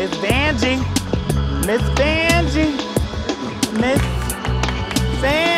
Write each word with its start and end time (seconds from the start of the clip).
Miss 0.00 0.16
Vanjie, 0.16 0.78
Miss 1.66 1.82
Vanjie, 1.94 2.72
Miss 3.78 4.00
Vanjie. 5.20 5.49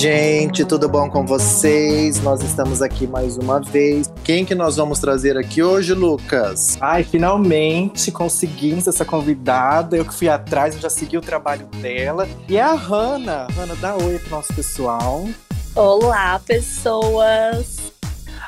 Gente, 0.00 0.64
tudo 0.64 0.88
bom 0.88 1.10
com 1.10 1.26
vocês? 1.26 2.22
Nós 2.22 2.42
estamos 2.42 2.80
aqui 2.80 3.06
mais 3.06 3.36
uma 3.36 3.60
vez. 3.60 4.10
Quem 4.24 4.46
que 4.46 4.54
nós 4.54 4.76
vamos 4.76 4.98
trazer 4.98 5.36
aqui 5.36 5.62
hoje, 5.62 5.92
Lucas? 5.92 6.78
Ai, 6.80 7.04
finalmente 7.04 8.10
conseguimos 8.10 8.88
essa 8.88 9.04
convidada. 9.04 9.98
Eu 9.98 10.06
que 10.06 10.14
fui 10.14 10.26
atrás, 10.26 10.74
eu 10.74 10.80
já 10.80 10.88
segui 10.88 11.18
o 11.18 11.20
trabalho 11.20 11.66
dela. 11.82 12.26
E 12.48 12.56
é 12.56 12.62
a 12.62 12.72
Hanna. 12.72 13.46
Hanna, 13.54 13.76
dá 13.76 13.94
oi 13.94 14.18
pro 14.20 14.30
nosso 14.30 14.54
pessoal. 14.54 15.28
Olá, 15.74 16.40
pessoas! 16.46 17.92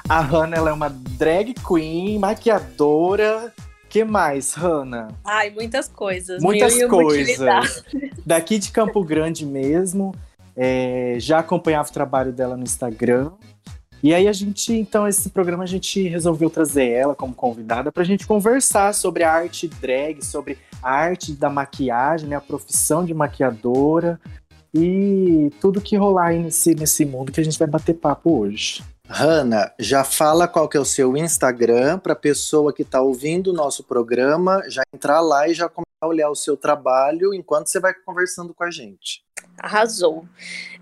A 0.09 0.23
Hanna, 0.23 0.57
ela 0.57 0.71
é 0.71 0.73
uma 0.73 0.89
drag 0.89 1.53
queen, 1.53 2.19
maquiadora. 2.19 3.53
que 3.91 4.05
mais, 4.05 4.55
Hanna? 4.55 5.09
Ai, 5.23 5.51
muitas 5.51 5.87
coisas. 5.87 6.43
Muitas 6.43 6.83
coisas. 6.85 7.85
Daqui 8.25 8.59
de 8.59 8.71
Campo 8.71 9.05
Grande 9.05 9.45
mesmo. 9.45 10.15
É, 10.57 11.17
já 11.19 11.39
acompanhava 11.39 11.89
o 11.89 11.93
trabalho 11.93 12.33
dela 12.33 12.57
no 12.57 12.63
Instagram. 12.63 13.31
E 14.03 14.13
aí 14.13 14.27
a 14.27 14.33
gente, 14.33 14.73
então, 14.73 15.07
esse 15.07 15.31
programa 15.31 15.63
a 15.63 15.67
gente 15.67 16.09
resolveu 16.09 16.51
trazer 16.51 16.91
ela 16.91 17.15
como 17.15 17.33
convidada 17.33 17.93
para 17.93 18.03
a 18.03 18.07
gente 18.07 18.27
conversar 18.27 18.93
sobre 18.95 19.23
a 19.23 19.33
arte 19.33 19.69
drag, 19.69 20.25
sobre 20.25 20.59
a 20.83 20.91
arte 20.91 21.33
da 21.33 21.49
maquiagem, 21.49 22.29
né, 22.29 22.35
a 22.35 22.41
profissão 22.41 23.05
de 23.05 23.15
maquiadora 23.15 24.19
e 24.75 25.51
tudo 25.61 25.81
que 25.81 25.97
rolar 25.97 26.29
aí 26.29 26.43
nesse, 26.43 26.75
nesse 26.75 27.05
mundo 27.05 27.31
que 27.31 27.41
a 27.41 27.45
gente 27.45 27.59
vai 27.59 27.69
bater 27.69 27.95
papo 27.95 28.41
hoje. 28.41 28.83
Hanna, 29.07 29.71
já 29.79 30.03
fala 30.03 30.49
qual 30.49 30.69
que 30.69 30.77
é 30.77 30.81
o 30.81 30.85
seu 30.85 31.17
Instagram 31.17 31.99
para 31.99 32.17
pessoa 32.17 32.73
que 32.73 32.83
está 32.83 33.01
ouvindo 33.01 33.49
o 33.49 33.53
nosso 33.55 33.85
programa 33.85 34.63
já 34.69 34.83
entrar 34.93 35.21
lá 35.21 35.47
e 35.47 35.55
já 35.55 35.69
começar 35.69 35.87
a 36.01 36.07
olhar 36.07 36.31
o 36.31 36.35
seu 36.35 36.57
trabalho 36.57 37.35
enquanto 37.35 37.69
você 37.69 37.79
vai 37.79 37.93
conversando 37.95 38.55
com 38.55 38.65
a 38.65 38.71
gente. 38.71 39.23
Arrasou. 39.63 40.27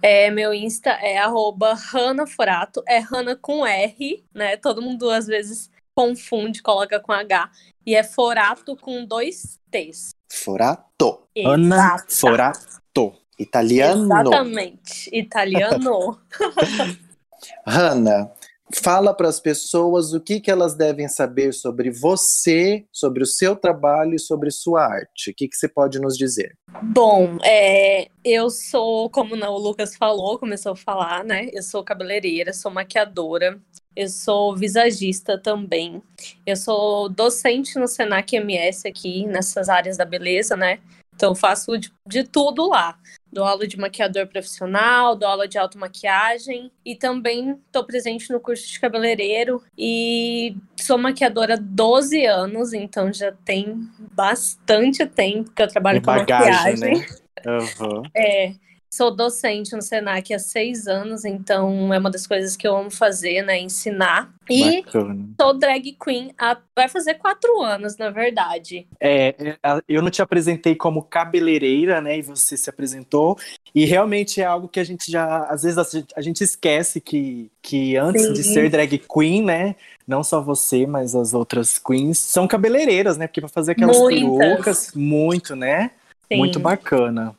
É, 0.02 0.30
meu 0.30 0.54
Insta 0.54 0.90
é 0.90 1.18
arroba 1.18 1.74
Hanna 1.74 2.26
Forato, 2.26 2.82
é 2.88 2.98
Hanna 2.98 3.36
com 3.36 3.66
R, 3.66 4.24
né? 4.34 4.56
Todo 4.56 4.80
mundo 4.80 5.10
às 5.10 5.26
vezes 5.26 5.70
confunde, 5.94 6.62
coloca 6.62 6.98
com 6.98 7.12
H. 7.12 7.50
E 7.86 7.94
é 7.94 8.02
Forato 8.02 8.76
com 8.76 9.04
dois 9.04 9.60
T's. 9.70 10.14
Forato, 10.32 11.26
Ana. 11.44 11.96
Forato. 12.08 13.14
italiano. 13.38 14.04
Exatamente. 14.04 15.10
Italiano. 15.12 16.18
Hanna, 17.66 18.30
fala 18.74 19.14
para 19.14 19.28
as 19.28 19.40
pessoas 19.40 20.12
o 20.12 20.20
que, 20.20 20.40
que 20.40 20.50
elas 20.50 20.74
devem 20.74 21.08
saber 21.08 21.52
sobre 21.52 21.90
você, 21.90 22.84
sobre 22.92 23.22
o 23.22 23.26
seu 23.26 23.56
trabalho 23.56 24.14
e 24.14 24.18
sobre 24.18 24.50
sua 24.50 24.84
arte. 24.84 25.30
O 25.30 25.34
que, 25.34 25.48
que 25.48 25.56
você 25.56 25.68
pode 25.68 25.98
nos 26.00 26.16
dizer? 26.16 26.56
Bom, 26.82 27.38
é, 27.44 28.08
eu 28.24 28.50
sou, 28.50 29.10
como 29.10 29.34
o 29.34 29.58
Lucas 29.58 29.96
falou, 29.96 30.38
começou 30.38 30.72
a 30.72 30.76
falar, 30.76 31.24
né? 31.24 31.48
Eu 31.52 31.62
sou 31.62 31.82
cabeleireira, 31.82 32.52
sou 32.52 32.70
maquiadora, 32.70 33.60
eu 33.94 34.08
sou 34.08 34.56
visagista 34.56 35.38
também. 35.38 36.02
Eu 36.46 36.56
sou 36.56 37.08
docente 37.08 37.78
no 37.78 37.88
Senac 37.88 38.34
MS 38.34 38.86
aqui, 38.86 39.26
nessas 39.26 39.68
áreas 39.68 39.96
da 39.96 40.04
beleza, 40.04 40.56
né? 40.56 40.78
Então, 41.14 41.34
faço 41.34 41.76
de, 41.76 41.92
de 42.06 42.24
tudo 42.24 42.68
lá. 42.68 42.98
Dou 43.32 43.44
aula 43.44 43.66
de 43.66 43.78
maquiador 43.78 44.26
profissional, 44.26 45.14
dou 45.14 45.28
aula 45.28 45.46
de 45.46 45.58
automaquiagem 45.58 46.70
e 46.84 46.96
também 46.96 47.58
estou 47.66 47.84
presente 47.84 48.30
no 48.30 48.40
curso 48.40 48.66
de 48.68 48.80
cabeleireiro 48.80 49.62
e 49.76 50.56
sou 50.76 50.98
maquiadora 50.98 51.54
há 51.54 51.58
12 51.60 52.24
anos, 52.26 52.72
então 52.72 53.12
já 53.12 53.32
tem 53.44 53.88
bastante 54.12 55.06
tempo 55.06 55.50
que 55.50 55.62
eu 55.62 55.68
trabalho 55.68 56.00
com 56.00 56.06
bagagem, 56.06 56.76
maquiagem. 56.76 56.98
né? 56.98 57.06
Aham. 57.46 58.02
É, 58.14 58.52
sou 58.92 59.14
docente 59.14 59.74
no 59.74 59.80
Senac 59.80 60.34
há 60.34 60.38
seis 60.38 60.88
anos, 60.88 61.24
então 61.24 61.94
é 61.94 61.98
uma 61.98 62.10
das 62.10 62.26
coisas 62.26 62.56
que 62.56 62.66
eu 62.66 62.76
amo 62.76 62.90
fazer, 62.90 63.42
né? 63.42 63.58
Ensinar. 63.60 64.34
E 64.48 64.82
Bacana. 64.82 65.28
sou 65.40 65.56
drag 65.56 65.96
queen 66.02 66.34
há, 66.36 66.58
vai 66.74 66.88
fazer 66.88 67.14
quatro 67.14 67.60
anos, 67.60 67.96
na 67.96 68.10
verdade. 68.10 68.88
É, 68.98 69.28
é, 69.38 69.82
eu 69.88 70.02
não 70.02 70.10
te 70.10 70.20
apresentei 70.20 70.74
como 70.74 71.04
cabeleireira, 71.04 72.00
né? 72.00 72.18
E 72.18 72.22
você 72.22 72.56
se 72.56 72.68
apresentou. 72.68 73.38
E 73.72 73.84
realmente 73.84 74.40
é 74.40 74.44
algo 74.44 74.66
que 74.66 74.80
a 74.80 74.84
gente 74.84 75.10
já, 75.10 75.44
às 75.44 75.62
vezes, 75.62 75.78
a 75.78 75.84
gente, 75.84 76.12
a 76.16 76.20
gente 76.20 76.42
esquece 76.42 77.00
que, 77.00 77.48
que 77.62 77.96
antes 77.96 78.26
Sim. 78.26 78.32
de 78.32 78.42
ser 78.42 78.68
drag 78.68 78.98
queen, 78.98 79.44
né? 79.44 79.76
Não 80.04 80.24
só 80.24 80.40
você, 80.40 80.84
mas 80.84 81.14
as 81.14 81.32
outras 81.32 81.78
queens 81.78 82.18
são 82.18 82.48
cabeleireiras, 82.48 83.16
né? 83.16 83.28
Porque 83.28 83.40
pra 83.40 83.48
fazer 83.48 83.72
aquelas 83.72 83.96
Muitas. 83.96 84.38
perucas, 84.38 84.92
muito, 84.96 85.54
né? 85.54 85.92
Sim. 86.26 86.38
Muito 86.38 86.58
bacana. 86.58 87.36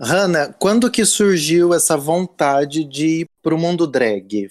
Hanna, 0.00 0.54
quando 0.58 0.90
que 0.90 1.04
surgiu 1.04 1.72
essa 1.72 1.96
vontade 1.96 2.84
de 2.84 3.22
ir 3.22 3.26
para 3.42 3.54
o 3.54 3.58
mundo 3.58 3.86
drag? 3.86 4.48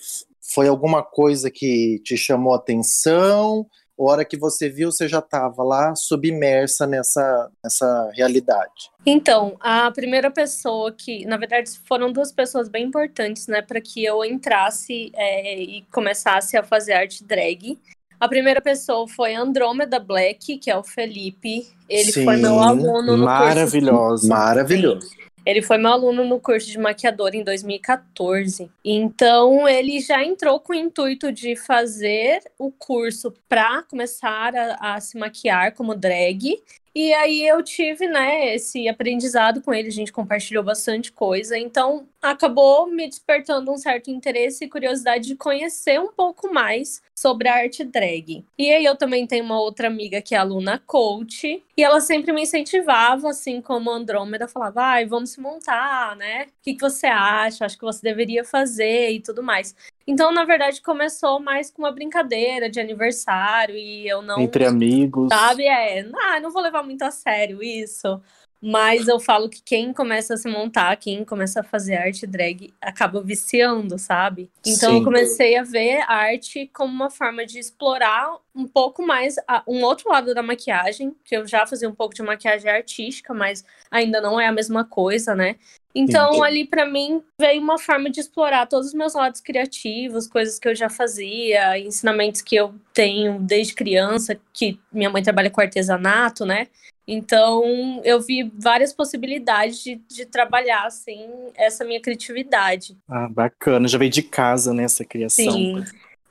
Foi 0.53 0.67
alguma 0.67 1.03
coisa 1.03 1.49
que 1.49 1.99
te 2.03 2.17
chamou 2.17 2.53
a 2.53 2.57
atenção? 2.57 3.65
Hora 3.97 4.25
que 4.25 4.35
você 4.35 4.67
viu, 4.67 4.91
você 4.91 5.07
já 5.07 5.19
estava 5.19 5.61
lá 5.63 5.93
submersa 5.93 6.87
nessa, 6.87 7.51
nessa 7.63 8.11
realidade? 8.15 8.89
Então, 9.05 9.55
a 9.59 9.91
primeira 9.91 10.31
pessoa 10.31 10.91
que, 10.91 11.23
na 11.25 11.37
verdade, 11.37 11.69
foram 11.85 12.11
duas 12.11 12.31
pessoas 12.31 12.67
bem 12.67 12.85
importantes, 12.85 13.45
né, 13.45 13.61
para 13.61 13.79
que 13.79 14.03
eu 14.03 14.25
entrasse 14.25 15.11
é, 15.13 15.61
e 15.61 15.83
começasse 15.91 16.57
a 16.57 16.63
fazer 16.63 16.93
arte 16.93 17.23
drag. 17.23 17.77
A 18.21 18.27
primeira 18.27 18.61
pessoa 18.61 19.07
foi 19.07 19.33
Andrômeda 19.33 19.99
Black, 19.99 20.59
que 20.59 20.69
é 20.69 20.77
o 20.77 20.83
Felipe. 20.83 21.67
Ele 21.89 22.11
foi 22.11 22.35
Sim, 22.35 22.41
meu 22.43 22.59
aluno 22.59 23.17
no 23.17 23.25
curso 23.25 23.25
Maravilhosa. 23.25 24.27
Maravilhoso. 24.27 25.09
Ele 25.43 25.63
foi 25.63 25.79
meu 25.79 25.91
aluno 25.91 26.23
no 26.23 26.39
curso 26.39 26.67
de 26.67 26.77
maquiador 26.77 27.33
em 27.33 27.43
2014. 27.43 28.69
Então, 28.85 29.67
ele 29.67 29.99
já 29.99 30.23
entrou 30.23 30.59
com 30.59 30.71
o 30.71 30.75
intuito 30.75 31.31
de 31.31 31.55
fazer 31.55 32.43
o 32.59 32.71
curso 32.71 33.33
para 33.49 33.81
começar 33.81 34.55
a, 34.55 34.93
a 34.93 35.01
se 35.01 35.17
maquiar 35.17 35.73
como 35.73 35.95
drag. 35.95 36.61
E 36.93 37.11
aí 37.15 37.47
eu 37.47 37.63
tive, 37.63 38.05
né, 38.05 38.53
esse 38.53 38.87
aprendizado 38.87 39.61
com 39.61 39.73
ele, 39.73 39.87
a 39.87 39.91
gente 39.91 40.13
compartilhou 40.13 40.63
bastante 40.63 41.11
coisa. 41.11 41.57
Então, 41.57 42.05
acabou 42.21 42.87
me 42.87 43.07
despertando 43.07 43.71
um 43.71 43.77
certo 43.77 44.11
interesse 44.11 44.65
e 44.65 44.69
curiosidade 44.69 45.27
de 45.27 45.35
conhecer 45.35 45.99
um 45.99 46.11
pouco 46.11 46.53
mais 46.53 47.01
sobre 47.15 47.47
a 47.47 47.55
arte 47.55 47.83
drag. 47.83 48.45
E 48.57 48.71
aí 48.71 48.85
eu 48.85 48.95
também 48.95 49.25
tenho 49.25 49.43
uma 49.43 49.59
outra 49.59 49.87
amiga 49.87 50.21
que 50.21 50.35
é 50.35 50.37
aluna 50.37 50.81
coach, 50.85 51.63
e 51.75 51.83
ela 51.83 51.99
sempre 51.99 52.31
me 52.31 52.43
incentivava, 52.43 53.29
assim 53.29 53.61
como 53.61 53.89
a 53.89 53.95
Andrômeda, 53.95 54.47
falava, 54.47 54.81
ai, 54.81 55.05
vamos 55.05 55.31
se 55.31 55.41
montar, 55.41 56.15
né? 56.15 56.43
O 56.43 56.63
que, 56.63 56.75
que 56.75 56.81
você 56.81 57.07
acha? 57.07 57.65
Acho 57.65 57.77
que 57.77 57.83
você 57.85 58.01
deveria 58.01 58.43
fazer 58.43 59.11
e 59.11 59.19
tudo 59.19 59.41
mais. 59.41 59.75
Então, 60.05 60.31
na 60.31 60.43
verdade, 60.43 60.81
começou 60.81 61.39
mais 61.39 61.71
com 61.71 61.81
uma 61.81 61.91
brincadeira 61.91 62.69
de 62.69 62.79
aniversário, 62.79 63.75
e 63.75 64.07
eu 64.07 64.21
não 64.21 64.39
Entre 64.39 64.65
amigos. 64.65 65.29
Sabe? 65.29 65.65
É, 65.65 66.05
ah, 66.15 66.39
não 66.39 66.51
vou 66.51 66.61
levar 66.61 66.83
muito 66.83 67.01
a 67.03 67.11
sério 67.11 67.63
isso. 67.63 68.21
Mas 68.61 69.07
eu 69.07 69.19
falo 69.19 69.49
que 69.49 69.61
quem 69.63 69.91
começa 69.91 70.35
a 70.35 70.37
se 70.37 70.47
montar, 70.47 70.95
quem 70.97 71.25
começa 71.25 71.61
a 71.61 71.63
fazer 71.63 71.95
arte 71.95 72.27
drag, 72.27 72.71
acaba 72.79 73.19
viciando, 73.21 73.97
sabe? 73.97 74.51
Então 74.65 74.91
Sim. 74.91 74.97
eu 74.99 75.03
comecei 75.03 75.57
a 75.57 75.63
ver 75.63 76.01
a 76.01 76.13
arte 76.13 76.69
como 76.71 76.93
uma 76.93 77.09
forma 77.09 77.43
de 77.45 77.57
explorar 77.57 78.37
um 78.53 78.67
pouco 78.67 79.05
mais 79.05 79.35
a- 79.47 79.63
um 79.67 79.83
outro 79.83 80.09
lado 80.09 80.35
da 80.35 80.43
maquiagem, 80.43 81.15
que 81.25 81.35
eu 81.35 81.47
já 81.47 81.65
fazia 81.65 81.89
um 81.89 81.95
pouco 81.95 82.13
de 82.13 82.21
maquiagem 82.21 82.69
artística, 82.69 83.33
mas 83.33 83.65
ainda 83.89 84.21
não 84.21 84.39
é 84.39 84.45
a 84.45 84.51
mesma 84.51 84.85
coisa, 84.85 85.33
né? 85.33 85.55
Então, 85.93 86.33
Sim. 86.33 86.43
ali 86.43 86.65
pra 86.65 86.85
mim 86.85 87.21
veio 87.39 87.61
uma 87.61 87.77
forma 87.77 88.09
de 88.09 88.19
explorar 88.21 88.65
todos 88.67 88.87
os 88.87 88.93
meus 88.93 89.13
lados 89.13 89.41
criativos, 89.41 90.27
coisas 90.27 90.57
que 90.57 90.67
eu 90.69 90.75
já 90.75 90.89
fazia, 90.89 91.77
ensinamentos 91.79 92.41
que 92.41 92.55
eu 92.55 92.73
tenho 92.93 93.39
desde 93.39 93.73
criança, 93.73 94.39
que 94.53 94.79
minha 94.91 95.09
mãe 95.09 95.21
trabalha 95.21 95.49
com 95.49 95.59
artesanato, 95.59 96.45
né? 96.45 96.67
Então, 97.13 98.01
eu 98.05 98.21
vi 98.21 98.49
várias 98.57 98.93
possibilidades 98.93 99.83
de, 99.83 99.95
de 100.07 100.25
trabalhar, 100.25 100.85
assim, 100.85 101.27
essa 101.55 101.83
minha 101.83 101.99
criatividade. 101.99 102.97
Ah, 103.05 103.27
bacana. 103.29 103.85
Já 103.85 103.97
veio 103.97 104.09
de 104.09 104.23
casa, 104.23 104.73
né, 104.73 104.85
essa 104.85 105.03
criação. 105.03 105.51
Sim. 105.51 105.83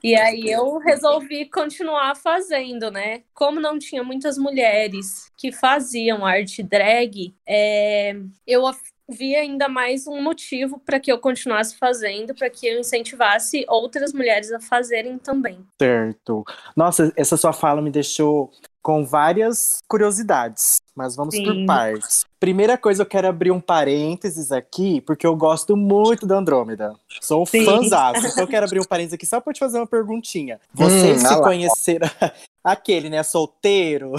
E 0.03 0.17
aí 0.17 0.51
eu 0.51 0.79
resolvi 0.79 1.45
continuar 1.45 2.17
fazendo, 2.17 2.91
né? 2.91 3.21
Como 3.35 3.61
não 3.61 3.79
tinha 3.79 4.03
muitas 4.03 4.39
mulheres 4.39 5.31
que 5.37 5.53
faziam 5.53 6.25
arte 6.25 6.63
drag, 6.63 7.35
é, 7.47 8.17
eu 8.47 8.67
vi 9.11 9.35
ainda 9.35 9.69
mais 9.69 10.07
um 10.07 10.23
motivo 10.23 10.79
para 10.79 11.01
que 11.01 11.11
eu 11.11 11.19
continuasse 11.19 11.77
fazendo, 11.77 12.35
para 12.35 12.49
que 12.49 12.67
eu 12.67 12.79
incentivasse 12.81 13.65
outras 13.69 14.13
mulheres 14.13 14.53
a 14.53 14.61
fazerem 14.61 15.19
também. 15.19 15.59
Certo. 15.81 16.45
Nossa, 16.77 17.13
essa 17.17 17.37
sua 17.37 17.53
fala 17.53 17.83
me 17.83 17.91
deixou 17.91 18.51
com 18.83 19.05
várias 19.05 19.79
curiosidades. 19.87 20.79
mas 20.95 21.15
vamos 21.17 21.35
Sim. 21.35 21.45
por 21.45 21.67
partes. 21.67 22.25
Primeira 22.39 22.77
coisa, 22.79 23.03
eu 23.03 23.07
quero 23.07 23.27
abrir 23.29 23.51
um 23.51 23.61
parênteses 23.61 24.51
aqui, 24.53 25.01
porque 25.03 25.27
eu 25.27 25.35
gosto 25.37 25.77
muito 25.77 26.27
da 26.27 26.37
Andrômeda. 26.37 26.95
Sou 27.21 27.43
um 27.43 27.47
Sim. 27.47 27.65
fãzaço. 27.65 28.27
Então 28.27 28.45
eu 28.45 28.49
quero 28.49 28.65
abrir 28.67 28.81
um 28.81 28.85
parênteses 28.85 29.15
aqui 29.15 29.27
só 29.27 29.41
pra 29.41 29.53
te 29.53 29.59
fazer 29.61 29.79
uma 29.79 29.87
perguntinha. 29.87 30.59
Vocês 30.73 31.23
Hum, 31.23 31.27
se 31.27 31.35
lá. 31.35 31.43
conheceram. 31.43 32.09
Aquele, 32.65 33.09
né? 33.11 33.23
Solteiro. 33.23 34.13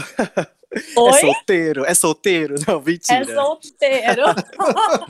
É 0.74 1.00
Oi? 1.00 1.20
solteiro? 1.20 1.86
É 1.86 1.94
solteiro? 1.94 2.56
Não, 2.68 2.82
mentira. 2.82 3.20
É 3.20 3.26
solteiro. 3.26 4.24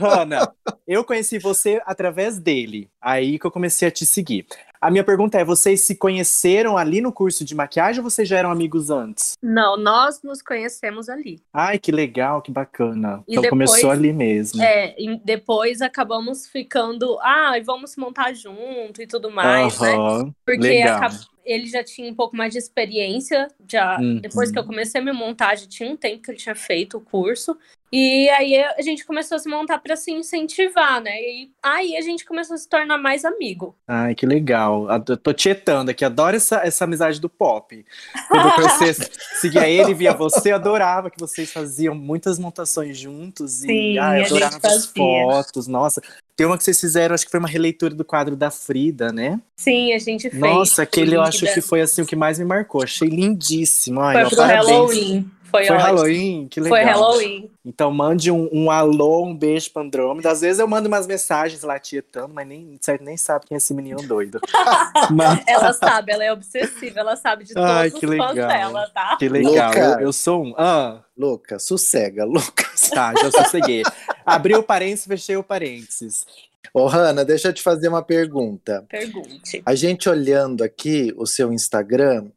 Ana, 0.00 0.52
eu 0.86 1.04
conheci 1.04 1.38
você 1.38 1.80
através 1.86 2.38
dele. 2.38 2.90
Aí 3.00 3.38
que 3.38 3.46
eu 3.46 3.50
comecei 3.50 3.86
a 3.86 3.90
te 3.90 4.04
seguir. 4.04 4.46
A 4.80 4.90
minha 4.90 5.04
pergunta 5.04 5.38
é: 5.38 5.44
vocês 5.44 5.82
se 5.82 5.94
conheceram 5.94 6.76
ali 6.76 7.00
no 7.00 7.12
curso 7.12 7.44
de 7.44 7.54
maquiagem 7.54 8.02
ou 8.02 8.10
vocês 8.10 8.28
já 8.28 8.38
eram 8.38 8.50
amigos 8.50 8.90
antes? 8.90 9.34
Não, 9.40 9.76
nós 9.76 10.20
nos 10.24 10.42
conhecemos 10.42 11.08
ali. 11.08 11.40
Ai, 11.52 11.78
que 11.78 11.92
legal, 11.92 12.42
que 12.42 12.50
bacana. 12.50 13.22
E 13.28 13.32
então 13.34 13.42
depois- 13.42 13.70
começou 13.70 13.90
ali 13.92 14.12
mesmo. 14.12 14.60
É, 14.60 14.96
depois 15.24 15.80
acabamos 15.80 16.48
ficando, 16.48 17.16
ah, 17.20 17.52
vamos 17.64 17.94
montar 17.96 18.32
junto 18.34 19.00
e 19.00 19.06
tudo 19.06 19.30
mais, 19.30 19.78
né? 19.78 19.94
Aham, 19.94 20.34
Porque 20.44 20.60
legal. 20.60 21.10
Ele 21.44 21.66
já 21.66 21.82
tinha 21.82 22.10
um 22.10 22.14
pouco 22.14 22.36
mais 22.36 22.52
de 22.52 22.58
experiência, 22.58 23.48
já 23.68 23.98
Uhum. 23.98 24.18
depois 24.20 24.50
que 24.50 24.58
eu 24.58 24.64
comecei 24.64 25.00
a 25.00 25.04
me 25.04 25.12
montar, 25.12 25.56
já 25.56 25.66
tinha 25.66 25.90
um 25.90 25.96
tempo 25.96 26.22
que 26.22 26.30
ele 26.30 26.38
tinha 26.38 26.54
feito 26.54 26.98
o 26.98 27.00
curso. 27.00 27.56
E 27.94 28.26
aí 28.30 28.56
a 28.56 28.80
gente 28.80 29.04
começou 29.04 29.36
a 29.36 29.38
se 29.38 29.46
montar 29.46 29.78
para 29.78 29.94
se 29.96 30.10
incentivar, 30.10 30.98
né? 31.02 31.14
E 31.20 31.50
aí 31.62 31.94
a 31.94 32.00
gente 32.00 32.24
começou 32.24 32.54
a 32.54 32.56
se 32.56 32.66
tornar 32.66 32.96
mais 32.96 33.22
amigo. 33.22 33.76
Ai, 33.86 34.14
que 34.14 34.24
legal. 34.24 34.86
Eu 35.06 35.16
tô 35.18 35.30
tietando 35.34 35.90
aqui, 35.90 36.02
adoro 36.02 36.34
essa, 36.34 36.66
essa 36.66 36.84
amizade 36.84 37.20
do 37.20 37.28
pop. 37.28 37.84
Quando 38.28 38.54
conheci, 38.54 39.10
seguia 39.38 39.68
ele, 39.68 39.92
via 39.92 40.14
você, 40.14 40.52
adorava 40.52 41.10
que 41.10 41.20
vocês 41.20 41.52
faziam 41.52 41.94
muitas 41.94 42.38
montações 42.38 42.96
juntos. 42.96 43.62
E 43.62 43.66
Sim, 43.66 43.98
ai, 43.98 44.24
adorava 44.24 44.58
as 44.62 44.86
fotos. 44.86 45.66
Nossa, 45.66 46.00
tem 46.36 46.46
uma 46.46 46.56
que 46.56 46.64
vocês 46.64 46.80
fizeram, 46.80 47.14
acho 47.14 47.24
que 47.24 47.30
foi 47.30 47.40
uma 47.40 47.48
releitura 47.48 47.94
do 47.94 48.04
quadro 48.04 48.34
da 48.34 48.50
Frida, 48.50 49.12
né? 49.12 49.40
Sim, 49.56 49.92
a 49.92 49.98
gente 49.98 50.30
fez. 50.30 50.40
Nossa, 50.40 50.82
aquele 50.82 51.16
eu 51.16 51.22
acho 51.22 51.46
que 51.52 51.60
foi 51.60 51.80
assim 51.82 52.02
o 52.02 52.06
que 52.06 52.16
mais 52.16 52.38
me 52.38 52.44
marcou. 52.44 52.82
Achei 52.82 53.08
lindíssimo. 53.08 54.00
Ai, 54.00 54.14
Foi 54.14 54.24
ó, 54.24 54.28
pro 54.28 54.36
parabéns. 54.38 54.66
Halloween. 54.66 55.30
Foi, 55.52 55.66
Foi. 55.66 55.76
Halloween? 55.76 56.48
Que 56.48 56.60
legal. 56.60 56.78
Foi 56.78 56.84
Halloween. 56.84 57.50
Então 57.64 57.92
mande 57.92 58.30
um, 58.30 58.48
um 58.52 58.70
alô, 58.70 59.24
um 59.24 59.36
beijo 59.36 59.70
pra 59.70 59.82
Andrômeda. 59.82 60.30
Às 60.30 60.40
vezes 60.40 60.58
eu 60.58 60.66
mando 60.66 60.88
umas 60.88 61.06
mensagens 61.06 61.62
lá 61.62 61.78
tietando, 61.78 62.32
mas 62.34 62.46
nem, 62.48 62.76
certo, 62.80 63.04
nem 63.04 63.16
sabe 63.16 63.46
quem 63.46 63.54
é 63.54 63.58
esse 63.58 63.74
menino 63.74 64.02
doido. 64.02 64.40
mas, 65.12 65.44
Ela 65.46 65.72
sabe, 65.72 66.12
ela 66.12 66.24
é 66.24 66.32
obsessiva, 66.32 67.00
ela 67.00 67.14
sabe 67.14 67.44
de 67.44 67.52
todos 67.54 67.70
Ai, 67.70 67.88
os 67.88 67.94
que 67.94 68.06
fãs 68.06 68.30
legal. 68.30 68.48
dela, 68.48 68.90
tá? 68.92 69.16
que 69.18 69.28
legal. 69.28 69.72
Eu, 69.74 70.00
eu 70.00 70.12
sou 70.12 70.42
um. 70.42 70.54
Ah, 70.56 71.02
Louca, 71.16 71.58
sossega, 71.58 72.24
louca. 72.24 72.64
tá, 72.90 73.12
já 73.20 73.30
sosseguei. 73.30 73.82
Abri 74.24 74.54
o 74.56 74.62
parênteses, 74.62 75.06
fechei 75.06 75.36
o 75.36 75.42
parênteses. 75.44 76.26
Ô, 76.72 76.86
Hanna, 76.86 77.24
deixa 77.24 77.48
eu 77.48 77.52
te 77.52 77.60
fazer 77.62 77.88
uma 77.88 78.02
pergunta. 78.02 78.84
Pergunte. 78.88 79.62
A 79.66 79.74
gente 79.74 80.08
olhando 80.08 80.64
aqui 80.64 81.12
o 81.16 81.26
seu 81.26 81.52
Instagram, 81.52 82.28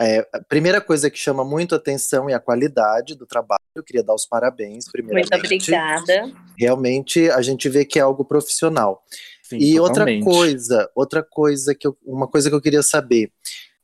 é, 0.00 0.26
a 0.32 0.42
primeira 0.42 0.80
coisa 0.80 1.10
que 1.10 1.18
chama 1.18 1.44
muito 1.44 1.74
atenção 1.74 2.28
é 2.28 2.34
a 2.34 2.40
qualidade 2.40 3.14
do 3.14 3.26
trabalho. 3.26 3.60
Eu 3.74 3.82
queria 3.84 4.02
dar 4.02 4.14
os 4.14 4.26
parabéns, 4.26 4.90
primeiramente. 4.90 5.30
Muito 5.30 5.44
obrigada. 5.44 6.32
Realmente 6.58 7.30
a 7.30 7.42
gente 7.42 7.68
vê 7.68 7.84
que 7.84 7.98
é 7.98 8.02
algo 8.02 8.24
profissional. 8.24 9.02
Sim, 9.42 9.58
e 9.58 9.78
outra 9.78 10.04
totalmente. 10.04 10.24
coisa, 10.24 10.90
outra 10.94 11.22
coisa 11.22 11.74
que 11.74 11.86
eu, 11.86 11.96
uma 12.04 12.28
coisa 12.28 12.48
que 12.48 12.54
eu 12.54 12.60
queria 12.60 12.82
saber. 12.82 13.32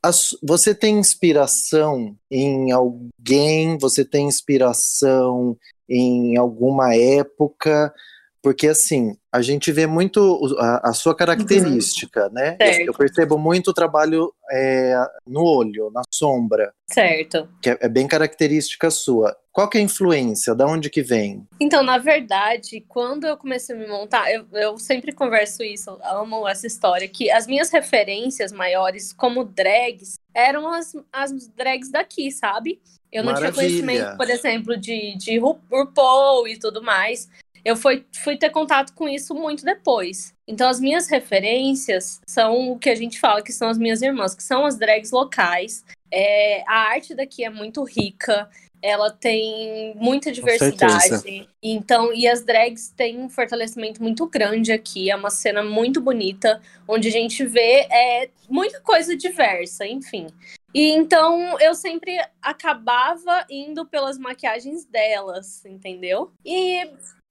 A 0.01 0.11
su- 0.11 0.37
você 0.41 0.73
tem 0.73 0.97
inspiração 0.97 2.15
em 2.31 2.71
alguém? 2.71 3.77
Você 3.77 4.05
tem 4.05 4.27
inspiração 4.27 5.57
em 5.89 6.37
alguma 6.37 6.95
época? 6.95 7.93
Porque 8.41 8.67
assim, 8.67 9.17
a 9.31 9.41
gente 9.41 9.71
vê 9.71 9.85
muito 9.87 10.39
a, 10.59 10.89
a 10.89 10.93
sua 10.93 11.15
característica, 11.15 12.29
né? 12.29 12.55
Eu, 12.59 12.65
Certo. 12.67 12.87
eu 12.87 12.93
percebo 12.93 13.37
muito 13.37 13.69
o 13.69 13.73
trabalho 13.73 14.33
é, 14.51 14.95
no 15.27 15.43
olho, 15.43 15.89
na 15.93 16.01
sombra, 16.13 16.71
Certo. 16.89 17.47
que 17.61 17.69
é, 17.71 17.77
é 17.81 17.89
bem 17.89 18.07
característica 18.07 18.89
sua. 18.91 19.35
Qual 19.51 19.67
que 19.67 19.77
é 19.77 19.81
a 19.81 19.83
influência? 19.83 20.53
Da 20.53 20.67
onde 20.67 20.89
que 20.89 21.01
vem? 21.01 21.47
Então, 21.59 21.81
na 21.81 21.97
verdade, 21.97 22.85
quando 22.87 23.25
eu 23.25 23.35
comecei 23.35 23.75
a 23.75 23.79
me 23.79 23.87
montar, 23.87 24.31
eu, 24.31 24.45
eu 24.53 24.77
sempre 24.77 25.11
converso 25.11 25.63
isso, 25.63 25.97
amo 26.03 26.47
essa 26.47 26.67
história, 26.67 27.07
que 27.07 27.31
as 27.31 27.47
minhas 27.47 27.71
referências 27.71 28.51
maiores 28.51 29.11
como 29.11 29.43
drags 29.43 30.13
eram 30.33 30.71
as, 30.71 30.95
as 31.11 31.47
drags 31.49 31.89
daqui, 31.89 32.31
sabe? 32.31 32.79
Eu 33.11 33.23
não 33.23 33.33
tinha 33.33 33.49
Maravilha. 33.49 33.67
conhecimento, 33.81 34.17
por 34.17 34.29
exemplo, 34.29 34.77
de, 34.77 35.15
de 35.17 35.39
Ru- 35.39 35.57
RuPaul 35.71 36.47
e 36.47 36.59
tudo 36.59 36.83
mais. 36.83 37.27
Eu 37.67 37.75
fui, 37.75 38.05
fui 38.23 38.37
ter 38.37 38.49
contato 38.49 38.93
com 38.93 39.09
isso 39.09 39.35
muito 39.35 39.65
depois. 39.65 40.33
Então, 40.47 40.69
as 40.69 40.79
minhas 40.79 41.09
referências 41.09 42.21
são 42.25 42.71
o 42.71 42.79
que 42.79 42.89
a 42.89 42.95
gente 42.95 43.19
fala 43.19 43.41
que 43.41 43.51
são 43.51 43.67
as 43.67 43.77
minhas 43.77 44.01
irmãs, 44.01 44.33
que 44.33 44.41
são 44.41 44.65
as 44.65 44.77
drags 44.77 45.11
locais. 45.11 45.83
É, 46.09 46.63
a 46.65 46.91
arte 46.93 47.13
daqui 47.13 47.43
é 47.43 47.49
muito 47.49 47.83
rica, 47.83 48.49
ela 48.81 49.11
tem 49.11 49.93
muita 49.97 50.31
diversidade. 50.31 51.49
Então, 51.61 52.13
e 52.13 52.25
as 52.25 52.41
drags 52.41 52.87
têm 52.95 53.19
um 53.19 53.27
fortalecimento 53.27 54.01
muito 54.01 54.25
grande 54.27 54.71
aqui. 54.71 55.11
É 55.11 55.15
uma 55.17 55.29
cena 55.29 55.61
muito 55.61 55.99
bonita, 55.99 56.61
onde 56.87 57.09
a 57.09 57.11
gente 57.11 57.45
vê 57.45 57.85
é, 57.91 58.29
muita 58.49 58.79
coisa 58.79 59.13
diversa, 59.13 59.85
enfim. 59.85 60.27
E 60.73 60.91
então 60.91 61.59
eu 61.59 61.75
sempre 61.75 62.17
acabava 62.41 63.45
indo 63.49 63.85
pelas 63.85 64.17
maquiagens 64.17 64.85
delas, 64.85 65.65
entendeu? 65.65 66.31
E 66.45 66.87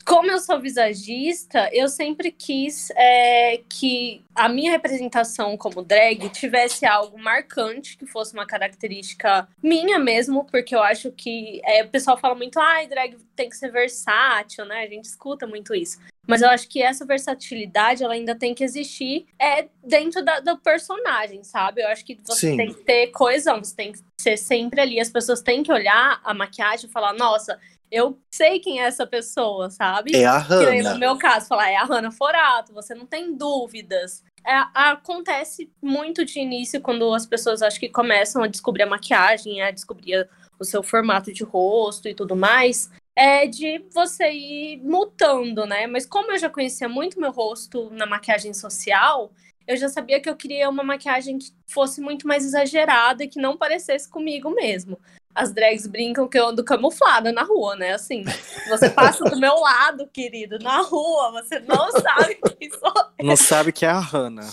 como 0.06 0.31
eu 0.31 0.38
sou 0.38 0.61
visagista, 0.61 1.69
eu 1.73 1.88
sempre 1.88 2.31
quis 2.31 2.91
é, 2.93 3.61
que 3.69 4.23
a 4.37 4.49
minha 4.49 4.70
representação 4.70 5.56
como 5.56 5.82
drag 5.82 6.29
tivesse 6.31 6.87
algo 6.87 7.19
marcante, 7.19 7.99
que 7.99 8.06
fosse 8.06 8.32
uma 8.32 8.47
característica 8.47 9.49
minha 9.61 9.99
mesmo, 9.99 10.44
porque 10.44 10.76
eu 10.76 10.82
acho 10.82 11.11
que 11.11 11.61
é, 11.64 11.82
o 11.82 11.88
pessoal 11.88 12.17
fala 12.17 12.37
muito, 12.37 12.61
ai, 12.61 12.87
drag 12.87 13.17
tem 13.35 13.49
que 13.49 13.56
ser 13.56 13.73
versátil, 13.73 14.64
né? 14.64 14.85
A 14.85 14.87
gente 14.87 15.06
escuta 15.06 15.44
muito 15.44 15.75
isso. 15.75 15.99
Mas 16.26 16.43
eu 16.43 16.49
acho 16.49 16.69
que 16.69 16.82
essa 16.82 17.05
versatilidade 17.05 18.03
ela 18.03 18.14
ainda 18.14 18.35
tem 18.35 18.55
que 18.55 18.64
existir 18.64 19.26
é, 19.41 19.69
dentro 19.85 20.25
da, 20.25 20.41
do 20.41 20.56
personagem, 20.58 21.44
sabe? 21.44 21.82
Eu 21.82 21.88
acho 21.88 22.05
que 22.05 22.19
você 22.25 22.50
Sim. 22.50 22.56
tem 22.56 22.75
que 22.75 22.81
ter 22.82 23.06
coesão, 23.08 23.62
você 23.62 23.75
tem 23.75 23.93
que 23.93 24.00
ser 24.20 24.37
sempre 24.37 24.81
ali. 24.81 24.99
As 24.99 25.11
pessoas 25.11 25.41
têm 25.41 25.62
que 25.62 25.73
olhar 25.73 26.20
a 26.25 26.35
maquiagem 26.35 26.88
e 26.88 26.93
falar, 26.93 27.12
nossa, 27.12 27.61
eu 27.90 28.18
sei 28.30 28.58
quem 28.58 28.80
é 28.80 28.84
essa 28.84 29.06
pessoa, 29.06 29.70
sabe? 29.70 30.14
É 30.16 30.26
a 30.26 30.42
Que 30.42 30.70
nem 30.70 30.82
no 30.82 30.88
Hannah. 30.88 30.98
meu 30.98 31.18
caso, 31.18 31.48
falar, 31.48 31.70
é 31.70 31.76
a 31.76 31.84
Hannah 31.84 32.10
Forato, 32.10 32.72
você 32.72 32.94
não 32.94 33.06
tem 33.06 33.36
dúvidas. 33.36 34.24
É, 34.44 34.52
acontece 34.74 35.70
muito 35.82 36.24
de 36.24 36.38
início 36.38 36.81
quando 36.81 37.12
as 37.12 37.26
pessoas 37.26 37.62
acho 37.62 37.81
que 37.81 37.88
começam 37.88 38.43
a 38.43 38.46
descobrir 38.46 38.84
a 38.84 38.86
maquiagem, 38.86 39.60
a 39.60 39.70
descobrir 39.70 40.28
o 40.58 40.64
seu 40.64 40.82
formato 40.82 41.32
de 41.32 41.43
rosto 41.43 42.08
e 42.08 42.14
tudo 42.14 42.36
mais. 42.36 42.90
É 43.14 43.46
de 43.46 43.84
você 43.93 44.31
ir 44.31 44.81
mutando, 44.84 45.66
né? 45.66 45.86
Mas 45.86 46.06
como 46.06 46.32
eu 46.32 46.38
já 46.38 46.50
conhecia 46.50 46.88
muito 46.88 47.20
meu 47.20 47.32
rosto 47.32 47.90
na 47.90 48.06
maquiagem 48.06 48.52
social, 48.52 49.32
eu 49.66 49.76
já 49.76 49.88
sabia 49.88 50.20
que 50.20 50.28
eu 50.28 50.36
queria 50.36 50.69
uma 50.69 50.84
maquiagem 50.84 51.38
que 51.38 51.50
fosse 51.66 52.00
muito 52.00 52.28
mais 52.28 52.44
exagerada 52.44 53.24
e 53.24 53.28
que 53.28 53.40
não 53.40 53.56
parecesse 53.56 54.08
comigo 54.08 54.50
mesmo. 54.50 54.98
As 55.36 55.52
drags 55.52 55.86
brincam 55.86 56.26
que 56.26 56.38
eu 56.38 56.48
ando 56.48 56.64
camuflada 56.64 57.31
na 57.31 57.43
rua, 57.43 57.76
né? 57.76 57.93
Assim, 57.93 58.24
você 58.70 58.88
passa 58.88 59.22
do 59.24 59.38
meu 59.38 59.55
lado, 59.56 60.06
querido, 60.10 60.58
na 60.58 60.81
rua, 60.81 61.31
você 61.32 61.58
não 61.60 61.90
sabe 62.00 62.36
quem 62.58 62.70
sou 62.70 62.93
Não 63.22 63.36
sabe 63.36 63.70
que 63.70 63.84
é 63.84 63.90
a 63.90 64.00
Hannah. 64.00 64.48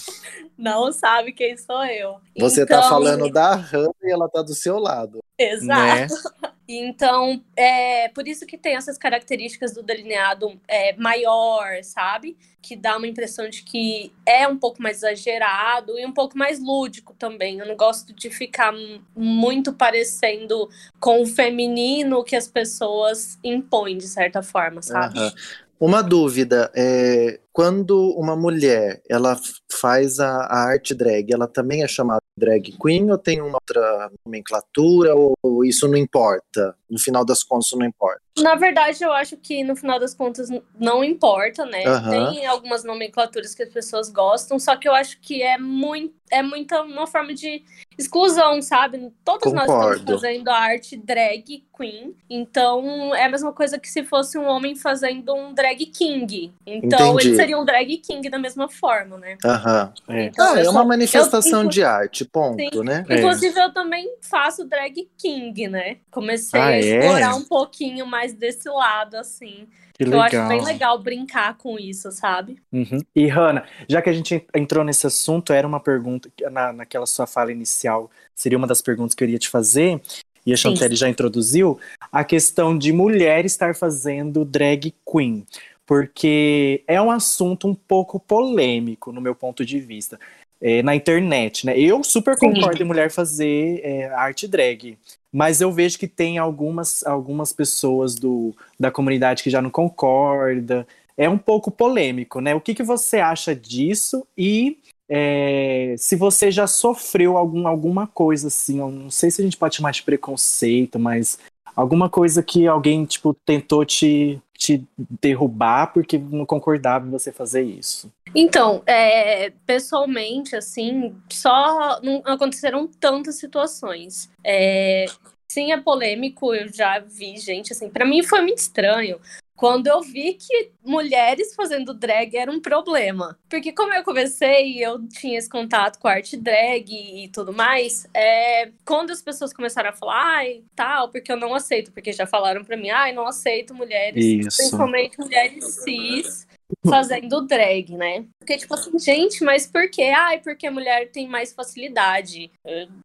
não 0.57 0.91
sabe 0.91 1.31
quem 1.31 1.55
sou 1.55 1.85
eu. 1.85 2.17
Você 2.37 2.65
tá 2.65 2.77
Então, 2.79 2.89
falando 2.89 3.31
da 3.31 3.55
Hannah 3.55 3.93
e 4.03 4.11
ela 4.11 4.27
tá 4.27 4.41
do 4.41 4.53
seu 4.53 4.77
lado. 4.77 5.19
Exato. 5.51 6.15
Né? 6.15 6.53
Então, 6.67 7.43
é 7.57 8.07
por 8.09 8.25
isso 8.25 8.45
que 8.45 8.57
tem 8.57 8.75
essas 8.75 8.97
características 8.97 9.73
do 9.73 9.83
delineado 9.83 10.59
é, 10.65 10.95
maior, 10.95 11.83
sabe? 11.83 12.38
Que 12.62 12.75
dá 12.75 12.95
uma 12.95 13.05
impressão 13.05 13.50
de 13.50 13.63
que 13.63 14.13
é 14.25 14.47
um 14.47 14.57
pouco 14.57 14.81
mais 14.81 14.97
exagerado 14.97 16.00
e 16.00 16.05
um 16.05 16.13
pouco 16.13 16.38
mais 16.38 16.63
lúdico 16.63 17.13
também. 17.19 17.59
Eu 17.59 17.67
não 17.67 17.75
gosto 17.75 18.13
de 18.13 18.29
ficar 18.29 18.73
muito 19.13 19.73
parecendo 19.73 20.69
com 21.01 21.21
o 21.21 21.25
feminino 21.25 22.23
que 22.23 22.35
as 22.35 22.47
pessoas 22.47 23.38
impõem, 23.43 23.97
de 23.97 24.07
certa 24.07 24.41
forma, 24.41 24.81
sabe? 24.81 25.19
Aham. 25.19 25.33
Uma 25.79 26.01
dúvida, 26.01 26.71
é, 26.73 27.41
quando 27.53 28.12
uma 28.17 28.36
mulher 28.36 29.00
ela 29.07 29.39
faz 29.72 30.19
a, 30.19 30.27
a, 30.27 30.63
arte 30.69 30.95
drag, 30.95 31.31
ela 31.31 31.48
também 31.48 31.83
é 31.83 31.88
chamada 31.88 32.22
drag 32.36 32.75
queen 32.81 33.12
ou 33.12 33.17
tem 33.17 33.41
uma 33.41 33.60
outra 33.62 34.10
nomenclatura 34.25 35.15
ou, 35.15 35.33
ou 35.43 35.63
isso 35.63 35.88
não 35.88 35.98
importa? 35.98 36.75
No 36.89 37.00
final 37.00 37.24
das 37.24 37.43
contas, 37.43 37.69
não 37.74 37.86
importa. 37.86 38.19
Na 38.39 38.55
verdade, 38.55 39.03
eu 39.03 39.12
acho 39.12 39.38
que 39.38 39.63
no 39.63 39.75
final 39.75 40.00
das 40.00 40.15
contas 40.15 40.50
não 40.79 41.03
importa, 41.03 41.65
né? 41.65 41.83
Uhum. 41.86 42.10
Tem 42.10 42.45
algumas 42.48 42.83
nomenclaturas 42.83 43.53
que 43.53 43.62
as 43.62 43.69
pessoas 43.69 44.10
gostam, 44.10 44.57
só 44.57 44.75
que 44.75 44.88
eu 44.88 44.93
acho 44.93 45.19
que 45.22 45.43
é 45.43 45.57
muito 45.57 46.15
é 46.33 46.41
muita 46.41 46.81
uma 46.81 47.05
forma 47.05 47.33
de 47.33 47.63
exclusão, 47.95 48.60
sabe? 48.60 49.12
Todos 49.24 49.43
Concordo. 49.51 49.72
nós 49.72 49.98
estamos 49.98 50.22
fazendo 50.22 50.48
a 50.50 50.57
arte 50.57 50.98
drag 50.98 51.63
queen, 51.77 52.15
então 52.27 53.13
é 53.13 53.25
a 53.25 53.29
mesma 53.29 53.53
coisa 53.53 53.77
que 53.77 53.88
se 53.88 54.03
fosse 54.03 54.38
um 54.38 54.45
homem 54.45 54.75
fazendo 54.75 55.33
um 55.36 55.53
drag 55.53 55.86
king. 55.86 56.51
Então 56.65 57.13
Entendi. 57.13 57.27
ele 57.27 57.38
seria 57.43 57.59
um 57.59 57.65
drag 57.65 57.97
king 57.97 58.29
da 58.29 58.39
mesma 58.39 58.69
forma, 58.69 59.17
né? 59.17 59.38
Aham. 59.43 59.93
Uhum. 60.07 60.15
É. 60.15 60.25
Então, 60.25 60.53
ah, 60.53 60.59
é 60.59 60.69
uma 60.69 60.83
manifestação 60.83 61.63
eu, 61.63 61.69
de 61.69 61.83
arte, 61.83 62.25
ponto, 62.25 62.57
sim. 62.57 62.83
né? 62.83 63.05
Inclusive, 63.09 63.59
é. 63.59 63.65
eu 63.65 63.73
também 63.73 64.15
faço 64.21 64.65
drag 64.65 65.09
king, 65.17 65.67
né? 65.67 65.97
Comecei 66.09 66.59
ah, 66.59 66.67
a 66.67 66.79
explorar 66.79 67.31
é? 67.31 67.33
um 67.33 67.43
pouquinho 67.43 68.05
mais 68.05 68.33
desse 68.33 68.69
lado, 68.69 69.15
assim. 69.15 69.67
Que 69.93 70.05
legal. 70.05 70.19
Eu 70.19 70.23
acho 70.23 70.47
bem 70.47 70.63
legal 70.63 70.97
brincar 71.00 71.57
com 71.57 71.77
isso, 71.77 72.12
sabe? 72.12 72.57
Uhum. 72.71 73.00
E, 73.15 73.27
Hanna, 73.27 73.63
já 73.88 74.01
que 74.01 74.09
a 74.09 74.13
gente 74.13 74.45
entrou 74.55 74.83
nesse 74.83 75.05
assunto, 75.05 75.53
era 75.53 75.67
uma 75.67 75.79
pergunta, 75.79 76.29
na, 76.51 76.73
naquela 76.73 77.05
sua 77.05 77.27
fala 77.27 77.51
inicial, 77.51 78.09
seria 78.33 78.57
uma 78.57 78.67
das 78.67 78.81
perguntas 78.81 79.13
que 79.13 79.23
eu 79.23 79.27
iria 79.27 79.38
te 79.38 79.50
fazer, 79.50 80.01
e 80.45 80.51
a 80.51 80.57
Chantelle 80.57 80.95
já 80.95 81.07
introduziu, 81.07 81.79
a 82.12 82.23
questão 82.23 82.77
de 82.77 82.91
mulher 82.91 83.45
estar 83.45 83.75
fazendo 83.75 84.43
drag 84.43 84.93
queen. 85.09 85.45
Porque 85.85 86.83
é 86.87 87.01
um 87.01 87.11
assunto 87.11 87.67
um 87.67 87.75
pouco 87.75 88.19
polêmico, 88.19 89.11
no 89.11 89.21
meu 89.21 89.35
ponto 89.35 89.65
de 89.65 89.79
vista. 89.79 90.19
É, 90.61 90.81
na 90.81 90.95
internet, 90.95 91.65
né? 91.65 91.77
Eu 91.77 92.03
super 92.05 92.37
concordo 92.37 92.77
Sim. 92.77 92.83
em 92.83 92.87
mulher 92.87 93.11
fazer 93.11 93.81
é, 93.83 94.05
arte 94.13 94.47
drag 94.47 94.97
mas 95.33 95.61
eu 95.61 95.71
vejo 95.71 95.97
que 95.97 96.07
tem 96.07 96.37
algumas, 96.37 97.03
algumas 97.03 97.51
pessoas 97.51 98.13
do, 98.13 98.55
da 98.79 98.91
comunidade 98.91 99.41
que 99.41 99.49
já 99.49 99.63
não 99.63 99.71
concorda. 99.71 100.87
É 101.17 101.27
um 101.27 101.39
pouco 101.39 101.71
polêmico, 101.71 102.39
né? 102.39 102.53
O 102.53 102.61
que, 102.61 102.75
que 102.75 102.83
você 102.83 103.17
acha 103.17 103.55
disso 103.55 104.27
e 104.37 104.77
é, 105.09 105.95
se 105.97 106.15
você 106.15 106.51
já 106.51 106.67
sofreu 106.67 107.35
algum, 107.35 107.67
alguma 107.67 108.05
coisa 108.05 108.47
assim, 108.47 108.77
eu 108.79 108.91
não 108.91 109.09
sei 109.09 109.31
se 109.31 109.41
a 109.41 109.43
gente 109.43 109.57
pode 109.57 109.75
chamar 109.75 109.91
de 109.91 110.03
preconceito, 110.03 110.99
mas 110.99 111.39
alguma 111.75 112.09
coisa 112.09 112.41
que 112.43 112.67
alguém 112.67 113.05
tipo 113.05 113.33
tentou 113.45 113.85
te, 113.85 114.41
te 114.57 114.83
derrubar 115.21 115.93
porque 115.93 116.17
não 116.17 116.45
concordava 116.45 117.05
em 117.07 117.11
você 117.11 117.31
fazer 117.31 117.63
isso. 117.63 118.11
Então, 118.35 118.81
é, 118.85 119.51
pessoalmente, 119.65 120.55
assim, 120.55 121.15
só 121.29 121.99
não 122.01 122.21
aconteceram 122.25 122.87
tantas 122.87 123.35
situações. 123.35 124.29
É, 124.43 125.05
sim, 125.47 125.71
é 125.71 125.79
polêmico, 125.79 126.53
eu 126.53 126.67
já 126.71 126.99
vi 126.99 127.37
gente, 127.37 127.73
assim, 127.73 127.89
para 127.89 128.05
mim 128.05 128.23
foi 128.23 128.41
muito 128.41 128.57
estranho 128.57 129.19
quando 129.55 129.88
eu 129.88 130.01
vi 130.01 130.33
que 130.33 130.72
mulheres 130.83 131.53
fazendo 131.55 131.93
drag 131.93 132.36
era 132.36 132.51
um 132.51 132.60
problema. 132.60 133.38
Porque 133.50 133.72
como 133.72 133.93
eu 133.93 134.03
comecei, 134.03 134.83
eu 134.83 135.07
tinha 135.07 135.38
esse 135.38 135.50
contato 135.50 136.00
com 136.00 136.07
a 136.07 136.13
arte 136.13 136.36
drag 136.36 136.89
e 136.91 137.29
tudo 137.29 137.53
mais, 137.53 138.07
é, 138.13 138.72
quando 138.86 139.12
as 139.12 139.22
pessoas 139.22 139.53
começaram 139.53 139.89
a 139.89 139.93
falar, 139.93 140.38
ai, 140.38 140.63
tal, 140.75 141.10
porque 141.10 141.31
eu 141.31 141.38
não 141.38 141.53
aceito, 141.53 141.91
porque 141.91 142.12
já 142.12 142.25
falaram 142.25 142.63
para 142.63 142.77
mim, 142.77 142.89
ai, 142.89 143.13
não 143.13 143.27
aceito 143.27 143.74
mulheres, 143.74 144.24
Isso. 144.24 144.57
principalmente 144.57 145.19
mulheres 145.19 145.65
cis, 145.83 146.48
fazendo 146.88 147.41
drag, 147.41 147.95
né? 147.95 148.25
Porque, 148.39 148.57
tipo 148.57 148.74
assim, 148.74 148.98
gente, 148.98 149.43
mas 149.43 149.67
por 149.67 149.89
quê? 149.89 150.12
Ai, 150.15 150.39
porque 150.39 150.67
a 150.67 150.72
mulher 150.72 151.10
tem 151.12 151.27
mais 151.27 151.53
facilidade. 151.53 152.51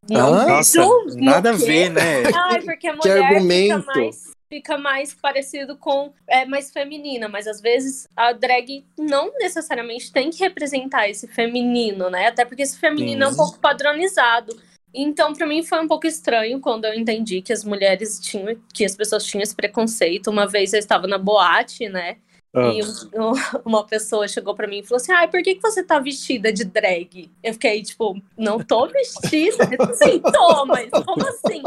Não 0.09 0.33
ah, 0.33 0.47
nossa, 0.47 0.85
nada 1.15 1.51
a 1.51 1.53
ver, 1.53 1.89
né? 1.89 2.23
Ai, 2.33 2.61
porque 2.61 2.87
a 2.87 2.95
mulher 2.95 3.39
fica 3.39 3.83
mais 3.85 4.38
fica 4.49 4.77
mais 4.77 5.13
parecido 5.13 5.77
com 5.77 6.11
é 6.27 6.43
mais 6.43 6.71
feminina, 6.71 7.27
mas 7.29 7.47
às 7.47 7.61
vezes 7.61 8.07
a 8.15 8.33
drag 8.33 8.83
não 8.97 9.31
necessariamente 9.37 10.11
tem 10.11 10.31
que 10.31 10.39
representar 10.39 11.07
esse 11.07 11.27
feminino, 11.27 12.09
né? 12.09 12.27
Até 12.27 12.43
porque 12.43 12.63
esse 12.63 12.77
feminino 12.77 13.23
Sim. 13.23 13.29
é 13.29 13.33
um 13.33 13.35
pouco 13.35 13.59
padronizado. 13.59 14.59
Então, 14.91 15.33
para 15.33 15.45
mim 15.45 15.61
foi 15.61 15.79
um 15.79 15.87
pouco 15.87 16.07
estranho 16.07 16.59
quando 16.59 16.85
eu 16.85 16.95
entendi 16.95 17.43
que 17.43 17.53
as 17.53 17.63
mulheres 17.63 18.19
tinham, 18.19 18.59
que 18.73 18.83
as 18.83 18.95
pessoas 18.95 19.23
tinham 19.23 19.43
esse 19.43 19.55
preconceito. 19.55 20.31
Uma 20.31 20.47
vez 20.47 20.73
eu 20.73 20.79
estava 20.79 21.05
na 21.05 21.19
boate, 21.19 21.87
né? 21.87 22.17
Ah. 22.53 22.71
E 22.73 22.81
um, 23.19 23.31
uma 23.63 23.85
pessoa 23.85 24.27
chegou 24.27 24.55
para 24.55 24.67
mim 24.67 24.79
e 24.79 24.83
falou 24.83 24.97
assim: 25.01 25.11
Ai, 25.11 25.27
por 25.27 25.41
que, 25.41 25.55
que 25.55 25.61
você 25.61 25.83
tá 25.83 25.99
vestida 25.99 26.51
de 26.51 26.63
drag? 26.63 27.29
Eu 27.43 27.53
fiquei 27.53 27.81
tipo, 27.81 28.19
não 28.37 28.59
tô 28.59 28.87
vestida? 28.87 29.65
Sim, 29.93 30.21
tô, 30.21 30.65
mas 30.65 30.89
como 30.89 31.27
assim? 31.27 31.63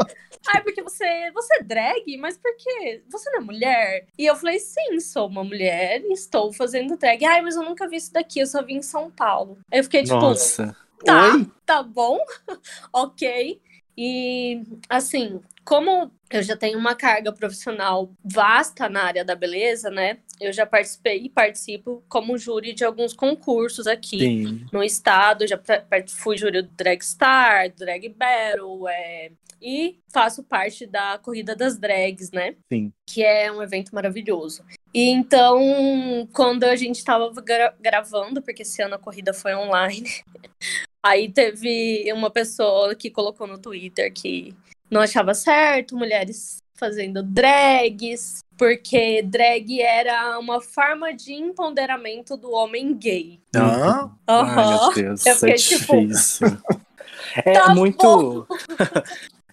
Ai, 0.47 0.61
porque 0.61 0.83
você, 0.83 1.31
você 1.31 1.59
é 1.59 1.63
drag? 1.63 2.17
Mas 2.17 2.37
por 2.37 2.53
quê? 2.57 3.01
Você 3.09 3.29
não 3.31 3.39
é 3.39 3.41
mulher? 3.41 4.07
E 4.17 4.25
eu 4.25 4.35
falei: 4.35 4.59
Sim, 4.59 4.99
sou 4.99 5.27
uma 5.27 5.43
mulher 5.43 6.01
e 6.01 6.13
estou 6.13 6.51
fazendo 6.51 6.97
drag. 6.97 7.23
Ai, 7.25 7.41
mas 7.41 7.55
eu 7.55 7.63
nunca 7.63 7.87
vi 7.87 7.97
isso 7.97 8.11
daqui, 8.11 8.39
eu 8.39 8.47
só 8.47 8.61
vim 8.61 8.77
em 8.77 8.81
São 8.81 9.09
Paulo. 9.09 9.57
Aí 9.71 9.79
eu 9.79 9.83
fiquei 9.83 10.03
tipo: 10.03 10.19
Nossa. 10.19 10.75
Tá, 11.05 11.33
Oi? 11.33 11.51
tá 11.65 11.83
bom, 11.83 12.17
ok. 12.93 13.61
E 13.97 14.63
assim, 14.89 15.39
como 15.63 16.11
eu 16.33 16.41
já 16.41 16.57
tenho 16.57 16.79
uma 16.79 16.95
carga 16.95 17.31
profissional 17.31 18.11
vasta 18.25 18.89
na 18.89 19.03
área 19.03 19.23
da 19.23 19.35
beleza, 19.35 19.91
né? 19.91 20.17
Eu 20.41 20.51
já 20.51 20.65
participei 20.65 21.19
e 21.25 21.29
participo 21.29 22.03
como 22.09 22.37
júri 22.39 22.73
de 22.73 22.83
alguns 22.83 23.13
concursos 23.13 23.85
aqui 23.85 24.19
Sim. 24.19 24.65
no 24.73 24.83
estado. 24.83 25.47
Já 25.47 25.61
fui 26.09 26.35
júri 26.35 26.63
do 26.63 26.69
Drag 26.69 27.01
Star, 27.03 27.71
Drag 27.75 28.09
Battle, 28.09 28.87
é, 28.87 29.31
e 29.61 29.99
faço 30.11 30.43
parte 30.43 30.87
da 30.87 31.19
Corrida 31.19 31.55
das 31.55 31.77
Drags, 31.77 32.31
né? 32.31 32.55
Sim. 32.71 32.91
Que 33.07 33.23
é 33.23 33.51
um 33.51 33.61
evento 33.61 33.93
maravilhoso. 33.93 34.65
E 34.91 35.09
então, 35.09 36.27
quando 36.33 36.63
a 36.63 36.75
gente 36.75 36.97
estava 36.97 37.31
gra 37.41 37.75
gravando, 37.79 38.41
porque 38.41 38.63
esse 38.63 38.81
ano 38.81 38.95
a 38.95 38.99
corrida 38.99 39.33
foi 39.33 39.55
online, 39.55 40.09
aí 41.01 41.31
teve 41.31 42.11
uma 42.11 42.31
pessoa 42.31 42.95
que 42.95 43.11
colocou 43.11 43.45
no 43.45 43.57
Twitter 43.57 44.11
que 44.11 44.55
não 44.93 45.01
achava 45.01 45.33
certo 45.33 45.97
mulheres 45.97 46.61
fazendo 46.75 47.23
drags, 47.23 48.43
porque 48.57 49.21
drag 49.23 49.81
era 49.81 50.37
uma 50.39 50.61
forma 50.61 51.13
de 51.13 51.33
empoderamento 51.33 52.37
do 52.37 52.51
homem 52.51 52.95
gay. 52.95 53.39
Ah, 53.55 54.03
uhum. 54.03 54.11
Ai, 54.27 54.69
meu 54.69 54.93
Deus, 54.93 55.25
Eu 55.25 55.35
fiquei, 55.35 55.53
é 55.53 55.55
tipo, 55.55 55.97
difícil. 55.97 56.47
é 57.43 57.53
tá 57.53 57.73
muito. 57.73 58.47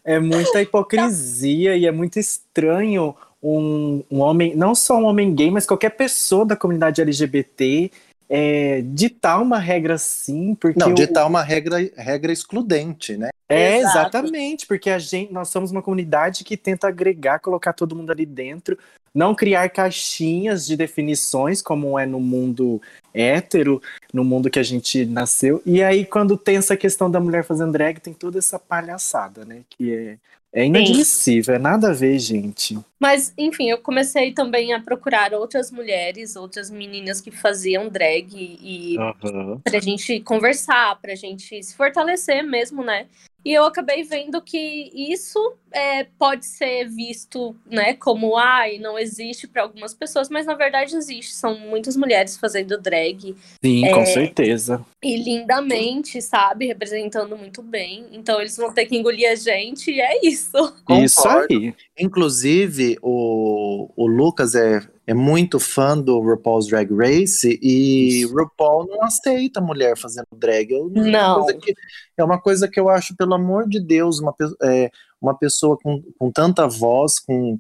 é 0.05 0.19
muita 0.19 0.61
hipocrisia 0.61 1.77
e 1.77 1.87
é 1.87 1.93
muito 1.93 2.19
estranho 2.19 3.15
um, 3.43 4.03
um 4.11 4.21
homem, 4.21 4.55
não 4.55 4.75
só 4.75 4.97
um 4.99 5.05
homem 5.05 5.35
gay, 5.35 5.51
mas 5.51 5.67
qualquer 5.67 5.91
pessoa 5.91 6.45
da 6.45 6.57
comunidade 6.57 7.01
LGBT 7.01 7.91
é, 8.33 8.81
ditar 8.83 9.43
uma 9.43 9.59
regra 9.59 9.95
assim, 9.95 10.55
porque. 10.55 10.79
Não, 10.79 10.95
ditar 10.95 11.27
uma 11.27 11.43
regra, 11.43 11.79
regra 11.97 12.33
excludente, 12.33 13.17
né? 13.17 13.31
É, 13.49 13.79
Exato. 13.79 13.99
exatamente, 13.99 14.67
porque 14.69 14.89
a 14.89 14.99
gente, 15.01 15.33
nós 15.33 15.49
somos 15.49 15.73
uma 15.73 15.83
comunidade 15.83 16.45
que 16.45 16.57
tenta 16.57 16.87
agregar, 16.87 17.41
colocar 17.41 17.73
todo 17.73 17.97
mundo 17.97 18.13
ali 18.13 18.25
dentro, 18.25 18.79
não 19.13 19.35
criar 19.35 19.69
caixinhas 19.71 20.65
de 20.65 20.77
definições, 20.77 21.61
como 21.61 21.99
é 21.99 22.07
no 22.07 22.21
mundo 22.21 22.81
hétero, 23.13 23.83
no 24.15 24.23
mundo 24.23 24.49
que 24.49 24.61
a 24.61 24.63
gente 24.63 25.05
nasceu. 25.05 25.61
E 25.67 25.83
aí, 25.83 26.05
quando 26.05 26.37
tem 26.37 26.59
essa 26.59 26.77
questão 26.77 27.11
da 27.11 27.19
mulher 27.19 27.43
fazendo 27.43 27.73
drag, 27.73 27.99
tem 27.99 28.15
toda 28.15 28.39
essa 28.39 28.57
palhaçada, 28.57 29.45
né? 29.45 29.63
Que 29.69 29.93
é 29.93 30.19
é 30.53 30.65
inadmissível, 30.65 31.55
Sim. 31.55 31.59
é 31.59 31.63
nada 31.63 31.91
a 31.91 31.93
ver, 31.93 32.19
gente. 32.19 32.79
Mas, 33.01 33.33
enfim, 33.39 33.71
eu 33.71 33.79
comecei 33.79 34.33
também 34.33 34.75
a 34.75 34.81
procurar 34.81 35.33
outras 35.33 35.71
mulheres, 35.71 36.37
outras 36.37 36.71
meninas 36.71 37.19
que 37.21 37.31
faziam 37.31 37.89
drag 37.89 38.29
e 38.35 38.97
uhum. 38.99 39.59
pra 39.61 39.81
gente 39.81 40.21
conversar, 40.21 41.01
pra 41.01 41.15
gente 41.15 41.63
se 41.63 41.75
fortalecer 41.75 42.45
mesmo, 42.45 42.85
né? 42.85 43.07
E 43.45 43.55
eu 43.55 43.65
acabei 43.65 44.03
vendo 44.03 44.41
que 44.43 44.91
isso 44.95 45.55
é, 45.73 46.05
pode 46.19 46.45
ser 46.45 46.87
visto, 46.89 47.57
né, 47.65 47.95
como 47.95 48.37
ai, 48.37 48.79
não 48.79 48.99
existe 48.99 49.49
para 49.49 49.63
algumas 49.63 49.95
pessoas, 49.95 50.29
mas 50.29 50.45
na 50.45 50.55
verdade 50.55 50.95
existe. 50.95 51.33
São 51.33 51.59
muitas 51.59 51.97
mulheres 51.97 52.37
fazendo 52.37 52.79
drag. 52.79 53.35
Sim, 53.65 53.87
é, 53.87 53.95
com 53.95 54.05
certeza. 54.05 54.85
E 55.03 55.17
lindamente, 55.17 56.21
sabe, 56.21 56.67
representando 56.67 57.37
muito 57.37 57.63
bem. 57.63 58.07
Então 58.13 58.41
eles 58.41 58.57
vão 58.57 58.73
ter 58.73 58.85
que 58.85 58.97
engolir 58.97 59.31
a 59.31 59.35
gente 59.35 59.91
e 59.91 60.01
é 60.01 60.21
isso. 60.23 60.75
Isso 61.03 61.27
aí. 61.27 61.75
Inclusive, 61.99 62.90
o, 63.03 63.91
o 63.97 64.07
Lucas 64.07 64.55
é 64.55 64.81
é 65.11 65.15
muito 65.15 65.59
fã 65.59 65.99
do 65.99 66.21
RuPaul's 66.21 66.69
Drag 66.69 66.89
Race 66.95 67.59
e 67.61 68.21
Isso. 68.23 68.33
RuPaul 68.33 68.87
não 68.87 69.03
aceita 69.03 69.61
mulher 69.61 69.99
fazendo 69.99 70.29
drag. 70.33 70.71
Eu, 70.71 70.89
não. 70.89 71.47
Que, 71.47 71.75
é 72.17 72.23
uma 72.23 72.41
coisa 72.41 72.69
que 72.69 72.79
eu 72.79 72.89
acho, 72.89 73.17
pelo 73.17 73.35
amor 73.35 73.69
de 73.69 73.85
Deus, 73.85 74.21
uma, 74.21 74.33
é, 74.63 74.89
uma 75.21 75.37
pessoa 75.37 75.77
com, 75.83 76.01
com 76.17 76.31
tanta 76.31 76.69
voz, 76.69 77.19
com, 77.19 77.59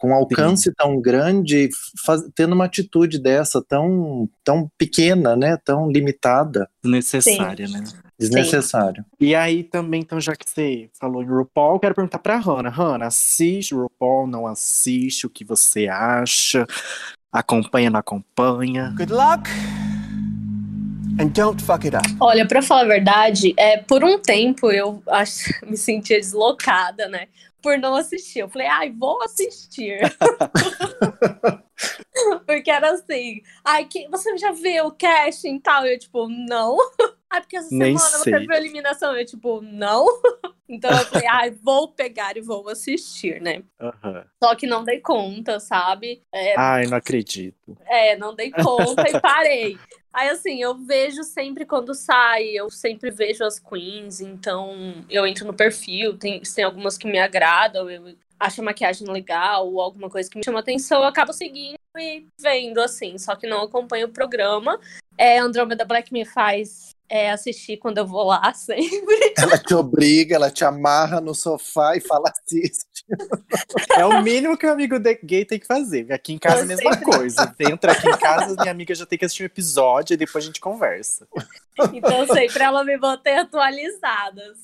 com 0.00 0.14
alcance 0.14 0.72
tão 0.74 0.98
grande, 0.98 1.68
faz, 2.04 2.22
tendo 2.34 2.54
uma 2.54 2.64
atitude 2.64 3.18
dessa 3.18 3.62
tão, 3.62 4.26
tão 4.42 4.66
pequena, 4.78 5.36
né? 5.36 5.58
Tão 5.62 5.90
limitada. 5.90 6.68
Desnecessária, 6.82 7.66
Sim. 7.66 7.74
né? 7.74 7.84
Desnecessário. 8.18 9.04
E 9.20 9.34
aí 9.34 9.62
também, 9.62 10.00
então, 10.00 10.18
já 10.18 10.34
que 10.34 10.48
você 10.48 10.88
falou 10.98 11.22
em 11.22 11.26
RuPaul, 11.26 11.74
eu 11.74 11.80
quero 11.80 11.94
perguntar 11.94 12.18
pra 12.18 12.38
Hannah. 12.38 12.70
Hannah, 12.70 13.06
assiste 13.06 13.74
RuPaul, 13.74 14.26
não 14.26 14.46
assiste? 14.46 15.26
O 15.26 15.30
que 15.30 15.44
você 15.44 15.86
acha? 15.86 16.66
Acompanha, 17.30 17.90
não 17.90 18.00
acompanha? 18.00 18.94
Good 18.96 19.12
luck. 19.12 19.50
And 21.20 21.28
don't 21.28 21.62
fuck 21.62 21.86
it 21.86 21.94
up. 21.94 22.08
Olha, 22.18 22.48
pra 22.48 22.62
falar 22.62 22.82
a 22.82 22.88
verdade, 22.88 23.52
é, 23.58 23.76
por 23.76 24.02
um 24.02 24.18
tempo 24.18 24.70
eu 24.70 25.02
acho, 25.08 25.52
me 25.68 25.76
sentia 25.76 26.18
deslocada, 26.18 27.06
né? 27.06 27.26
Por 27.62 27.78
não 27.78 27.94
assistir. 27.94 28.40
Eu 28.40 28.48
falei, 28.48 28.66
ai, 28.66 28.90
vou 28.90 29.22
assistir. 29.22 30.00
porque 32.46 32.70
era 32.70 32.92
assim, 32.92 33.42
ai, 33.64 33.86
que, 33.86 34.08
você 34.08 34.36
já 34.36 34.52
viu 34.52 34.86
o 34.86 34.92
casting 34.92 35.56
e 35.56 35.60
tal? 35.60 35.86
Eu, 35.86 35.98
tipo, 35.98 36.28
não. 36.28 36.76
Ai, 37.30 37.40
porque 37.42 37.56
essa 37.56 37.68
semana 37.68 37.98
você 37.98 38.38
viu 38.38 38.52
a 38.52 38.56
eliminação? 38.56 39.16
Eu, 39.16 39.24
tipo, 39.24 39.60
não. 39.60 40.06
Então 40.72 40.88
eu 40.88 41.04
falei, 41.06 41.26
ai, 41.26 41.50
vou 41.50 41.88
pegar 41.88 42.36
e 42.36 42.40
vou 42.40 42.68
assistir, 42.68 43.42
né? 43.42 43.64
Aham. 43.80 44.24
Só 44.40 44.54
que 44.54 44.68
não 44.68 44.84
dei 44.84 45.00
conta, 45.00 45.58
sabe? 45.58 46.22
É, 46.32 46.54
Ai, 46.56 46.86
não 46.86 46.96
acredito. 46.96 47.76
é, 47.86 48.16
não 48.16 48.36
dei 48.36 48.52
conta 48.52 49.10
e 49.10 49.20
parei. 49.20 49.76
Aí, 50.12 50.28
assim, 50.28 50.60
eu 50.60 50.74
vejo 50.74 51.22
sempre 51.22 51.64
quando 51.64 51.94
sai, 51.94 52.46
eu 52.48 52.68
sempre 52.68 53.10
vejo 53.10 53.44
as 53.44 53.60
queens, 53.60 54.20
então 54.20 55.04
eu 55.08 55.26
entro 55.26 55.46
no 55.46 55.54
perfil, 55.54 56.18
tem, 56.18 56.40
tem 56.40 56.64
algumas 56.64 56.98
que 56.98 57.06
me 57.06 57.18
agradam, 57.18 57.88
eu 57.88 58.14
acho 58.38 58.60
a 58.60 58.64
maquiagem 58.64 59.06
legal, 59.08 59.68
ou 59.68 59.80
alguma 59.80 60.10
coisa 60.10 60.28
que 60.28 60.36
me 60.36 60.44
chama 60.44 60.60
atenção, 60.60 61.02
eu 61.02 61.08
acabo 61.08 61.32
seguindo 61.32 61.78
e 61.96 62.26
vendo, 62.40 62.80
assim, 62.80 63.18
só 63.18 63.36
que 63.36 63.46
não 63.46 63.62
acompanho 63.62 64.06
o 64.06 64.12
programa. 64.12 64.80
É, 65.16 65.38
Andromeda 65.38 65.84
Black 65.84 66.12
me 66.12 66.24
faz 66.24 66.90
é, 67.08 67.30
assistir 67.30 67.76
quando 67.76 67.98
eu 67.98 68.06
vou 68.06 68.24
lá, 68.24 68.52
sempre. 68.54 69.34
Ela 69.36 69.58
te 69.58 69.74
obriga, 69.74 70.36
ela 70.36 70.50
te 70.50 70.64
amarra 70.64 71.20
no 71.20 71.34
sofá 71.34 71.96
e 71.96 72.00
fala 72.00 72.30
assiste. 72.30 72.86
É 73.96 74.04
o 74.04 74.22
mínimo 74.22 74.56
que 74.56 74.66
o 74.66 74.70
amigo 74.72 74.96
gay 75.24 75.44
tem 75.44 75.58
que 75.58 75.66
fazer. 75.66 76.12
Aqui 76.12 76.32
em 76.32 76.38
casa 76.38 76.60
é 76.60 76.62
a 76.62 76.66
mesma 76.66 76.92
sempre- 76.94 77.04
coisa. 77.12 77.54
Entra 77.60 77.92
aqui 77.92 78.08
em 78.08 78.16
casa, 78.18 78.54
minha 78.58 78.70
amiga 78.70 78.94
já 78.94 79.06
tem 79.06 79.18
que 79.18 79.24
assistir 79.24 79.42
um 79.42 79.46
episódio 79.46 80.14
e 80.14 80.16
depois 80.16 80.44
a 80.44 80.46
gente 80.46 80.60
conversa. 80.60 81.26
Então, 81.94 82.26
sempre 82.26 82.62
ela 82.62 82.84
me 82.84 82.96
mantém 82.98 83.38
atualizadas. 83.38 84.58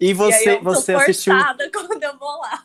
E 0.00 0.06
e 0.06 0.08
aí 0.08 0.14
você, 0.14 0.50
eu 0.56 0.62
você 0.62 0.92
tô 0.94 0.98
assistiu. 0.98 1.34
quando 1.72 2.02
eu 2.02 2.18
vou 2.18 2.40
lá. 2.40 2.64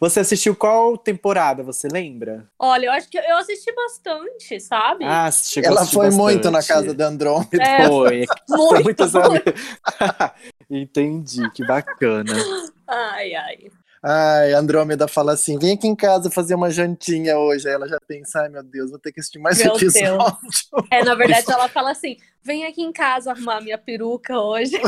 Você 0.00 0.20
assistiu 0.20 0.54
qual 0.54 0.96
temporada, 0.96 1.62
você 1.62 1.88
lembra? 1.88 2.46
Olha, 2.58 2.86
eu 2.86 2.92
acho 2.92 3.08
que 3.08 3.18
eu 3.18 3.36
assisti 3.38 3.72
bastante, 3.74 4.60
sabe? 4.60 5.04
Ah, 5.04 5.30
você 5.30 5.50
chegou 5.50 5.70
a 5.70 5.80
Ela 5.80 5.86
foi 5.86 6.10
muito 6.10 6.44
na 6.50 6.58
bastante. 6.58 6.76
casa 6.84 6.94
da 6.94 7.06
Andrômeda. 7.06 7.62
É, 7.62 7.86
Foi. 7.88 8.24
muito. 8.84 9.02
Amigos. 9.02 9.42
Entendi, 10.70 11.50
que 11.50 11.66
bacana. 11.66 12.32
Ai, 12.86 13.34
ai. 13.34 13.70
Ai, 14.04 14.52
a 14.52 14.58
Andrômeda 14.58 15.06
fala 15.06 15.32
assim: 15.32 15.56
vem 15.58 15.74
aqui 15.74 15.86
em 15.86 15.94
casa 15.94 16.28
fazer 16.28 16.56
uma 16.56 16.70
jantinha 16.70 17.38
hoje. 17.38 17.68
Aí 17.68 17.74
ela 17.74 17.86
já 17.86 17.98
pensa: 18.06 18.40
ai 18.40 18.48
meu 18.48 18.64
Deus, 18.64 18.90
vou 18.90 18.98
ter 18.98 19.12
que 19.12 19.20
assistir 19.20 19.38
mais 19.38 19.60
um 19.60 19.64
Meu 19.64 19.76
episódio. 19.76 20.38
É, 20.90 21.04
na 21.04 21.14
verdade, 21.14 21.44
ela 21.48 21.68
fala 21.68 21.92
assim: 21.92 22.16
vem 22.42 22.66
aqui 22.66 22.82
em 22.82 22.92
casa 22.92 23.30
arrumar 23.30 23.60
minha 23.60 23.78
peruca 23.78 24.40
hoje. 24.40 24.72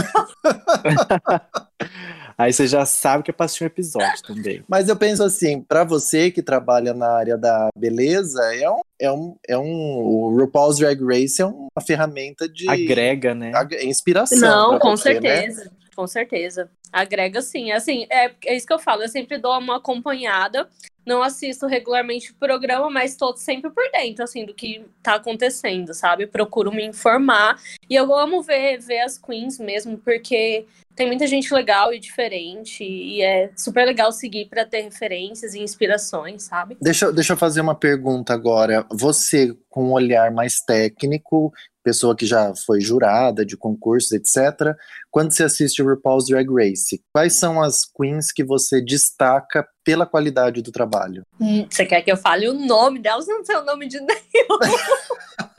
Aí 2.36 2.52
você 2.52 2.66
já 2.66 2.84
sabe 2.84 3.22
que 3.22 3.30
é 3.30 3.34
pra 3.34 3.46
assistir 3.46 3.62
um 3.62 3.68
episódio 3.68 4.20
também. 4.26 4.64
Mas 4.68 4.88
eu 4.88 4.96
penso 4.96 5.22
assim: 5.22 5.62
pra 5.62 5.84
você 5.84 6.32
que 6.32 6.42
trabalha 6.42 6.92
na 6.92 7.08
área 7.08 7.38
da 7.38 7.68
beleza, 7.76 8.42
é 8.52 8.68
um. 8.68 8.80
É 8.98 9.12
um, 9.12 9.36
é 9.48 9.58
um 9.58 9.98
o 9.98 10.36
RuPaul's 10.36 10.78
Drag 10.78 11.00
Race 11.04 11.40
é 11.40 11.46
uma 11.46 11.68
ferramenta 11.84 12.48
de 12.48 12.68
Agrega, 12.68 13.34
né? 13.34 13.52
inspiração. 13.82 14.38
Não, 14.38 14.78
com 14.78 14.96
você, 14.96 15.20
né? 15.20 15.52
Com 15.94 16.06
certeza. 16.06 16.70
Agrega 16.92 17.40
sim. 17.42 17.72
Assim, 17.72 18.06
é, 18.10 18.30
é 18.46 18.56
isso 18.56 18.66
que 18.66 18.72
eu 18.72 18.78
falo. 18.78 19.02
Eu 19.02 19.08
sempre 19.08 19.38
dou 19.38 19.56
uma 19.58 19.76
acompanhada. 19.76 20.68
Não 21.06 21.22
assisto 21.22 21.66
regularmente 21.66 22.32
o 22.32 22.34
programa, 22.34 22.88
mas 22.88 23.12
estou 23.12 23.36
sempre 23.36 23.70
por 23.70 23.84
dentro, 23.92 24.24
assim, 24.24 24.46
do 24.46 24.54
que 24.54 24.86
tá 25.02 25.16
acontecendo, 25.16 25.92
sabe? 25.92 26.26
Procuro 26.26 26.72
me 26.72 26.82
informar. 26.82 27.60
E 27.90 27.94
eu 27.94 28.14
amo 28.14 28.42
ver, 28.42 28.78
ver 28.78 29.00
as 29.00 29.18
queens 29.18 29.58
mesmo, 29.58 29.98
porque 29.98 30.64
tem 30.96 31.06
muita 31.06 31.26
gente 31.26 31.52
legal 31.52 31.92
e 31.92 31.98
diferente. 31.98 32.82
E 32.84 33.20
é 33.20 33.50
super 33.56 33.84
legal 33.84 34.12
seguir 34.12 34.46
para 34.46 34.64
ter 34.64 34.82
referências 34.82 35.54
e 35.54 35.60
inspirações, 35.60 36.44
sabe? 36.44 36.76
Deixa, 36.80 37.12
deixa 37.12 37.34
eu 37.34 37.36
fazer 37.36 37.60
uma 37.60 37.74
pergunta 37.74 38.32
agora. 38.32 38.86
Você, 38.90 39.54
com 39.68 39.84
um 39.84 39.92
olhar 39.92 40.30
mais 40.30 40.60
técnico, 40.62 41.52
pessoa 41.84 42.16
que 42.16 42.24
já 42.26 42.52
foi 42.66 42.80
jurada 42.80 43.44
de 43.44 43.56
concursos, 43.56 44.10
etc., 44.12 44.74
quando 45.10 45.32
você 45.32 45.44
assiste 45.44 45.80
o 45.82 45.86
RuPaul's 45.88 46.26
Drag 46.26 46.48
Race, 46.52 47.00
quais 47.12 47.34
são 47.38 47.62
as 47.62 47.84
queens 47.84 48.32
que 48.32 48.42
você 48.42 48.80
destaca 48.82 49.64
pela 49.84 50.06
qualidade 50.06 50.62
do 50.62 50.72
trabalho? 50.72 51.22
Hum, 51.38 51.66
Você 51.70 51.84
quer 51.84 52.02
que 52.02 52.10
eu 52.10 52.16
fale 52.16 52.48
o 52.48 52.54
nome 52.54 52.98
delas? 52.98 53.28
Não 53.28 53.44
sei 53.44 53.56
o 53.56 53.64
nome 53.64 53.86
de 53.86 54.00
nenhum. 54.00 54.58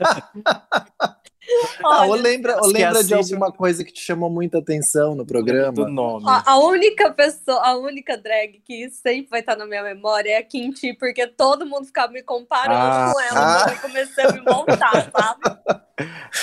ah, 1.84 2.06
ou 2.06 2.14
lembra, 2.14 2.56
ou 2.60 2.68
lembra 2.68 3.02
de 3.04 3.14
alguma 3.14 3.50
coisa 3.52 3.84
que 3.84 3.92
te 3.92 4.00
chamou 4.00 4.28
muita 4.30 4.58
atenção 4.58 5.14
no 5.14 5.24
Do 5.24 5.26
programa? 5.26 5.88
nome. 5.88 6.24
A, 6.28 6.52
a 6.52 6.58
única 6.58 7.10
pessoa, 7.12 7.60
a 7.62 7.76
única 7.76 8.16
drag 8.16 8.60
que 8.64 8.90
sempre 8.90 9.30
vai 9.30 9.40
estar 9.40 9.56
na 9.56 9.66
minha 9.66 9.82
memória 9.82 10.30
é 10.30 10.38
a 10.38 10.42
Kimchi, 10.42 10.92
porque 10.94 11.26
todo 11.26 11.66
mundo 11.66 11.86
ficava 11.86 12.12
me 12.12 12.22
comparando 12.22 12.74
Ah, 12.78 13.12
com 13.12 13.20
ela 13.20 13.56
ah. 13.56 13.64
quando 13.64 13.74
eu 13.74 13.80
comecei 13.80 14.24
a 14.24 14.32
me 14.32 14.40
montar, 14.40 15.10
sabe? 15.12 15.40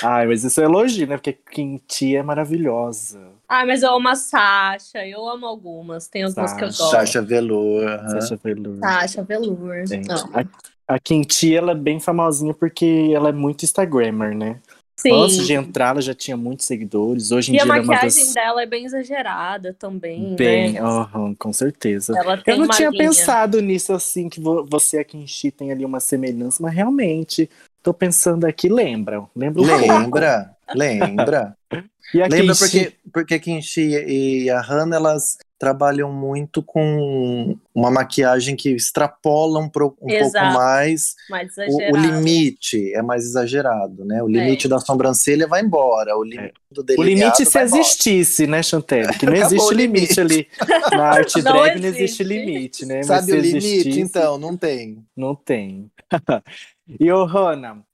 Ai, 0.04 0.26
mas 0.26 0.44
isso 0.44 0.60
é 0.60 0.64
elogio, 0.64 1.08
né? 1.08 1.16
Porque 1.18 1.34
Quinti 1.34 2.16
é 2.16 2.24
maravilhosa. 2.24 3.22
Ah, 3.48 3.66
mas 3.66 3.84
eu 3.84 3.94
amo 3.94 4.08
a 4.10 4.16
Sasha, 4.16 5.06
eu 5.06 5.28
amo 5.30 5.46
algumas, 5.46 6.08
tem 6.08 6.24
algumas 6.24 6.54
que 6.54 6.64
eu 6.64 6.68
gosto. 6.68 6.90
Sasha 6.90 7.22
Velour. 7.22 7.84
aham. 7.88 8.10
Sasha 8.10 8.36
Velour. 8.44 8.80
Sasha 8.80 9.24
Velour. 9.24 9.86
Gente. 9.86 10.12
A, 10.12 10.96
a 10.96 11.00
Quinti, 11.00 11.56
ela 11.56 11.74
é 11.74 11.76
bem 11.76 12.00
famosinha 12.00 12.54
porque 12.54 13.12
ela 13.14 13.30
é 13.30 13.32
muito 13.32 13.64
Instagrammer, 13.64 14.36
né? 14.36 14.60
Sim. 15.04 15.12
Antes 15.24 15.46
de 15.46 15.54
entrar, 15.54 15.90
ela 15.90 16.02
já 16.02 16.14
tinha 16.14 16.38
muitos 16.38 16.66
seguidores. 16.66 17.32
Hoje 17.32 17.52
em 17.52 17.56
e 17.56 17.60
a 17.60 17.64
dia 17.64 17.72
ela 17.74 17.82
é 17.82 17.86
maquiagem 17.86 18.24
das... 18.26 18.34
dela 18.34 18.64
é 18.64 18.66
bem 18.66 18.86
exagerada 18.86 19.74
também, 19.78 20.34
Bem, 20.36 20.74
né? 20.74 20.80
aham, 20.82 21.36
com 21.36 21.52
certeza. 21.52 22.18
Ela 22.18 22.38
tem 22.38 22.54
Eu 22.54 22.60
não 22.60 22.66
uma 22.68 22.74
tinha 22.74 22.90
linha. 22.90 23.04
pensado 23.10 23.62
nisso 23.62 23.92
assim, 23.92 24.30
que 24.30 24.40
vo- 24.40 24.66
você 24.66 24.98
e 24.98 25.00
a 25.02 25.04
Kinshi 25.04 25.52
tem 25.52 25.72
ali 25.72 25.84
uma 25.84 26.00
semelhança, 26.00 26.64
mas 26.64 26.74
realmente, 26.74 27.50
tô 27.84 27.94
pensando 27.94 28.46
aqui, 28.46 28.70
lembra. 28.70 29.24
Lembra. 29.36 29.62
Lembra? 29.62 30.56
Lembra? 30.74 31.58
E 32.14 32.22
a 32.22 32.28
Lembra 32.28 32.54
Kinshi- 32.56 32.60
porque, 32.60 32.94
porque 33.12 33.34
a 33.36 33.40
Kinshi 33.40 33.82
e 33.82 34.50
a 34.50 34.62
Hannah, 34.62 34.98
elas 34.98 35.38
trabalham 35.64 36.12
muito 36.12 36.62
com 36.62 37.58
uma 37.74 37.90
maquiagem 37.90 38.54
que 38.54 38.70
extrapola 38.70 39.62
um, 39.62 39.70
pro- 39.70 39.96
um 40.02 40.08
pouco 40.08 40.38
mais 40.54 41.16
mais 41.30 41.54
o, 41.70 41.78
o 41.94 41.96
limite 41.96 42.94
é 42.94 43.02
mais 43.02 43.24
exagerado, 43.24 44.04
né? 44.04 44.22
O 44.22 44.28
limite 44.28 44.68
da 44.68 44.78
sobrancelha 44.80 45.48
vai 45.48 45.62
embora, 45.62 46.18
o 46.18 46.24
limite 46.24 46.54
do 46.70 46.82
O 46.82 46.84
delineado 46.84 47.08
limite 47.38 47.38
se 47.46 47.54
vai 47.54 47.66
embora. 47.66 47.82
existisse, 47.82 48.46
né, 48.48 48.62
Chantelle? 48.62 49.14
Que 49.18 49.26
não 49.26 49.34
existe 49.46 49.74
o 49.74 49.78
limite 49.78 50.20
ali. 50.20 50.48
Na 50.92 51.04
arte 51.16 51.42
Não 51.42 51.52
drag 51.54 51.80
não 51.80 51.88
existe. 51.88 52.04
existe 52.04 52.24
limite, 52.24 52.86
né? 52.86 53.04
Sabe 53.04 53.32
o 53.32 53.36
limite? 53.40 53.58
existisse, 53.66 54.00
Então, 54.02 54.38
não 54.38 54.58
tem. 54.58 54.98
Não 55.16 55.34
tem. 55.34 55.90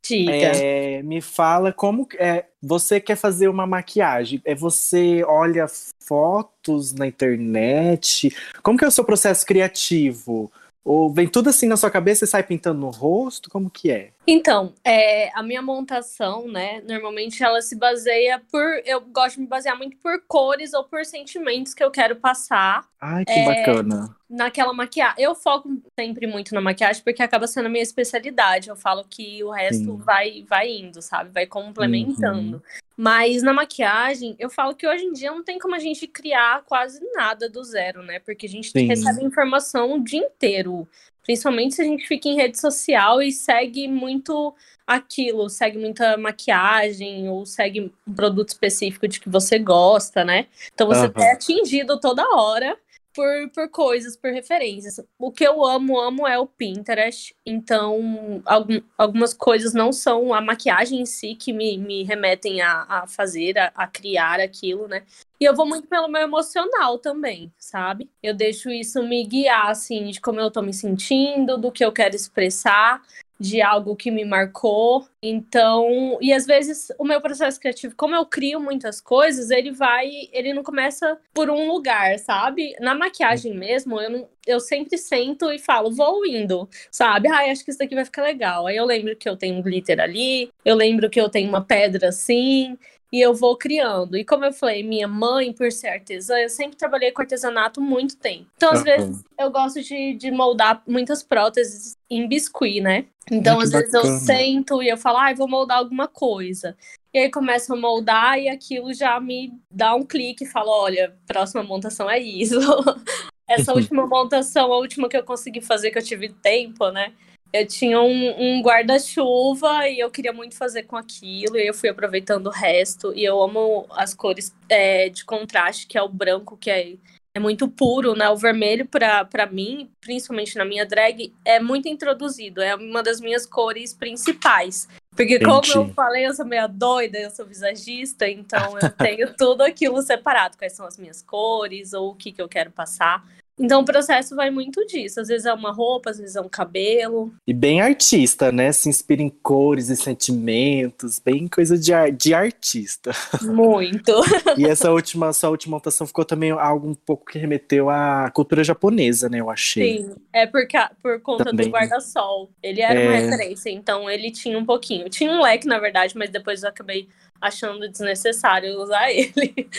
Diga. 0.03 0.31
É, 0.31 1.03
me 1.03 1.21
fala 1.21 1.71
como 1.71 2.07
é, 2.17 2.45
você 2.61 2.99
quer 2.99 3.15
fazer 3.15 3.47
uma 3.47 3.67
maquiagem. 3.67 4.41
É 4.43 4.55
você 4.55 5.23
olha 5.23 5.67
fotos 5.99 6.93
na 6.93 7.07
internet? 7.07 8.35
Como 8.63 8.77
que 8.77 8.85
é 8.85 8.87
o 8.87 8.91
seu 8.91 9.03
processo 9.03 9.45
criativo? 9.45 10.51
Ou 10.83 11.13
vem 11.13 11.27
tudo 11.27 11.49
assim 11.49 11.67
na 11.67 11.77
sua 11.77 11.91
cabeça 11.91 12.25
e 12.25 12.27
sai 12.27 12.41
pintando 12.41 12.79
no 12.79 12.89
rosto? 12.89 13.49
Como 13.49 13.69
que 13.69 13.91
é? 13.91 14.11
Então, 14.31 14.73
é, 14.83 15.31
a 15.33 15.41
minha 15.41 15.61
montação, 15.61 16.47
né, 16.47 16.83
normalmente 16.87 17.43
ela 17.43 17.61
se 17.63 17.75
baseia 17.75 18.39
por. 18.51 18.63
Eu 18.85 19.01
gosto 19.01 19.35
de 19.35 19.41
me 19.41 19.47
basear 19.47 19.75
muito 19.75 19.97
por 19.97 20.21
cores 20.27 20.71
ou 20.73 20.83
por 20.83 21.03
sentimentos 21.03 21.73
que 21.73 21.83
eu 21.83 21.89
quero 21.89 22.15
passar 22.15 22.87
Ai, 23.01 23.25
que 23.25 23.31
É, 23.31 23.43
bacana. 23.43 24.15
naquela 24.29 24.71
maquiagem. 24.71 25.23
Eu 25.23 25.33
foco 25.33 25.69
sempre 25.99 26.27
muito 26.27 26.53
na 26.53 26.61
maquiagem 26.61 27.03
porque 27.03 27.23
acaba 27.23 27.47
sendo 27.47 27.65
a 27.65 27.69
minha 27.69 27.81
especialidade. 27.81 28.69
Eu 28.69 28.75
falo 28.75 29.03
que 29.09 29.43
o 29.43 29.49
resto 29.49 29.85
Sim. 29.85 29.97
vai, 29.97 30.45
vai 30.47 30.69
indo, 30.69 31.01
sabe? 31.01 31.31
Vai 31.31 31.47
complementando. 31.47 32.57
Uhum. 32.57 32.61
Mas 32.95 33.41
na 33.41 33.53
maquiagem, 33.53 34.35
eu 34.37 34.49
falo 34.49 34.75
que 34.75 34.85
hoje 34.85 35.05
em 35.05 35.13
dia 35.13 35.31
não 35.31 35.43
tem 35.43 35.57
como 35.57 35.73
a 35.73 35.79
gente 35.79 36.05
criar 36.05 36.63
quase 36.65 36.99
nada 37.13 37.49
do 37.49 37.63
zero, 37.63 38.03
né? 38.03 38.19
Porque 38.19 38.45
a 38.45 38.49
gente 38.49 38.71
Sim. 38.71 38.85
recebe 38.85 39.23
informação 39.23 39.93
o 39.93 40.03
dia 40.03 40.19
inteiro. 40.19 40.87
Principalmente 41.29 41.75
se 41.75 41.83
a 41.83 41.85
gente 41.85 42.07
fica 42.07 42.27
em 42.27 42.35
rede 42.35 42.59
social 42.59 43.21
e 43.21 43.31
segue 43.31 43.87
muito 43.87 44.51
aquilo, 44.87 45.47
segue 45.47 45.77
muita 45.77 46.17
maquiagem 46.17 47.29
ou 47.29 47.45
segue 47.45 47.81
um 48.07 48.13
produto 48.15 48.49
específico 48.49 49.07
de 49.07 49.19
que 49.19 49.29
você 49.29 49.59
gosta, 49.59 50.25
né? 50.25 50.47
Então 50.73 50.87
você 50.87 51.05
Aham. 51.05 51.13
é 51.17 51.33
atingido 51.33 51.99
toda 51.99 52.27
hora 52.35 52.75
por, 53.13 53.49
por 53.53 53.69
coisas, 53.69 54.15
por 54.15 54.31
referências. 54.31 54.99
O 55.17 55.31
que 55.31 55.43
eu 55.43 55.65
amo, 55.65 55.99
amo 55.99 56.27
é 56.27 56.37
o 56.37 56.47
Pinterest. 56.47 57.35
Então, 57.45 58.41
algum, 58.45 58.81
algumas 58.97 59.33
coisas 59.33 59.73
não 59.73 59.91
são 59.91 60.33
a 60.33 60.41
maquiagem 60.41 61.01
em 61.01 61.05
si 61.05 61.35
que 61.35 61.51
me, 61.51 61.77
me 61.77 62.03
remetem 62.03 62.61
a, 62.61 62.85
a 62.87 63.07
fazer, 63.07 63.57
a, 63.57 63.71
a 63.75 63.87
criar 63.87 64.39
aquilo, 64.39 64.87
né? 64.87 65.03
E 65.39 65.45
eu 65.45 65.55
vou 65.55 65.65
muito 65.65 65.87
pelo 65.87 66.09
meu 66.09 66.21
emocional 66.21 66.97
também, 66.99 67.51
sabe? 67.57 68.09
Eu 68.21 68.33
deixo 68.33 68.69
isso 68.69 69.01
me 69.03 69.25
guiar, 69.25 69.69
assim, 69.69 70.09
de 70.09 70.19
como 70.19 70.39
eu 70.39 70.51
tô 70.51 70.61
me 70.61 70.73
sentindo, 70.73 71.57
do 71.57 71.71
que 71.71 71.83
eu 71.83 71.91
quero 71.91 72.15
expressar 72.15 73.01
de 73.39 73.61
algo 73.61 73.95
que 73.95 74.11
me 74.11 74.25
marcou. 74.25 75.07
Então, 75.21 76.17
e 76.21 76.33
às 76.33 76.45
vezes 76.45 76.91
o 76.97 77.05
meu 77.05 77.21
processo 77.21 77.59
criativo, 77.59 77.95
como 77.95 78.15
eu 78.15 78.25
crio 78.25 78.59
muitas 78.59 78.99
coisas, 78.99 79.49
ele 79.49 79.71
vai, 79.71 80.09
ele 80.33 80.53
não 80.53 80.63
começa 80.63 81.17
por 81.33 81.49
um 81.49 81.71
lugar, 81.71 82.19
sabe? 82.19 82.75
Na 82.79 82.93
maquiagem 82.93 83.53
mesmo, 83.53 83.99
eu, 83.99 84.09
não, 84.09 84.29
eu 84.45 84.59
sempre 84.59 84.97
sento 84.97 85.51
e 85.51 85.59
falo, 85.59 85.91
vou 85.91 86.25
indo, 86.25 86.67
sabe? 86.91 87.29
Ai, 87.29 87.49
acho 87.49 87.63
que 87.63 87.71
isso 87.71 87.79
daqui 87.79 87.95
vai 87.95 88.05
ficar 88.05 88.23
legal. 88.23 88.67
Aí 88.67 88.75
eu 88.75 88.85
lembro 88.85 89.15
que 89.15 89.29
eu 89.29 89.37
tenho 89.37 89.55
um 89.55 89.61
glitter 89.61 89.99
ali, 89.99 90.51
eu 90.65 90.75
lembro 90.75 91.09
que 91.09 91.19
eu 91.19 91.29
tenho 91.29 91.47
uma 91.47 91.63
pedra 91.63 92.09
assim, 92.09 92.77
e 93.11 93.19
eu 93.19 93.33
vou 93.33 93.57
criando. 93.57 94.17
E 94.17 94.23
como 94.23 94.45
eu 94.45 94.53
falei, 94.53 94.83
minha 94.83 95.07
mãe, 95.07 95.51
por 95.51 95.71
ser 95.71 95.87
artesã, 95.87 96.37
eu 96.37 96.49
sempre 96.49 96.77
trabalhei 96.77 97.11
com 97.11 97.21
artesanato 97.21 97.81
muito 97.81 98.15
tempo. 98.17 98.45
Então, 98.55 98.71
às 98.71 98.79
uhum. 98.79 98.85
vezes, 98.85 99.23
eu 99.37 99.49
gosto 99.51 99.81
de, 99.81 100.13
de 100.13 100.31
moldar 100.31 100.83
muitas 100.87 101.23
próteses 101.23 101.97
em 102.09 102.27
biscuit, 102.27 102.81
né? 102.81 103.05
Então, 103.31 103.59
às 103.59 103.71
vezes, 103.71 103.93
eu 103.93 104.05
sento 104.19 104.81
e 104.81 104.89
eu 104.89 104.97
falo, 104.97 105.17
ah, 105.17 105.33
vou 105.33 105.47
moldar 105.47 105.77
alguma 105.77 106.07
coisa. 106.07 106.75
E 107.13 107.17
aí 107.17 107.31
começo 107.31 107.73
a 107.73 107.75
moldar 107.75 108.37
e 108.39 108.47
aquilo 108.47 108.93
já 108.93 109.19
me 109.19 109.53
dá 109.71 109.95
um 109.95 110.03
clique 110.03 110.43
e 110.43 110.47
falo, 110.47 110.69
olha, 110.69 111.15
próxima 111.25 111.63
montação 111.63 112.09
é 112.09 112.19
isso. 112.19 112.59
Essa 113.47 113.73
última 113.73 114.05
montação, 114.05 114.71
a 114.71 114.77
última 114.77 115.09
que 115.09 115.17
eu 115.17 115.23
consegui 115.23 115.61
fazer, 115.61 115.89
que 115.89 115.97
eu 115.97 116.03
tive 116.03 116.29
tempo, 116.29 116.89
né? 116.91 117.13
Eu 117.51 117.65
tinha 117.65 117.99
um, 117.99 118.57
um 118.57 118.61
guarda-chuva 118.61 119.87
e 119.87 119.99
eu 119.99 120.11
queria 120.11 120.31
muito 120.31 120.55
fazer 120.55 120.83
com 120.83 120.95
aquilo, 120.95 121.57
e 121.57 121.67
eu 121.67 121.73
fui 121.73 121.89
aproveitando 121.89 122.47
o 122.47 122.51
resto. 122.51 123.11
E 123.15 123.23
eu 123.23 123.41
amo 123.41 123.87
as 123.91 124.13
cores 124.13 124.55
é, 124.67 125.09
de 125.09 125.25
contraste, 125.25 125.87
que 125.87 125.97
é 125.97 126.01
o 126.01 126.07
branco, 126.07 126.55
que 126.55 126.69
é, 126.69 126.93
é 127.33 127.39
muito 127.39 127.67
puro, 127.67 128.15
né? 128.15 128.29
O 128.29 128.37
vermelho, 128.37 128.87
para 128.87 129.47
mim, 129.51 129.89
principalmente 129.99 130.55
na 130.57 130.65
minha 130.65 130.85
drag, 130.85 131.33
é 131.43 131.59
muito 131.59 131.87
introduzido, 131.87 132.61
é 132.61 132.75
uma 132.75 133.01
das 133.01 133.19
minhas 133.19 133.45
cores 133.45 133.93
principais. 133.93 134.87
Porque, 135.15 135.35
Entendi. 135.35 135.45
como 135.45 135.89
eu 135.89 135.93
falei, 135.93 136.27
eu 136.27 136.33
sou 136.33 136.45
meio 136.45 136.67
doida, 136.67 137.17
eu 137.17 137.31
sou 137.31 137.45
visagista, 137.45 138.29
então 138.29 138.77
eu 138.79 138.89
tenho 138.95 139.33
tudo 139.35 139.63
aquilo 139.63 140.01
separado. 140.03 140.55
Quais 140.55 140.73
são 140.73 140.85
as 140.85 140.97
minhas 140.97 141.23
cores, 141.23 141.93
ou 141.93 142.11
o 142.11 142.15
que, 142.15 142.31
que 142.31 142.41
eu 142.41 142.47
quero 142.47 142.69
passar. 142.71 143.25
Então 143.59 143.81
o 143.81 143.85
processo 143.85 144.35
vai 144.35 144.49
muito 144.49 144.85
disso. 144.85 145.19
Às 145.19 145.27
vezes 145.27 145.45
é 145.45 145.53
uma 145.53 145.71
roupa, 145.71 146.09
às 146.09 146.17
vezes 146.17 146.35
é 146.35 146.41
um 146.41 146.47
cabelo. 146.47 147.33
E 147.45 147.53
bem 147.53 147.81
artista, 147.81 148.51
né? 148.51 148.71
Se 148.71 148.87
inspira 148.87 149.21
em 149.21 149.29
cores 149.29 149.89
e 149.89 149.95
sentimentos, 149.95 151.19
bem 151.19 151.47
coisa 151.47 151.77
de, 151.77 151.91
de 152.11 152.33
artista. 152.33 153.11
Muito. 153.43 154.13
e 154.57 154.65
essa 154.65 154.91
última, 154.91 155.33
sua 155.33 155.49
última 155.49 155.75
montação 155.75 156.07
ficou 156.07 156.23
também 156.23 156.51
algo 156.51 156.89
um 156.89 156.95
pouco 156.95 157.25
que 157.25 157.37
remeteu 157.37 157.89
à 157.89 158.31
cultura 158.33 158.63
japonesa, 158.63 159.27
né? 159.27 159.39
Eu 159.39 159.49
achei. 159.49 159.99
Sim, 159.99 160.15
é 160.31 160.45
por, 160.45 160.61
por 161.01 161.19
conta 161.21 161.45
também. 161.45 161.67
do 161.67 161.71
guarda-sol. 161.71 162.49
Ele 162.63 162.81
era 162.81 162.99
é... 162.99 163.07
uma 163.07 163.17
referência, 163.17 163.69
então 163.69 164.09
ele 164.09 164.31
tinha 164.31 164.57
um 164.57 164.65
pouquinho. 164.65 165.09
Tinha 165.09 165.31
um 165.31 165.41
leque, 165.41 165.67
na 165.67 165.79
verdade, 165.79 166.17
mas 166.17 166.29
depois 166.29 166.63
eu 166.63 166.69
acabei 166.69 167.07
achando 167.41 167.89
desnecessário 167.89 168.79
usar 168.81 169.09
ele. 169.11 169.69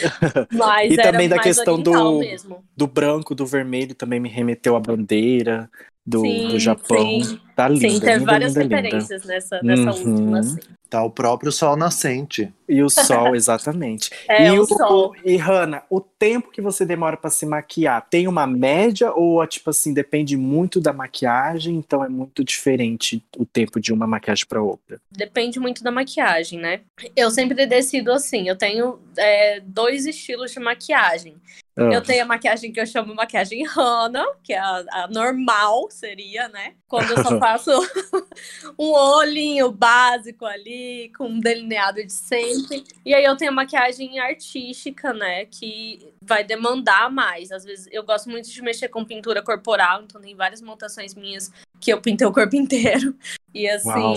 Mas 0.52 0.92
e 0.92 0.96
também 0.96 1.28
da 1.28 1.38
questão 1.38 1.80
do, 1.80 2.18
mesmo. 2.18 2.64
do 2.76 2.86
branco, 2.86 3.34
do 3.34 3.46
vermelho, 3.46 3.94
também 3.94 4.20
me 4.20 4.28
remeteu 4.28 4.76
à 4.76 4.80
bandeira 4.80 5.70
do, 6.04 6.20
sim, 6.22 6.48
do 6.48 6.58
Japão. 6.58 7.22
Sim. 7.22 7.40
Tá 7.54 7.68
lindo. 7.68 7.80
Sim, 7.80 8.00
teve 8.00 8.18
linda, 8.18 8.32
várias 8.32 8.56
linda, 8.56 8.76
referências 8.76 9.22
linda. 9.22 9.34
nessa, 9.34 9.60
nessa 9.62 10.02
uhum. 10.02 10.12
última, 10.12 10.38
assim. 10.40 10.58
Tá 10.88 11.04
o 11.04 11.10
próprio 11.10 11.52
sol 11.52 11.76
nascente. 11.76 12.52
E 12.68 12.82
o 12.82 12.90
sol, 12.90 13.34
exatamente. 13.36 14.10
é, 14.28 14.48
e 14.48 14.58
o, 14.58 14.62
o 14.62 14.66
sol. 14.66 15.14
E, 15.24 15.36
Hanna, 15.36 15.82
o 15.88 16.00
tempo 16.20 16.50
que 16.50 16.60
você 16.60 16.84
demora 16.84 17.16
para 17.16 17.30
se 17.30 17.46
maquiar, 17.46 18.06
tem 18.10 18.28
uma 18.28 18.46
média 18.46 19.10
ou, 19.10 19.44
tipo 19.46 19.70
assim, 19.70 19.94
depende 19.94 20.36
muito 20.36 20.78
da 20.78 20.92
maquiagem, 20.92 21.76
então 21.76 22.04
é 22.04 22.10
muito 22.10 22.44
diferente 22.44 23.24
o 23.38 23.46
tempo 23.46 23.80
de 23.80 23.90
uma 23.90 24.06
maquiagem 24.06 24.44
para 24.46 24.62
outra? 24.62 25.00
Depende 25.10 25.58
muito 25.58 25.82
da 25.82 25.90
maquiagem, 25.90 26.58
né? 26.60 26.82
Eu 27.16 27.30
sempre 27.30 27.66
decido 27.66 28.12
assim, 28.12 28.46
eu 28.46 28.54
tenho 28.54 29.00
é, 29.16 29.60
dois 29.60 30.04
estilos 30.04 30.52
de 30.52 30.60
maquiagem. 30.60 31.36
Eu 31.76 31.98
ah. 31.98 32.00
tenho 32.02 32.24
a 32.24 32.26
maquiagem 32.26 32.72
que 32.72 32.80
eu 32.80 32.86
chamo 32.86 33.14
maquiagem 33.14 33.64
Hana, 33.66 34.26
que 34.42 34.52
é 34.52 34.58
a, 34.58 34.84
a, 34.90 35.08
normal, 35.08 35.88
seria, 35.90 36.48
né? 36.48 36.74
Quando 36.86 37.10
eu 37.10 37.22
só 37.22 37.38
faço 37.40 37.70
um 38.78 38.90
olhinho 38.90 39.70
básico 39.70 40.44
ali, 40.44 41.10
com 41.16 41.28
um 41.28 41.40
delineado 41.40 42.04
de 42.04 42.12
sempre. 42.12 42.84
E 43.06 43.14
aí 43.14 43.24
eu 43.24 43.36
tenho 43.36 43.52
a 43.52 43.54
maquiagem 43.54 44.18
artística, 44.18 45.14
né? 45.14 45.46
Que 45.46 46.09
vai 46.22 46.44
demandar 46.44 47.10
mais. 47.10 47.50
Às 47.50 47.64
vezes 47.64 47.88
eu 47.90 48.04
gosto 48.04 48.28
muito 48.28 48.50
de 48.50 48.62
mexer 48.62 48.88
com 48.88 49.04
pintura 49.04 49.42
corporal, 49.42 50.02
então 50.02 50.20
tem 50.20 50.34
várias 50.34 50.60
montações 50.60 51.14
minhas 51.14 51.50
que 51.80 51.92
eu 51.92 52.00
pintei 52.00 52.26
o 52.26 52.32
corpo 52.32 52.54
inteiro. 52.56 53.14
E 53.54 53.68
assim, 53.68 53.88
Uau. 53.88 54.16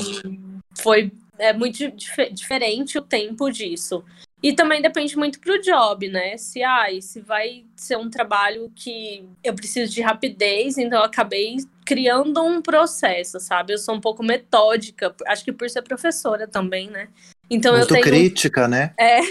foi 0.77 1.11
é 1.37 1.51
muito 1.51 1.89
dif 1.91 2.29
diferente 2.31 2.97
o 2.97 3.01
tempo 3.01 3.49
disso. 3.49 4.03
E 4.41 4.51
também 4.51 4.81
depende 4.81 5.17
muito 5.17 5.39
pro 5.39 5.61
job, 5.61 6.09
né? 6.09 6.35
Se, 6.37 6.61
ai, 6.61 7.01
se 7.01 7.21
vai 7.21 7.63
ser 7.77 7.97
um 7.97 8.09
trabalho 8.09 8.69
que 8.75 9.25
eu 9.41 9.53
preciso 9.53 9.93
de 9.93 10.01
rapidez, 10.01 10.77
então 10.77 10.99
eu 10.99 11.05
acabei 11.05 11.55
criando 11.85 12.43
um 12.43 12.61
processo, 12.61 13.39
sabe? 13.39 13.73
Eu 13.73 13.77
sou 13.77 13.95
um 13.95 14.01
pouco 14.01 14.21
metódica, 14.21 15.15
acho 15.27 15.45
que 15.45 15.53
por 15.53 15.69
ser 15.69 15.81
professora 15.81 16.45
também, 16.45 16.89
né? 16.89 17.07
Então 17.49 17.71
muito 17.71 17.95
eu 17.95 18.01
tenho 18.01 18.03
crítica, 18.03 18.67
né? 18.67 18.93
É, 18.99 19.21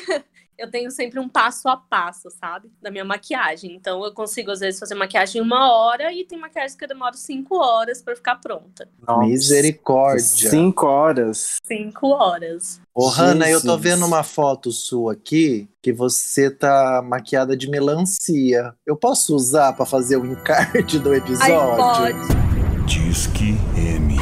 eu 0.62 0.70
tenho 0.70 0.92
sempre 0.92 1.18
um 1.18 1.28
passo 1.28 1.68
a 1.68 1.76
passo, 1.76 2.30
sabe? 2.30 2.70
Da 2.80 2.88
minha 2.88 3.04
maquiagem. 3.04 3.74
Então 3.74 4.04
eu 4.04 4.14
consigo, 4.14 4.52
às 4.52 4.60
vezes, 4.60 4.78
fazer 4.78 4.94
maquiagem 4.94 5.40
em 5.40 5.44
uma 5.44 5.72
hora 5.72 6.12
e 6.12 6.24
tem 6.24 6.38
maquiagem 6.38 6.78
que 6.78 6.84
eu 6.84 6.88
demoro 6.88 7.16
cinco 7.16 7.56
horas 7.56 8.00
para 8.00 8.14
ficar 8.14 8.36
pronta. 8.36 8.88
Nossa. 9.06 9.26
Misericórdia. 9.26 10.20
Cinco 10.20 10.86
horas. 10.86 11.56
Cinco 11.64 12.10
horas. 12.10 12.80
Ô, 12.94 13.08
Hanna, 13.08 13.50
eu 13.50 13.60
tô 13.60 13.76
vendo 13.76 14.06
uma 14.06 14.22
foto 14.22 14.70
sua 14.70 15.14
aqui 15.14 15.68
que 15.82 15.92
você 15.92 16.48
tá 16.48 17.02
maquiada 17.04 17.56
de 17.56 17.68
melancia. 17.68 18.72
Eu 18.86 18.96
posso 18.96 19.34
usar 19.34 19.72
para 19.72 19.84
fazer 19.84 20.16
o 20.16 20.24
encarte 20.24 20.96
do 21.00 21.12
episódio? 21.12 21.58
Ai, 21.58 22.12
pode. 22.14 22.86
Disque 22.86 23.56
M. 23.76 24.16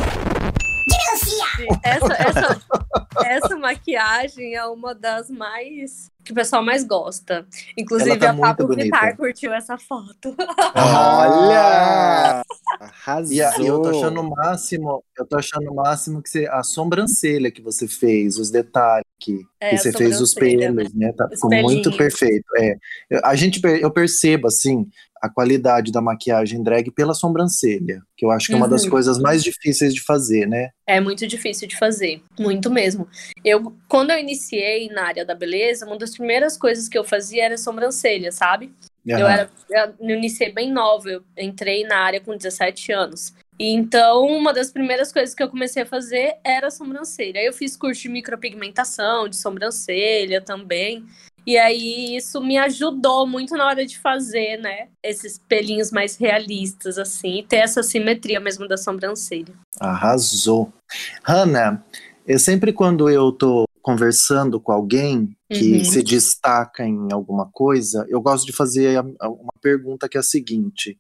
Essa, 1.83 2.13
essa, 2.15 2.61
essa 3.25 3.57
maquiagem 3.57 4.55
é 4.55 4.65
uma 4.65 4.95
das 4.95 5.31
mais 5.31 6.11
que 6.25 6.33
o 6.33 6.35
pessoal 6.35 6.63
mais 6.63 6.85
gosta. 6.85 7.47
Inclusive, 7.77 8.19
tá 8.19 8.31
a 8.31 8.37
Pablo 8.37 8.75
Vittar 8.75 9.17
curtiu 9.17 9.53
essa 9.53 9.79
foto. 9.79 10.35
Olha! 10.75 12.43
Arrasou. 12.79 13.33
E, 13.33 13.39
e 13.39 13.67
eu 13.67 13.81
tô 13.81 13.89
achando 13.89 14.21
o 14.21 14.31
máximo, 14.31 15.05
eu 15.19 15.27
tô 15.27 15.39
achando 15.39 15.71
o 15.71 15.75
máximo 15.75 16.23
que 16.23 16.29
você, 16.29 16.47
a 16.47 16.63
sobrancelha 16.63 17.51
que 17.51 17.63
você 17.63 17.89
fez, 17.89 18.39
os 18.39 18.51
detalhes 18.51 19.05
que, 19.19 19.41
é, 19.61 19.71
que 19.71 19.79
você 19.79 19.93
fez 19.93 20.21
os 20.21 20.35
pelos, 20.35 20.93
né? 20.95 21.13
Tá, 21.13 21.29
ficou 21.29 21.51
muito 21.51 21.95
perfeito. 21.97 22.45
É, 22.59 22.77
a 23.25 23.35
gente, 23.35 23.61
eu 23.65 23.91
percebo 23.91 24.47
assim, 24.47 24.87
a 25.21 25.29
qualidade 25.29 25.93
da 25.93 26.01
maquiagem 26.01 26.63
drag 26.63 26.91
pela 26.91 27.13
sobrancelha, 27.13 28.03
que 28.17 28.25
eu 28.25 28.31
acho 28.31 28.47
que 28.47 28.55
é 28.55 28.57
uma 28.57 28.69
das 28.69 28.85
uhum. 28.85 28.91
coisas 28.91 29.19
mais 29.19 29.43
difíceis 29.45 29.95
de 29.95 30.01
fazer, 30.01 30.47
né? 30.47 30.71
É 30.87 30.99
muito 30.99 31.27
difícil 31.27 31.69
de 31.69 31.77
fazer, 31.77 32.23
muito 32.39 32.71
mesmo. 32.71 33.00
Eu, 33.45 33.77
quando 33.89 34.11
eu 34.11 34.19
iniciei 34.19 34.89
na 34.89 35.05
área 35.07 35.25
da 35.25 35.35
beleza, 35.35 35.87
uma 35.87 35.99
das 35.99 36.13
primeiras 36.13 36.57
coisas 36.57 36.89
que 36.89 36.99
eu 36.99 37.05
fazia 37.05 37.45
era 37.45 37.59
sobrancelha, 37.59 38.33
sabe? 38.33 38.73
Uhum. 39.07 39.19
Eu 39.19 39.27
era, 39.27 39.51
eu 39.71 39.95
iniciei 40.11 40.53
bem 40.53 40.71
nova, 40.71 41.09
eu 41.09 41.23
entrei 41.39 41.85
na 41.85 41.99
área 41.99 42.21
com 42.21 42.37
17 42.37 42.93
anos. 42.93 43.33
E 43.59 43.75
então, 43.75 44.27
uma 44.27 44.55
das 44.55 44.71
primeiras 44.71 45.13
coisas 45.13 45.35
que 45.35 45.43
eu 45.43 45.49
comecei 45.49 45.83
a 45.83 45.87
fazer 45.87 46.37
era 46.43 46.71
sobrancelha. 46.71 47.43
Eu 47.43 47.53
fiz 47.53 47.77
curso 47.77 48.01
de 48.01 48.09
micropigmentação, 48.09 49.29
de 49.29 49.37
sobrancelha 49.37 50.41
também. 50.41 51.05
E 51.47 51.59
aí 51.59 52.17
isso 52.17 52.41
me 52.41 52.57
ajudou 52.59 53.27
muito 53.27 53.57
na 53.57 53.67
hora 53.67 53.85
de 53.85 53.99
fazer, 53.99 54.59
né? 54.59 54.89
Esses 55.03 55.39
pelinhos 55.39 55.91
mais 55.91 56.17
realistas, 56.17 56.99
assim, 56.99 57.39
e 57.39 57.43
ter 57.43 57.57
essa 57.57 57.83
simetria 57.83 58.41
mesmo 58.41 58.69
da 58.69 58.77
sobrancelha. 58.77 59.53
Arrasou. 59.79 60.73
Hanna, 61.23 61.85
eu 62.27 62.39
sempre 62.39 62.73
quando 62.73 63.09
eu 63.09 63.33
tô 63.33 63.65
conversando 63.83 64.61
com 64.61 64.73
alguém 64.73 65.35
que 65.51 65.79
uhum. 65.79 65.85
se 65.85 66.03
destaca 66.03 66.85
em 66.85 67.09
alguma 67.13 67.51
coisa, 67.51 68.07
eu 68.09 68.21
gosto 68.21 68.47
de 68.47 68.53
fazer 68.53 69.01
uma 69.01 69.53
pergunta 69.61 70.09
que 70.09 70.17
é 70.17 70.21
a 70.21 70.23
seguinte: 70.23 70.99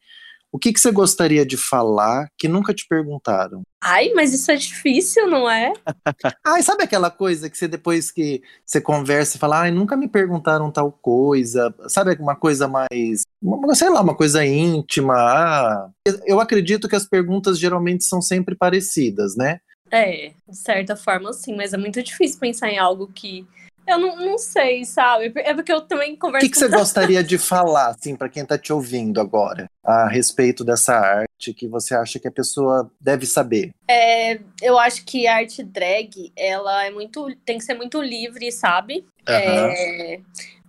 O 0.50 0.58
que, 0.58 0.72
que 0.72 0.80
você 0.80 0.90
gostaria 0.90 1.44
de 1.46 1.56
falar 1.56 2.28
que 2.36 2.48
nunca 2.48 2.74
te 2.74 2.86
perguntaram? 2.88 3.62
Ai, 3.82 4.12
mas 4.14 4.34
isso 4.34 4.50
é 4.50 4.56
difícil, 4.56 5.26
não 5.28 5.48
é? 5.48 5.72
Ai, 6.44 6.62
sabe 6.62 6.82
aquela 6.82 7.10
coisa 7.10 7.48
que 7.48 7.56
você 7.56 7.68
depois 7.68 8.10
que 8.10 8.42
você 8.66 8.80
conversa 8.80 9.36
e 9.36 9.40
fala, 9.40 9.60
ai, 9.60 9.70
nunca 9.70 9.96
me 9.96 10.06
perguntaram 10.06 10.70
tal 10.70 10.92
coisa, 10.92 11.74
sabe 11.88 12.14
uma 12.20 12.36
coisa 12.36 12.68
mais, 12.68 13.22
uma- 13.40 13.74
sei 13.74 13.88
lá, 13.88 14.02
uma 14.02 14.14
coisa 14.14 14.44
íntima. 14.44 15.14
Ah, 15.14 15.88
eu 16.26 16.40
acredito 16.40 16.88
que 16.88 16.96
as 16.96 17.06
perguntas 17.06 17.58
geralmente 17.58 18.04
são 18.04 18.20
sempre 18.20 18.54
parecidas, 18.54 19.34
né? 19.36 19.60
É, 19.90 20.32
de 20.48 20.56
certa 20.56 20.94
forma 20.96 21.32
sim, 21.32 21.56
mas 21.56 21.72
é 21.72 21.76
muito 21.76 22.02
difícil 22.02 22.38
pensar 22.38 22.70
em 22.70 22.78
algo 22.78 23.10
que 23.12 23.46
eu 23.86 23.98
não, 23.98 24.16
não 24.16 24.38
sei, 24.38 24.84
sabe? 24.84 25.32
É 25.36 25.52
porque 25.52 25.72
eu 25.72 25.80
também 25.80 26.14
O 26.14 26.18
converso 26.18 26.46
que, 26.46 26.52
que 26.52 26.58
você 26.58 26.68
gostaria 26.68 27.24
de 27.24 27.36
falar, 27.38 27.88
assim, 27.88 28.14
para 28.14 28.28
quem 28.28 28.44
tá 28.44 28.56
te 28.56 28.72
ouvindo 28.72 29.20
agora, 29.20 29.66
a 29.82 30.08
respeito 30.08 30.64
dessa 30.64 30.94
arte 30.94 31.52
que 31.54 31.66
você 31.66 31.94
acha 31.94 32.18
que 32.20 32.28
a 32.28 32.32
pessoa 32.32 32.90
deve 33.00 33.26
saber? 33.26 33.70
É, 33.88 34.38
eu 34.62 34.78
acho 34.78 35.04
que 35.04 35.26
a 35.26 35.36
arte 35.36 35.62
drag, 35.62 36.32
ela 36.36 36.84
é 36.84 36.90
muito, 36.90 37.34
tem 37.44 37.58
que 37.58 37.64
ser 37.64 37.74
muito 37.74 38.00
livre, 38.00 38.52
sabe? 38.52 39.04
É, 39.26 40.20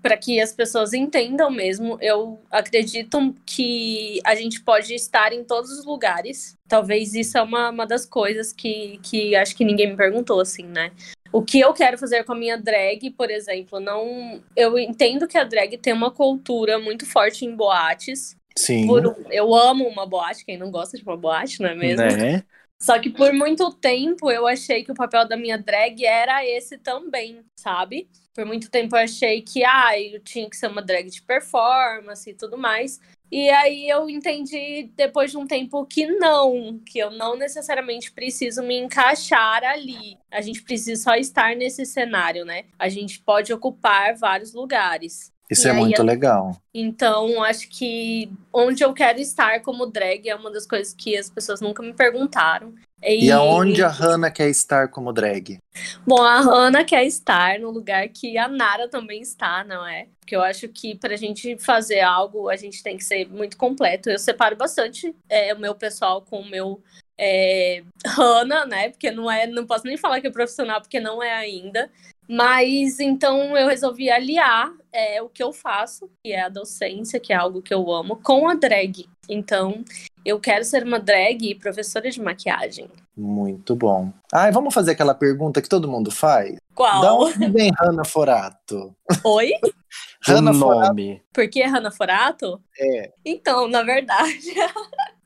para 0.01 0.17
que 0.17 0.39
as 0.39 0.51
pessoas 0.51 0.93
entendam 0.93 1.49
mesmo. 1.51 1.97
Eu 2.01 2.41
acredito 2.49 3.35
que 3.45 4.19
a 4.25 4.35
gente 4.35 4.61
pode 4.61 4.93
estar 4.93 5.31
em 5.31 5.43
todos 5.43 5.71
os 5.71 5.85
lugares. 5.85 6.57
Talvez 6.67 7.13
isso 7.13 7.37
é 7.37 7.41
uma, 7.41 7.69
uma 7.69 7.85
das 7.85 8.05
coisas 8.05 8.51
que, 8.51 8.99
que 9.03 9.35
acho 9.35 9.55
que 9.55 9.63
ninguém 9.63 9.91
me 9.91 9.95
perguntou, 9.95 10.39
assim, 10.39 10.63
né? 10.63 10.91
O 11.31 11.41
que 11.41 11.59
eu 11.59 11.73
quero 11.73 11.97
fazer 11.97 12.23
com 12.23 12.33
a 12.33 12.35
minha 12.35 12.57
drag, 12.57 13.11
por 13.11 13.29
exemplo, 13.29 13.79
não. 13.79 14.41
Eu 14.55 14.77
entendo 14.77 15.27
que 15.27 15.37
a 15.37 15.43
drag 15.43 15.77
tem 15.77 15.93
uma 15.93 16.11
cultura 16.11 16.77
muito 16.79 17.05
forte 17.05 17.45
em 17.45 17.55
boates. 17.55 18.35
Sim. 18.57 18.85
Por- 18.85 19.15
eu 19.29 19.55
amo 19.55 19.87
uma 19.87 20.05
boate, 20.05 20.43
quem 20.43 20.57
não 20.57 20.69
gosta 20.69 20.97
de 20.97 21.03
uma 21.03 21.15
boate, 21.15 21.61
não 21.61 21.69
é 21.69 21.75
mesmo? 21.75 22.05
Né? 22.05 22.43
Só 22.81 22.99
que 22.99 23.09
por 23.11 23.31
muito 23.31 23.71
tempo 23.75 24.29
eu 24.31 24.47
achei 24.47 24.83
que 24.83 24.91
o 24.91 24.95
papel 24.95 25.27
da 25.27 25.37
minha 25.37 25.57
drag 25.57 26.03
era 26.03 26.43
esse 26.45 26.79
também, 26.79 27.45
sabe? 27.55 28.09
Por 28.33 28.45
muito 28.45 28.69
tempo 28.69 28.95
eu 28.95 29.01
achei 29.01 29.41
que 29.41 29.63
ah, 29.63 29.99
eu 29.99 30.19
tinha 30.21 30.49
que 30.49 30.55
ser 30.55 30.67
uma 30.67 30.81
drag 30.81 31.09
de 31.09 31.21
performance 31.21 32.29
e 32.29 32.33
tudo 32.33 32.57
mais. 32.57 32.99
E 33.31 33.49
aí 33.49 33.87
eu 33.87 34.09
entendi 34.09 34.91
depois 34.93 35.31
de 35.31 35.37
um 35.37 35.47
tempo 35.47 35.85
que 35.85 36.05
não, 36.05 36.79
que 36.85 36.99
eu 36.99 37.09
não 37.09 37.37
necessariamente 37.37 38.11
preciso 38.11 38.61
me 38.61 38.77
encaixar 38.77 39.63
ali. 39.63 40.17
A 40.29 40.41
gente 40.41 40.61
precisa 40.61 41.01
só 41.01 41.15
estar 41.15 41.55
nesse 41.55 41.85
cenário, 41.85 42.43
né? 42.43 42.65
A 42.77 42.89
gente 42.89 43.21
pode 43.21 43.53
ocupar 43.53 44.15
vários 44.17 44.53
lugares. 44.53 45.31
Isso 45.51 45.67
E 45.67 45.69
é 45.69 45.73
muito 45.73 46.01
legal. 46.01 46.55
Então, 46.73 47.43
acho 47.43 47.67
que 47.67 48.31
onde 48.53 48.85
eu 48.85 48.93
quero 48.93 49.19
estar 49.19 49.61
como 49.61 49.85
drag 49.85 50.29
é 50.29 50.33
uma 50.33 50.49
das 50.49 50.65
coisas 50.65 50.93
que 50.93 51.17
as 51.17 51.29
pessoas 51.29 51.59
nunca 51.59 51.83
me 51.83 51.93
perguntaram. 51.93 52.73
E 53.03 53.29
aonde 53.31 53.83
a 53.83 53.89
Hannah 53.89 54.31
quer 54.31 54.47
estar 54.47 54.87
como 54.87 55.11
drag? 55.11 55.57
Bom, 56.07 56.21
a 56.21 56.39
Hannah 56.39 56.85
quer 56.85 57.03
estar 57.03 57.59
no 57.59 57.69
lugar 57.69 58.07
que 58.09 58.37
a 58.37 58.47
Nara 58.47 58.87
também 58.87 59.21
está, 59.21 59.63
não 59.65 59.85
é? 59.85 60.07
Porque 60.19 60.35
eu 60.35 60.41
acho 60.41 60.69
que 60.69 60.95
pra 60.95 61.17
gente 61.17 61.57
fazer 61.57 61.99
algo, 61.99 62.47
a 62.47 62.55
gente 62.55 62.81
tem 62.81 62.95
que 62.95 63.03
ser 63.03 63.27
muito 63.27 63.57
completo. 63.57 64.09
Eu 64.09 64.19
separo 64.19 64.55
bastante 64.55 65.13
é, 65.27 65.53
o 65.53 65.59
meu 65.59 65.75
pessoal 65.75 66.21
com 66.21 66.41
o 66.41 66.49
meu 66.49 66.81
é, 67.17 67.83
Hannah, 68.05 68.65
né? 68.65 68.89
Porque 68.89 69.11
não 69.11 69.29
é, 69.29 69.47
não 69.47 69.65
posso 69.65 69.85
nem 69.85 69.97
falar 69.97 70.21
que 70.21 70.27
é 70.27 70.31
profissional, 70.31 70.79
porque 70.79 70.99
não 70.99 71.21
é 71.21 71.33
ainda. 71.33 71.89
Mas 72.29 72.99
então 72.99 73.57
eu 73.57 73.67
resolvi 73.67 74.09
aliar 74.09 74.71
é, 74.91 75.21
o 75.21 75.29
que 75.29 75.43
eu 75.43 75.51
faço, 75.51 76.09
que 76.23 76.31
é 76.31 76.41
a 76.41 76.49
docência, 76.49 77.19
que 77.19 77.33
é 77.33 77.35
algo 77.35 77.61
que 77.61 77.73
eu 77.73 77.91
amo, 77.91 78.15
com 78.17 78.47
a 78.47 78.55
drag. 78.55 79.07
Então, 79.27 79.83
eu 80.25 80.39
quero 80.39 80.63
ser 80.63 80.83
uma 80.83 80.99
drag 80.99 81.49
e 81.49 81.55
professora 81.55 82.09
de 82.09 82.21
maquiagem. 82.21 82.89
Muito 83.15 83.75
bom. 83.75 84.11
Ai, 84.33 84.51
vamos 84.51 84.73
fazer 84.73 84.91
aquela 84.91 85.13
pergunta 85.13 85.61
que 85.61 85.69
todo 85.69 85.87
mundo 85.87 86.11
faz? 86.11 86.57
Qual? 86.73 87.01
Da 87.01 87.13
onde 87.13 87.49
vem 87.49 87.71
Hannah 87.79 88.05
Forato? 88.05 88.95
Oi? 89.23 89.51
O 89.63 90.31
Hannah 90.31 90.53
Forato 90.53 90.87
nome. 90.87 91.21
Por 91.33 91.47
que 91.49 91.63
Hannah 91.63 91.91
Forato? 91.91 92.61
é. 92.79 93.11
Então, 93.25 93.67
na 93.67 93.83
verdade, 93.83 94.53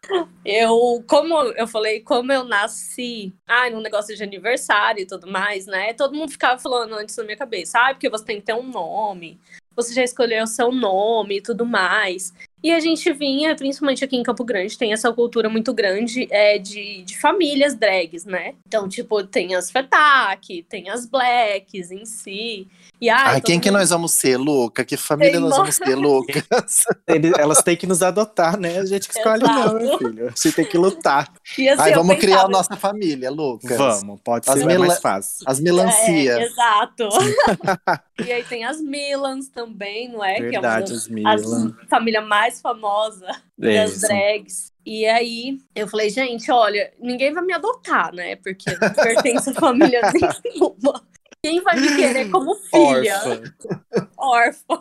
eu, 0.45 1.03
como 1.07 1.35
eu 1.35 1.67
falei, 1.67 2.01
como 2.01 2.31
eu 2.31 2.43
nasci, 2.43 3.33
ai, 3.47 3.69
num 3.69 3.81
negócio 3.81 4.15
de 4.15 4.23
aniversário 4.23 5.01
e 5.01 5.05
tudo 5.07 5.27
mais, 5.27 5.65
né? 5.65 5.93
Todo 5.93 6.15
mundo 6.15 6.31
ficava 6.31 6.59
falando 6.59 6.93
antes 6.93 7.15
na 7.17 7.23
minha 7.23 7.37
cabeça, 7.37 7.79
ai, 7.79 7.93
porque 7.93 8.09
você 8.09 8.25
tem 8.25 8.39
que 8.39 8.45
ter 8.45 8.53
um 8.53 8.69
nome, 8.69 9.39
você 9.75 9.93
já 9.93 10.03
escolheu 10.03 10.43
o 10.43 10.47
seu 10.47 10.71
nome 10.71 11.37
e 11.37 11.41
tudo 11.41 11.65
mais. 11.65 12.33
E 12.65 12.71
a 12.71 12.79
gente 12.79 13.13
vinha, 13.13 13.55
principalmente 13.55 14.03
aqui 14.03 14.15
em 14.17 14.23
Campo 14.23 14.43
Grande, 14.43 14.75
tem 14.75 14.91
essa 14.91 15.13
cultura 15.13 15.47
muito 15.47 15.71
grande 15.71 16.27
é, 16.31 16.57
de, 16.57 17.03
de 17.03 17.15
famílias 17.19 17.75
drags, 17.75 18.25
né? 18.25 18.55
Então, 18.67 18.89
tipo, 18.89 19.23
tem 19.23 19.53
as 19.53 19.69
Fetac, 19.69 20.63
tem 20.67 20.89
as 20.89 21.05
Blacks 21.05 21.91
em 21.91 22.05
si. 22.05 22.67
E, 22.99 23.07
ai, 23.07 23.35
Ai, 23.35 23.41
quem 23.41 23.59
que 23.59 23.69
nós 23.69 23.91
vamos 23.91 24.13
ser, 24.13 24.37
louca? 24.37 24.83
Que 24.83 24.97
família 24.97 25.33
Tem 25.33 25.41
nós 25.41 25.51
mo- 25.51 25.57
vamos 25.57 25.75
ser, 25.75 25.93
loucas? 25.95 26.43
Ele- 27.07 27.33
elas 27.37 27.61
têm 27.61 27.77
que 27.77 27.85
nos 27.85 28.01
adotar, 28.01 28.57
né? 28.59 28.79
A 28.79 28.85
gente 28.85 29.07
que 29.09 29.15
escolhe 29.15 29.43
não, 29.43 29.73
meu 29.75 29.97
filho. 29.99 30.25
A 30.27 30.29
gente 30.29 30.51
tem 30.53 30.65
que 30.65 30.77
lutar. 30.77 31.31
E 31.59 31.69
assim, 31.69 31.81
Ai, 31.83 31.91
eu 31.91 31.97
vamos 31.97 32.17
criar 32.17 32.45
a 32.45 32.47
nossa 32.47 32.75
família, 32.75 33.29
loucas. 33.29 33.77
Vamos, 33.77 34.19
pode 34.23 34.49
As 34.49 34.57
ser 34.57 34.65
mela- 34.65 34.87
mais 34.87 34.99
fácil. 34.99 35.45
As 35.45 35.59
melancias. 35.59 36.37
É, 36.39 36.43
exato. 36.45 37.09
e 38.25 38.31
aí 38.31 38.43
tem 38.45 38.63
as 38.63 38.81
Milans 38.81 39.49
também, 39.49 40.09
não 40.09 40.23
é? 40.23 40.35
que 40.35 40.41
é 40.41 40.43
uma 40.45 40.51
Verdade, 40.51 40.91
das 40.93 41.01
as 41.03 41.07
Milan. 41.07 41.75
as 41.83 41.89
família 41.89 42.21
mais 42.21 42.54
famosa 42.61 43.27
É, 43.61 43.83
das 43.83 44.01
drags. 44.01 44.73
E 44.85 45.05
aí 45.05 45.57
eu 45.75 45.87
falei, 45.87 46.09
gente, 46.09 46.51
olha, 46.51 46.93
ninguém 46.99 47.33
vai 47.33 47.43
me 47.43 47.53
adotar, 47.53 48.13
né? 48.13 48.35
Porque 48.35 48.69
eu 48.69 48.77
não 48.79 48.93
pertenço 48.93 49.49
a 49.49 49.53
família 49.53 50.01
nenhuma. 50.43 51.03
Quem 51.43 51.61
vai 51.61 51.79
me 51.79 51.95
querer 51.95 52.31
como 52.31 52.55
filha? 52.55 53.21
Órfã. 54.17 54.79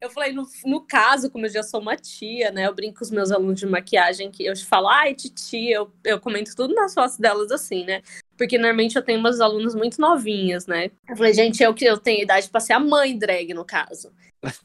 Eu 0.00 0.10
falei, 0.10 0.32
no, 0.32 0.46
no 0.64 0.80
caso, 0.80 1.30
como 1.30 1.46
eu 1.46 1.50
já 1.50 1.62
sou 1.62 1.80
uma 1.80 1.96
tia, 1.96 2.50
né? 2.50 2.66
Eu 2.66 2.74
brinco 2.74 2.98
com 2.98 3.04
os 3.04 3.10
meus 3.10 3.30
alunos 3.30 3.58
de 3.58 3.66
maquiagem 3.66 4.30
que 4.30 4.44
eu 4.44 4.56
falo, 4.56 4.88
ai, 4.88 5.14
titia, 5.14 5.76
eu, 5.76 5.92
eu 6.04 6.20
comento 6.20 6.54
tudo 6.54 6.74
nas 6.74 6.94
fotos 6.94 7.18
delas 7.18 7.50
assim, 7.50 7.84
né? 7.84 8.02
Porque 8.36 8.58
normalmente 8.58 8.96
eu 8.96 9.02
tenho 9.02 9.18
umas 9.18 9.40
alunas 9.40 9.74
muito 9.74 10.00
novinhas, 10.00 10.66
né? 10.66 10.90
Eu 11.08 11.16
falei, 11.16 11.32
gente, 11.32 11.62
eu 11.62 11.72
que 11.72 11.84
eu 11.84 11.98
tenho 11.98 12.22
idade 12.22 12.48
pra 12.48 12.60
ser 12.60 12.74
a 12.74 12.80
mãe 12.80 13.16
drag, 13.16 13.54
no 13.54 13.64
caso. 13.64 14.12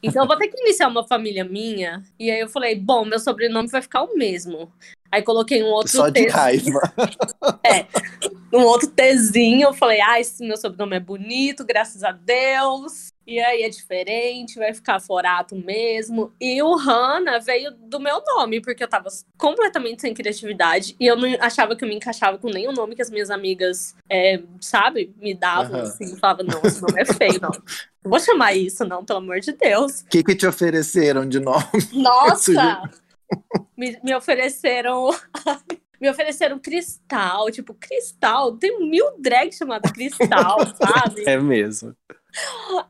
Então 0.02 0.22
eu 0.22 0.28
vou 0.28 0.36
ter 0.36 0.48
que 0.48 0.60
iniciar 0.60 0.88
uma 0.88 1.06
família 1.06 1.44
minha. 1.44 2.02
E 2.18 2.30
aí 2.30 2.40
eu 2.40 2.48
falei, 2.48 2.74
bom, 2.74 3.04
meu 3.04 3.18
sobrenome 3.18 3.68
vai 3.68 3.82
ficar 3.82 4.02
o 4.02 4.14
mesmo. 4.14 4.70
Aí 5.10 5.22
coloquei 5.22 5.62
um 5.62 5.66
outro 5.66 5.92
Só 5.92 6.08
de 6.08 6.26
raiva. 6.26 6.80
um 8.52 8.62
outro 8.62 8.88
Tzinho. 8.88 9.68
Eu 9.68 9.74
falei, 9.74 10.00
ah, 10.00 10.18
esse 10.18 10.42
meu 10.42 10.56
sobrenome 10.56 10.96
é 10.96 11.00
bonito, 11.00 11.66
graças 11.66 12.02
a 12.02 12.12
Deus. 12.12 13.12
E 13.26 13.38
aí 13.38 13.62
é 13.62 13.68
diferente, 13.68 14.58
vai 14.58 14.74
ficar 14.74 14.98
Forato 15.00 15.54
mesmo. 15.54 16.32
E 16.40 16.60
o 16.62 16.74
Hannah 16.74 17.38
veio 17.38 17.70
do 17.72 18.00
meu 18.00 18.22
nome, 18.24 18.60
porque 18.60 18.82
eu 18.82 18.88
tava 18.88 19.08
completamente 19.36 20.00
sem 20.00 20.14
criatividade. 20.14 20.96
E 20.98 21.06
eu 21.06 21.16
não 21.16 21.28
achava 21.40 21.76
que 21.76 21.84
eu 21.84 21.88
me 21.88 21.94
encaixava 21.94 22.38
com 22.38 22.48
nenhum 22.48 22.72
nome 22.72 22.96
que 22.96 23.02
as 23.02 23.10
minhas 23.10 23.30
amigas, 23.30 23.61
é, 24.08 24.42
sabe, 24.60 25.14
me 25.20 25.34
davam. 25.34 25.80
Assim, 25.82 26.16
falava, 26.16 26.42
não, 26.42 26.60
esse 26.64 26.80
nome 26.80 27.00
é 27.00 27.04
feio, 27.04 27.40
não. 27.40 27.50
Não 27.50 28.10
vou 28.10 28.20
chamar 28.20 28.54
isso, 28.54 28.84
não, 28.84 29.04
pelo 29.04 29.20
amor 29.20 29.40
de 29.40 29.52
Deus. 29.52 30.00
O 30.00 30.06
que, 30.06 30.22
que 30.24 30.34
te 30.34 30.46
ofereceram 30.46 31.28
de 31.28 31.38
nome? 31.38 31.64
Nossa! 31.92 32.82
me, 33.76 33.98
me 34.02 34.14
ofereceram. 34.14 35.10
Me 36.00 36.10
ofereceram 36.10 36.58
cristal, 36.58 37.48
tipo, 37.52 37.72
cristal. 37.74 38.56
Tem 38.56 38.76
mil 38.90 39.16
drags 39.20 39.56
chamadas 39.56 39.92
cristal, 39.92 40.58
sabe? 40.74 41.22
É 41.24 41.38
mesmo. 41.38 41.94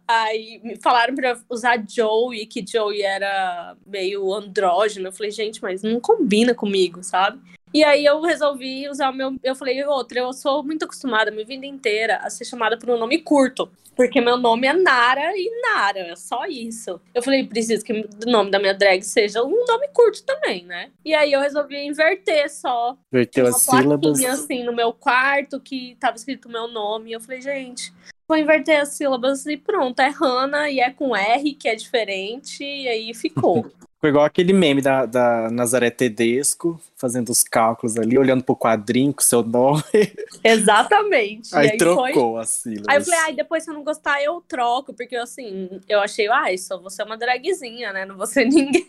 Aí 0.09 0.59
me 0.65 0.81
falaram 0.81 1.15
pra 1.15 1.39
usar 1.51 1.85
Joey, 1.87 2.47
que 2.47 2.65
Joey 2.67 3.03
era 3.03 3.77
meio 3.87 4.33
andrógeno. 4.33 5.09
Eu 5.09 5.13
falei, 5.13 5.31
gente, 5.31 5.61
mas 5.61 5.83
não 5.83 6.01
combina 6.01 6.55
comigo, 6.55 7.05
sabe? 7.05 7.39
E 7.73 7.83
aí 7.83 8.05
eu 8.05 8.21
resolvi 8.21 8.89
usar 8.89 9.11
o 9.11 9.15
meu. 9.15 9.35
Eu 9.43 9.55
falei, 9.55 9.83
outra, 9.85 10.19
eu 10.19 10.33
sou 10.33 10.63
muito 10.63 10.85
acostumada 10.85 11.31
minha 11.31 11.45
vida 11.45 11.65
inteira 11.65 12.17
a 12.19 12.29
ser 12.29 12.45
chamada 12.45 12.79
por 12.79 12.91
um 12.91 12.99
nome 12.99 13.19
curto. 13.19 13.71
Porque 13.95 14.21
meu 14.21 14.37
nome 14.37 14.67
é 14.67 14.73
Nara 14.73 15.33
e 15.37 15.51
Nara, 15.61 16.01
é 16.01 16.17
só 16.17 16.47
isso. 16.47 17.01
Eu 17.15 17.23
falei, 17.23 17.45
preciso 17.45 17.85
que 17.85 17.93
o 17.93 18.31
nome 18.31 18.51
da 18.51 18.59
minha 18.59 18.73
drag 18.73 19.03
seja 19.03 19.43
um 19.43 19.65
nome 19.67 19.89
curto 19.89 20.23
também, 20.25 20.65
né? 20.65 20.91
E 21.05 21.15
aí 21.15 21.33
eu 21.33 21.41
resolvi 21.41 21.77
inverter 21.77 22.51
só. 22.51 22.97
Verteu 23.11 23.45
Uma 23.45 23.57
as 23.57 23.63
sílabas. 23.63 24.25
assim 24.25 24.65
no 24.65 24.75
meu 24.75 24.93
quarto 24.93 25.61
que 25.61 25.97
tava 26.01 26.17
escrito 26.17 26.49
o 26.49 26.53
meu 26.53 26.69
nome. 26.69 27.11
E 27.11 27.13
eu 27.13 27.21
falei, 27.21 27.43
gente, 27.43 27.93
vou 28.27 28.37
inverter 28.39 28.81
as 28.81 28.91
sílabas 28.91 29.45
e 29.47 29.57
pronto. 29.59 30.01
É 30.01 30.09
Hannah 30.09 30.71
e 30.71 30.81
é 30.81 30.91
com 30.91 31.15
R, 31.15 31.53
que 31.55 31.69
é 31.69 31.75
diferente, 31.75 32.65
e 32.65 32.89
aí 32.89 33.15
ficou. 33.15 33.67
Foi 34.01 34.09
igual 34.09 34.25
aquele 34.25 34.53
meme 34.53 34.83
da, 34.83 35.07
da 35.07 35.49
Nazaré 35.49 35.89
Tedesco, 35.89 36.81
fazendo 37.03 37.31
os 37.31 37.43
cálculos 37.43 37.97
ali, 37.99 38.17
olhando 38.17 38.45
pro 38.45 38.55
quadrinho 38.55 39.13
com 39.13 39.21
seu 39.21 39.43
nome. 39.43 39.83
Exatamente. 40.45 41.55
Aí, 41.55 41.73
aí 41.73 41.77
trocou 41.77 42.35
foi- 42.35 42.41
as 42.41 42.49
sílabas. 42.51 42.87
Aí 42.89 42.97
eu 42.97 43.05
falei, 43.05 43.19
ai, 43.21 43.35
depois 43.35 43.65
se 43.65 43.71
eu 43.71 43.75
não 43.75 43.83
gostar, 43.83 44.23
eu 44.23 44.41
troco, 44.47 44.95
porque 44.95 45.17
assim, 45.17 45.69
eu 45.89 45.99
achei, 46.01 46.29
ai, 46.29 46.57
só 46.57 46.79
vou 46.79 46.91
ser 46.91 47.03
uma 47.03 47.17
dragzinha, 47.19 47.93
né? 47.93 48.07
Não 48.07 48.17
vou 48.17 48.27
ser 48.27 48.45
ninguém. 48.49 48.87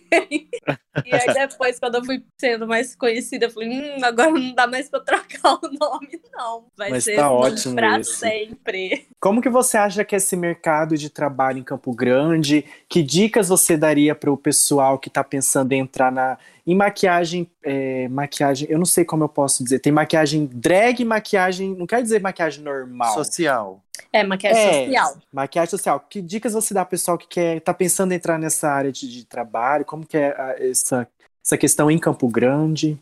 e 1.06 1.15
aí 1.15 1.34
depois, 1.34 1.80
quando 1.80 1.95
eu 1.95 2.06
fui 2.06 2.23
sendo 2.39 2.67
mais 2.67 2.95
conhecida, 2.95 3.47
eu 3.47 3.49
falei, 3.49 3.69
hum, 3.69 4.04
agora 4.04 4.30
não 4.30 4.54
dá 4.54 4.67
mais 4.67 4.88
pra 4.88 4.99
trocar 4.99 5.56
o 5.56 5.67
nome, 5.80 6.21
não. 6.32 6.65
Vai 6.78 6.91
Mas 6.91 7.04
ser 7.06 7.15
tá 7.15 7.32
ótimo 7.32 7.76
pra 7.76 8.04
sempre. 8.04 9.08
Como 9.19 9.41
que 9.41 9.49
você 9.49 9.76
acha 9.78 10.06
que 10.06 10.13
é 10.13 10.17
esse 10.17 10.36
mercado 10.36 10.95
de 10.97 11.10
trabalho 11.10 11.58
em 11.58 11.63
Campo 11.63 11.91
Grande? 11.95 12.63
Que 12.88 13.02
dicas 13.02 13.49
você 13.49 13.76
daria 13.76 14.13
para 14.13 14.32
o 14.32 14.38
pessoal 14.38 14.99
que 14.99 15.08
está 15.08 15.23
pensando 15.23 15.71
em 15.71 15.80
entrar 15.80 16.12
na 16.12 16.38
em 16.65 16.76
maquiagem, 16.76 17.49
é, 17.63 18.08
maquiagem, 18.08 18.67
eu 18.69 18.78
não 18.78 18.86
sei 18.86 19.04
como 19.04 19.23
eu 19.23 19.30
posso 19.30 19.63
dizer, 19.63 19.80
tem 19.80 19.91
maquiagem 19.91 20.45
drag, 20.45 21.04
maquiagem, 21.04 21.76
não 21.76 21.86
quer 21.86 22.02
dizer 22.02 22.21
maquiagem 22.21 22.63
normal. 22.63 23.13
Social. 23.13 23.84
É, 24.12 24.23
maquiagem 24.23 24.62
É, 24.62 24.86
social. 24.86 25.17
Maquiagem 25.32 25.69
social. 25.69 25.99
Que 26.10 26.21
dicas 26.21 26.54
você 26.54 26.73
dá 26.73 26.82
ao 26.82 26.86
pessoal 26.86 27.17
que 27.17 27.28
quer, 27.28 27.60
tá 27.60 27.73
pensando 27.73 28.13
em 28.13 28.15
entrar 28.15 28.39
nessa 28.39 28.69
área 28.69 28.91
de, 28.91 29.10
de 29.12 29.26
trabalho? 29.26 29.84
Como 29.84 30.06
que 30.06 30.17
é 30.17 30.30
a- 30.30 30.56
essa, 30.58 31.08
essa 31.43 31.58
questão 31.58 31.91
em 31.91 31.99
Campo 31.99 32.28
Grande? 32.30 32.97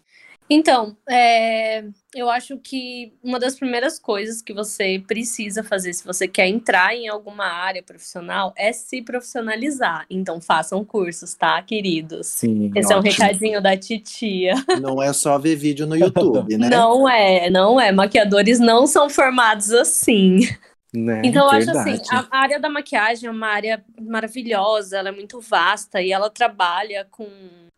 Então, 0.50 0.98
é, 1.08 1.86
eu 2.14 2.30
acho 2.30 2.58
que 2.58 3.14
uma 3.24 3.40
das 3.40 3.56
primeiras 3.56 3.98
coisas 3.98 4.42
que 4.42 4.54
você 4.54 5.02
precisa 5.08 5.64
fazer 5.64 5.94
se 5.94 6.04
você 6.04 6.28
quer 6.28 6.48
entrar 6.48 6.94
em 6.94 7.08
alguma 7.08 7.46
área 7.46 7.82
profissional 7.82 8.54
é 8.58 8.74
se 8.74 9.02
profissionalizar. 9.02 10.06
Então, 10.10 10.42
façam 10.42 10.84
cursos, 10.84 11.34
tá, 11.34 11.62
queridos? 11.62 12.28
Sim, 12.28 12.70
Esse 12.76 12.92
é 12.92 12.96
um 12.96 13.00
ótimo. 13.00 13.14
recadinho 13.14 13.62
da 13.62 13.78
titia. 13.78 14.56
Não 14.82 15.02
é 15.02 15.14
só 15.14 15.38
ver 15.38 15.56
vídeo 15.56 15.88
no 15.88 15.96
YouTube, 15.98 16.58
né? 16.58 16.70
Não 16.70 17.08
é, 17.08 17.50
não 17.50 17.80
é. 17.80 17.92
Maquiadores 17.92 18.60
não 18.60 18.86
são 18.86 19.10
formados 19.10 19.72
assim. 19.72 20.40
né? 20.94 21.22
Então, 21.24 21.46
eu 21.46 21.52
acho 21.52 21.72
assim, 21.72 21.98
a 22.12 22.28
área 22.30 22.60
da 22.60 22.70
maquiagem 22.70 23.28
é 23.30 23.32
uma 23.32 23.48
área 23.48 23.84
maravilhosa, 24.02 24.98
ela 24.98 25.10
é 25.10 25.14
muito 25.14 25.40
vasta 25.40 26.02
e 26.02 26.12
ela 26.12 26.30
trabalha 26.30 27.08
com, 27.10 27.26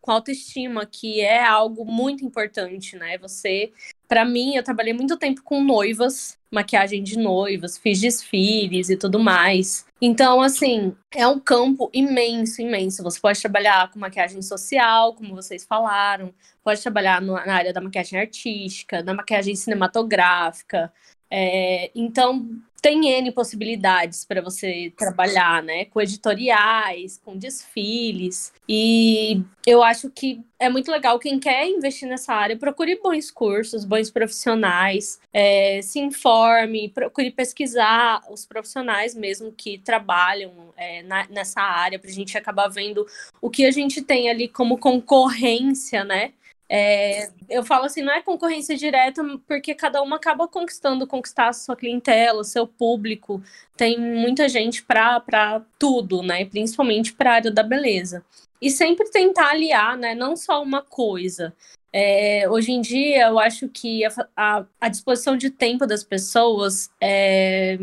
com 0.00 0.10
autoestima, 0.10 0.84
que 0.84 1.20
é 1.20 1.44
algo 1.44 1.84
muito 1.84 2.24
importante, 2.24 2.96
né? 2.96 3.16
Você, 3.18 3.72
pra 4.08 4.24
mim, 4.24 4.56
eu 4.56 4.62
trabalhei 4.62 4.92
muito 4.92 5.16
tempo 5.16 5.42
com 5.42 5.62
noivas, 5.62 6.38
maquiagem 6.50 7.02
de 7.02 7.18
noivas, 7.18 7.76
fiz 7.76 8.00
desfiles 8.00 8.88
e 8.88 8.96
tudo 8.96 9.18
mais. 9.18 9.84
Então, 10.00 10.40
assim, 10.40 10.94
é 11.14 11.26
um 11.26 11.38
campo 11.38 11.90
imenso, 11.92 12.62
imenso. 12.62 13.02
Você 13.02 13.20
pode 13.20 13.40
trabalhar 13.40 13.90
com 13.90 13.98
maquiagem 13.98 14.40
social, 14.42 15.14
como 15.14 15.34
vocês 15.34 15.64
falaram, 15.64 16.32
pode 16.62 16.80
trabalhar 16.80 17.20
na 17.20 17.54
área 17.54 17.72
da 17.72 17.80
maquiagem 17.80 18.18
artística, 18.20 19.02
na 19.02 19.14
maquiagem 19.14 19.56
cinematográfica. 19.56 20.92
É, 21.30 21.90
então, 21.94 22.48
tem 22.84 23.08
N 23.08 23.32
possibilidades 23.32 24.26
para 24.26 24.42
você 24.42 24.92
trabalhar, 24.94 25.62
né? 25.62 25.86
Com 25.86 26.02
editoriais, 26.02 27.18
com 27.24 27.34
desfiles. 27.34 28.52
E 28.68 29.40
eu 29.66 29.82
acho 29.82 30.10
que 30.10 30.42
é 30.58 30.68
muito 30.68 30.90
legal 30.90 31.18
quem 31.18 31.40
quer 31.40 31.66
investir 31.66 32.06
nessa 32.06 32.34
área, 32.34 32.58
procure 32.58 33.00
bons 33.02 33.30
cursos, 33.30 33.86
bons 33.86 34.10
profissionais, 34.10 35.18
é, 35.32 35.80
se 35.82 35.98
informe, 35.98 36.90
procure 36.90 37.30
pesquisar 37.30 38.20
os 38.30 38.44
profissionais 38.44 39.14
mesmo 39.14 39.50
que 39.50 39.78
trabalham 39.78 40.52
é, 40.76 41.02
na- 41.04 41.26
nessa 41.30 41.62
área, 41.62 41.98
para 41.98 42.10
a 42.10 42.12
gente 42.12 42.36
acabar 42.36 42.68
vendo 42.68 43.06
o 43.40 43.48
que 43.48 43.64
a 43.64 43.70
gente 43.70 44.02
tem 44.02 44.28
ali 44.28 44.46
como 44.46 44.76
concorrência, 44.76 46.04
né? 46.04 46.32
É, 46.68 47.30
eu 47.48 47.62
falo 47.62 47.84
assim, 47.84 48.02
não 48.02 48.12
é 48.12 48.22
concorrência 48.22 48.76
direta, 48.76 49.22
porque 49.46 49.74
cada 49.74 50.02
uma 50.02 50.16
acaba 50.16 50.48
conquistando, 50.48 51.06
conquistar 51.06 51.48
a 51.48 51.52
sua 51.52 51.76
clientela, 51.76 52.40
o 52.40 52.44
seu 52.44 52.66
público. 52.66 53.42
Tem 53.76 53.98
muita 53.98 54.48
gente 54.48 54.82
para 54.82 55.62
tudo, 55.78 56.22
né? 56.22 56.44
Principalmente 56.46 57.12
para 57.12 57.30
a 57.30 57.34
área 57.34 57.50
da 57.50 57.62
beleza. 57.62 58.24
E 58.60 58.70
sempre 58.70 59.10
tentar 59.10 59.50
aliar, 59.50 59.96
né? 59.96 60.14
Não 60.14 60.36
só 60.36 60.62
uma 60.62 60.82
coisa. 60.82 61.54
É, 61.92 62.48
hoje 62.48 62.72
em 62.72 62.80
dia, 62.80 63.28
eu 63.28 63.38
acho 63.38 63.68
que 63.68 64.04
a, 64.04 64.10
a, 64.36 64.64
a 64.80 64.88
disposição 64.88 65.36
de 65.36 65.50
tempo 65.50 65.86
das 65.86 66.02
pessoas 66.02 66.90
é 67.00 67.78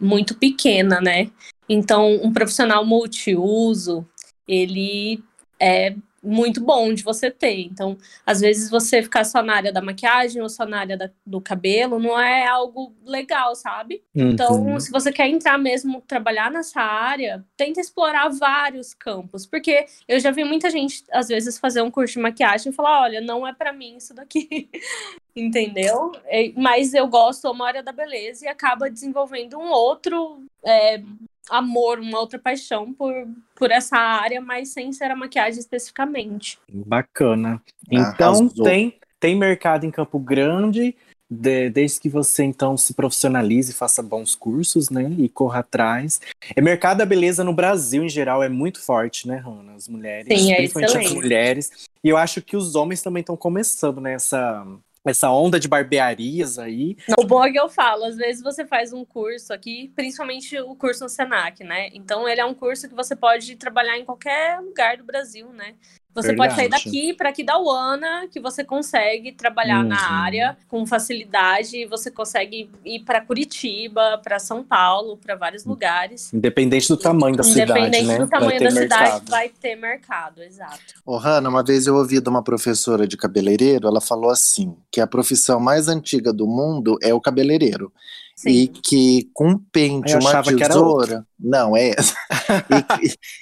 muito 0.00 0.34
pequena, 0.34 1.00
né? 1.00 1.30
Então, 1.68 2.20
um 2.22 2.32
profissional 2.32 2.84
multiuso, 2.84 4.04
ele 4.48 5.22
é 5.60 5.94
muito 6.24 6.60
bom 6.64 6.92
de 6.94 7.02
você 7.02 7.30
ter. 7.30 7.60
Então, 7.60 7.96
às 8.24 8.40
vezes 8.40 8.70
você 8.70 9.02
ficar 9.02 9.24
só 9.24 9.42
na 9.42 9.54
área 9.56 9.72
da 9.72 9.82
maquiagem 9.82 10.40
ou 10.42 10.48
só 10.48 10.64
na 10.64 10.80
área 10.80 10.96
da- 10.96 11.10
do 11.26 11.40
cabelo 11.40 11.98
não 11.98 12.18
é 12.18 12.46
algo 12.46 12.94
legal, 13.04 13.54
sabe? 13.54 14.02
Então, 14.14 14.64
Uhum. 14.64 14.80
se 14.80 14.90
você 14.90 15.12
quer 15.12 15.28
entrar 15.28 15.58
mesmo, 15.58 16.00
trabalhar 16.06 16.50
nessa 16.50 16.80
área, 16.80 17.44
tenta 17.56 17.80
explorar 17.80 18.28
vários 18.30 18.94
campos, 18.94 19.44
porque 19.46 19.86
eu 20.08 20.18
já 20.18 20.30
vi 20.30 20.44
muita 20.44 20.70
gente, 20.70 21.04
às 21.12 21.28
vezes, 21.28 21.58
fazer 21.58 21.82
um 21.82 21.90
curso 21.90 22.14
de 22.14 22.20
maquiagem 22.20 22.72
e 22.72 22.74
falar, 22.74 23.02
olha, 23.02 23.20
não 23.20 23.46
é 23.46 23.52
pra 23.52 23.72
mim 23.72 23.96
isso 23.96 24.14
daqui, 24.14 24.68
entendeu? 25.36 26.12
É, 26.26 26.52
Mas 26.56 26.94
eu 26.94 27.06
gosto, 27.06 27.46
amo 27.48 27.64
a 27.64 27.68
área 27.68 27.82
da 27.82 27.92
beleza 27.92 28.44
e 28.44 28.48
acaba 28.48 28.90
desenvolvendo 28.90 29.58
um 29.58 29.70
outro 29.70 30.44
é, 30.64 31.02
amor, 31.50 31.98
uma 31.98 32.18
outra 32.18 32.38
paixão 32.38 32.92
por, 32.92 33.12
por 33.54 33.70
essa 33.70 33.96
área, 33.96 34.40
mas 34.40 34.68
sem 34.70 34.92
ser 34.92 35.10
a 35.10 35.16
maquiagem 35.16 35.60
especificamente. 35.60 36.58
Bacana. 36.72 37.62
Então, 37.90 38.34
Arrasou. 38.34 38.64
tem, 38.64 38.98
tem 39.20 39.36
mercado 39.36 39.84
em 39.84 39.90
Campo 39.90 40.18
Grande, 40.18 40.96
de- 41.30 41.70
desde 41.70 42.00
que 42.00 42.08
você 42.08 42.44
então 42.44 42.76
se 42.76 42.94
profissionalize, 42.94 43.72
faça 43.72 44.02
bons 44.02 44.34
cursos, 44.34 44.90
né? 44.90 45.10
E 45.18 45.28
corra 45.28 45.60
atrás. 45.60 46.20
É 46.54 46.60
mercado 46.60 46.98
da 46.98 47.06
beleza 47.06 47.42
no 47.42 47.52
Brasil, 47.52 48.04
em 48.04 48.08
geral, 48.08 48.42
é 48.42 48.48
muito 48.48 48.80
forte, 48.80 49.26
né, 49.26 49.36
Rana? 49.36 49.74
As 49.74 49.88
mulheres, 49.88 50.26
Sim, 50.40 50.52
é 50.52 50.56
principalmente 50.56 50.90
as 50.90 51.04
excelente. 51.04 51.14
mulheres. 51.14 51.70
E 52.02 52.08
eu 52.08 52.16
acho 52.16 52.40
que 52.42 52.56
os 52.56 52.74
homens 52.74 53.02
também 53.02 53.20
estão 53.22 53.36
começando 53.36 54.00
nessa 54.00 54.66
essa 55.04 55.30
onda 55.30 55.60
de 55.60 55.68
barbearias 55.68 56.58
aí. 56.58 56.96
O 57.18 57.24
bom 57.24 57.44
é 57.44 57.52
que 57.52 57.60
eu 57.60 57.68
falo, 57.68 58.04
às 58.04 58.16
vezes 58.16 58.42
você 58.42 58.66
faz 58.66 58.92
um 58.92 59.04
curso 59.04 59.52
aqui, 59.52 59.92
principalmente 59.94 60.58
o 60.58 60.74
curso 60.74 61.04
no 61.04 61.10
Senac, 61.10 61.62
né? 61.62 61.90
Então 61.92 62.28
ele 62.28 62.40
é 62.40 62.44
um 62.44 62.54
curso 62.54 62.88
que 62.88 62.94
você 62.94 63.14
pode 63.14 63.56
trabalhar 63.56 63.98
em 63.98 64.04
qualquer 64.04 64.60
lugar 64.60 64.96
do 64.96 65.04
Brasil, 65.04 65.48
né? 65.52 65.74
Você 66.14 66.34
pode 66.36 66.54
sair 66.54 66.68
Verdade. 66.68 66.84
daqui 66.84 67.12
para 67.14 67.28
aqui 67.30 67.42
da 67.42 67.58
UANA, 67.58 68.28
que 68.30 68.38
você 68.38 68.62
consegue 68.62 69.32
trabalhar 69.32 69.82
na 69.82 69.96
Uhum. 69.96 70.14
área 70.24 70.56
com 70.68 70.86
facilidade, 70.86 71.84
você 71.86 72.10
consegue 72.10 72.70
ir 72.84 73.00
para 73.00 73.20
Curitiba, 73.20 74.18
para 74.22 74.38
São 74.38 74.62
Paulo, 74.62 75.16
para 75.16 75.34
vários 75.34 75.64
lugares. 75.64 76.32
Independente 76.32 76.88
do 76.88 76.96
tamanho 76.96 77.36
da 77.36 77.42
cidade, 77.42 77.72
Independente 77.72 78.06
né? 78.06 78.18
do 78.18 78.26
Vai 78.26 78.28
tamanho 78.40 78.58
ter 78.58 78.64
da 78.64 78.70
cidade, 78.70 79.02
mercado. 79.02 79.28
vai 79.30 79.48
ter 79.48 79.76
mercado, 79.76 80.42
exato. 80.42 80.78
Ô, 81.04 81.16
Hanna, 81.16 81.48
uma 81.48 81.62
vez 81.64 81.86
eu 81.86 81.96
ouvi 81.96 82.20
de 82.20 82.28
uma 82.28 82.42
professora 82.42 83.06
de 83.08 83.16
cabeleireiro, 83.16 83.88
ela 83.88 84.00
falou 84.00 84.30
assim, 84.30 84.76
que 84.92 85.00
a 85.00 85.06
profissão 85.06 85.58
mais 85.58 85.88
antiga 85.88 86.32
do 86.32 86.46
mundo 86.46 86.96
é 87.02 87.12
o 87.12 87.20
cabeleireiro. 87.20 87.92
Sim. 88.36 88.50
E 88.50 88.68
que 88.68 89.30
com 89.32 89.50
um 89.50 89.58
pente, 89.58 90.14
uma 90.16 90.42
tesoura. 90.42 91.24
Não, 91.38 91.76
é 91.76 91.90
essa. 91.90 92.14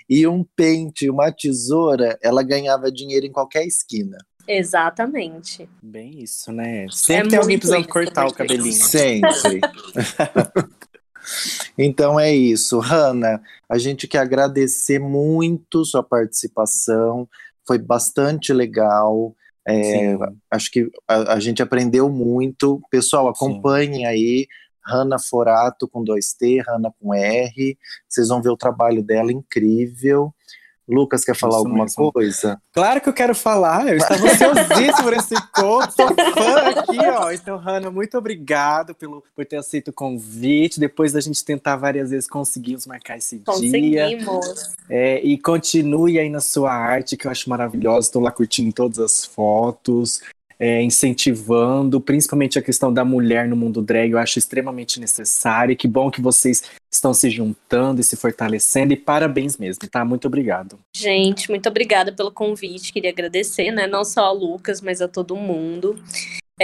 e, 0.09 0.21
e 0.21 0.27
um 0.27 0.45
pente, 0.55 1.09
uma 1.09 1.33
tesoura, 1.33 2.19
ela 2.23 2.43
ganhava 2.43 2.93
dinheiro 2.93 3.25
em 3.25 3.33
qualquer 3.33 3.65
esquina. 3.65 4.19
Exatamente. 4.47 5.69
Bem 5.83 6.23
isso, 6.23 6.53
né? 6.53 6.87
Sempre 6.91 7.31
tem 7.31 7.39
alguém 7.39 7.59
precisando 7.59 7.81
isso, 7.81 7.89
cortar 7.89 8.27
o 8.27 8.35
cabelinho. 8.35 8.73
Sempre. 8.73 9.61
então 11.79 12.19
é 12.19 12.35
isso. 12.35 12.79
Hanna, 12.79 13.41
a 13.69 13.79
gente 13.79 14.07
quer 14.07 14.19
agradecer 14.19 14.99
muito 14.99 15.85
sua 15.85 16.03
participação. 16.03 17.29
Foi 17.67 17.79
bastante 17.79 18.53
legal. 18.53 19.35
É, 19.67 19.83
Sim. 19.83 20.19
acho 20.51 20.71
que 20.71 20.91
a, 21.07 21.35
a 21.35 21.41
gente 21.41 21.63
aprendeu 21.63 22.11
muito. 22.11 22.81
Pessoal, 22.91 23.29
acompanhem 23.29 24.07
aí. 24.07 24.47
Hanna 24.85 25.19
Forato 25.19 25.89
com 25.89 26.05
2T, 26.05 26.63
Hanna 26.67 26.93
com 27.01 27.15
R. 27.15 27.79
Vocês 28.09 28.29
vão 28.29 28.43
ver 28.43 28.51
o 28.51 28.57
trabalho 28.57 29.03
dela 29.03 29.33
incrível. 29.33 30.35
Lucas, 30.89 31.25
quer 31.25 31.37
falar 31.37 31.53
Isso 31.53 31.59
alguma 31.59 31.85
mesmo. 31.85 32.13
coisa? 32.13 32.61
Claro 32.73 33.01
que 33.01 33.09
eu 33.09 33.13
quero 33.13 33.35
falar, 33.35 33.87
eu 33.89 33.97
estava 33.97 34.25
ansiosíssimo 34.25 35.05
por 35.05 35.13
esse 35.13 35.35
encontro, 35.35 35.93
sou 35.93 36.09
fã 36.09 36.59
aqui, 36.71 36.99
ó. 36.99 37.31
Então, 37.31 37.57
Hanna, 37.57 37.91
muito 37.91 38.19
obrigado 38.19 38.95
pelo, 38.95 39.23
por 39.35 39.47
ter 39.47 39.57
aceito 39.57 39.89
o 39.89 39.93
convite. 39.93 40.81
Depois 40.81 41.13
da 41.13 41.21
gente 41.21 41.45
tentar 41.45 41.77
várias 41.77 42.11
vezes, 42.11 42.29
conseguimos 42.29 42.87
marcar 42.87 43.17
esse 43.17 43.37
dia. 43.37 43.45
Conseguimos. 43.45 44.75
É, 44.89 45.21
e 45.23 45.39
continue 45.39 46.19
aí 46.19 46.29
na 46.29 46.41
sua 46.41 46.73
arte, 46.73 47.17
que 47.17 47.27
eu 47.27 47.31
acho 47.31 47.49
maravilhosa. 47.49 48.09
Estou 48.09 48.21
lá 48.21 48.33
curtindo 48.33 48.73
todas 48.73 48.99
as 48.99 49.25
fotos. 49.25 50.21
É, 50.63 50.81
incentivando, 50.81 52.01
principalmente 52.01 52.57
a 52.57 52.63
questão 52.63 52.95
da 52.95 53.05
mulher 53.05 53.49
no 53.49 53.57
mundo 53.57 53.83
drag, 53.83 54.13
eu 54.13 54.19
acho 54.19 54.39
extremamente 54.39 55.01
necessário. 55.01 55.73
E 55.73 55.77
que 55.77 55.89
bom 55.89 56.09
que 56.09 56.21
vocês 56.21 56.63
estão 56.89 57.13
se 57.13 57.29
juntando 57.29 58.01
e 58.01 58.05
se 58.05 58.15
fortalecendo. 58.15 58.93
E 58.93 58.97
parabéns 58.97 59.59
mesmo, 59.59 59.89
tá? 59.91 60.05
Muito 60.05 60.29
obrigado. 60.29 60.79
Gente, 60.95 61.51
muito 61.51 61.69
obrigada 61.69 62.13
pelo 62.13 62.31
convite. 62.31 62.93
Queria 62.93 63.11
agradecer, 63.11 63.73
né? 63.73 63.89
Não 63.89 64.05
só 64.05 64.27
a 64.27 64.31
Lucas, 64.31 64.81
mas 64.81 65.03
a 65.03 65.09
todo 65.09 65.35
mundo. 65.35 65.99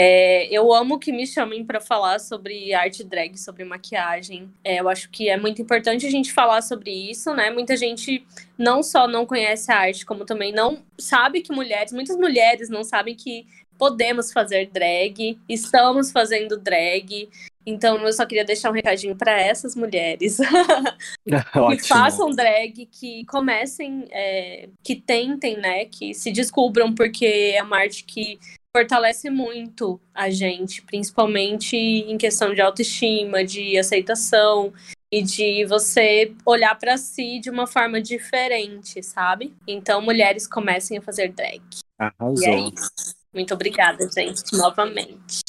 É, 0.01 0.47
eu 0.53 0.73
amo 0.73 0.97
que 0.97 1.11
me 1.11 1.27
chamem 1.27 1.65
para 1.65 1.81
falar 1.81 2.21
sobre 2.21 2.73
arte 2.73 3.03
drag, 3.03 3.37
sobre 3.37 3.65
maquiagem. 3.65 4.49
É, 4.63 4.79
eu 4.79 4.89
acho 4.89 5.11
que 5.11 5.29
é 5.29 5.37
muito 5.37 5.61
importante 5.61 6.07
a 6.07 6.11
gente 6.11 6.33
falar 6.33 6.63
sobre 6.63 6.93
isso, 6.93 7.35
né? 7.35 7.51
Muita 7.51 7.77
gente 7.77 8.25
não 8.57 8.81
só 8.81 9.09
não 9.09 9.27
conhece 9.27 9.73
a 9.73 9.77
arte, 9.77 10.07
como 10.07 10.25
também 10.25 10.53
não 10.53 10.85
sabe 10.97 11.41
que 11.41 11.51
mulheres, 11.51 11.93
muitas 11.93 12.17
mulheres 12.17 12.69
não 12.69 12.85
sabem 12.85 13.17
que 13.17 13.45
podemos 13.77 14.33
fazer 14.33 14.71
drag, 14.73 15.37
estamos 15.49 16.13
fazendo 16.13 16.57
drag. 16.57 17.29
Então, 17.67 17.99
eu 17.99 18.13
só 18.13 18.25
queria 18.25 18.45
deixar 18.45 18.71
um 18.71 18.75
recadinho 18.75 19.17
para 19.17 19.33
essas 19.33 19.75
mulheres 19.75 20.39
que 21.27 21.89
façam 21.89 22.31
drag, 22.31 22.87
que 22.87 23.25
comecem, 23.25 24.07
é, 24.13 24.69
que 24.81 24.95
tentem, 24.95 25.57
né, 25.57 25.87
que 25.87 26.15
se 26.15 26.31
descubram, 26.31 26.95
porque 26.95 27.53
é 27.57 27.63
uma 27.65 27.79
arte 27.79 28.05
que 28.05 28.39
fortalece 28.75 29.31
muito 29.31 30.01
a 30.15 30.31
gente, 30.31 30.83
principalmente 30.83 31.77
em 31.77 32.17
questão 32.19 32.55
de 32.55 32.61
autoestima, 32.61 33.45
de 33.45 33.79
aceitação 33.79 34.73
e 35.11 35.23
de 35.23 35.65
você 35.65 36.35
olhar 36.45 36.79
para 36.79 36.97
si 36.99 37.41
de 37.41 37.51
uma 37.51 37.67
forma 37.67 38.01
diferente, 38.01 39.03
sabe? 39.03 39.55
Então, 39.67 40.03
mulheres 40.03 40.47
comecem 40.47 40.99
a 40.99 41.03
fazer 41.03 41.33
drag. 41.33 41.63
Arrasou. 41.99 42.43
E 42.43 42.47
é 42.47 42.59
isso. 42.61 43.17
Muito 43.33 43.55
obrigada, 43.55 44.09
gente, 44.11 44.57
novamente. 44.57 45.43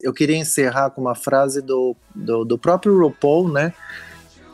Eu 0.00 0.12
queria 0.12 0.36
encerrar 0.36 0.90
com 0.90 1.00
uma 1.00 1.14
frase 1.14 1.62
do, 1.62 1.96
do, 2.14 2.44
do 2.44 2.58
próprio 2.58 2.98
RuPaul, 2.98 3.50
né? 3.50 3.72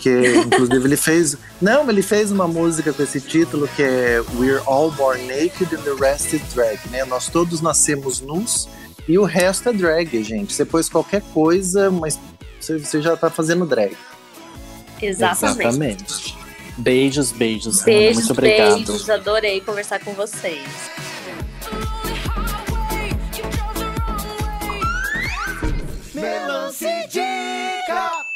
Que 0.02 0.36
inclusive 0.36 0.84
ele 0.84 0.96
fez. 0.96 1.36
Não, 1.60 1.88
ele 1.88 2.02
fez 2.02 2.32
uma 2.32 2.48
música 2.48 2.92
com 2.92 3.02
esse 3.02 3.20
título 3.20 3.68
que 3.68 3.82
é 3.82 4.20
We're 4.34 4.60
All 4.66 4.90
Born 4.90 5.22
Naked 5.26 5.74
and 5.74 5.82
the 5.82 5.94
Rest 5.98 6.32
is 6.32 6.42
Drag, 6.52 6.78
né? 6.90 7.04
Nós 7.04 7.28
todos 7.28 7.60
nascemos 7.60 8.20
nus 8.20 8.68
e 9.08 9.16
o 9.16 9.24
resto 9.24 9.68
é 9.68 9.72
drag, 9.72 10.22
gente. 10.22 10.52
Você 10.52 10.64
pôs 10.64 10.88
qualquer 10.88 11.22
coisa, 11.32 11.90
mas 11.90 12.18
você, 12.60 12.78
você 12.78 13.00
já 13.00 13.16
tá 13.16 13.30
fazendo 13.30 13.64
drag. 13.64 13.96
Exatamente. 15.00 15.68
Exatamente. 15.68 16.36
Beijos, 16.78 17.32
beijos. 17.32 17.82
Beijos, 17.82 18.10
Ana, 18.10 18.14
muito 18.14 18.32
obrigado. 18.32 18.74
beijos. 18.76 19.10
Adorei 19.10 19.60
conversar 19.60 20.00
com 20.00 20.14
vocês. 20.14 20.66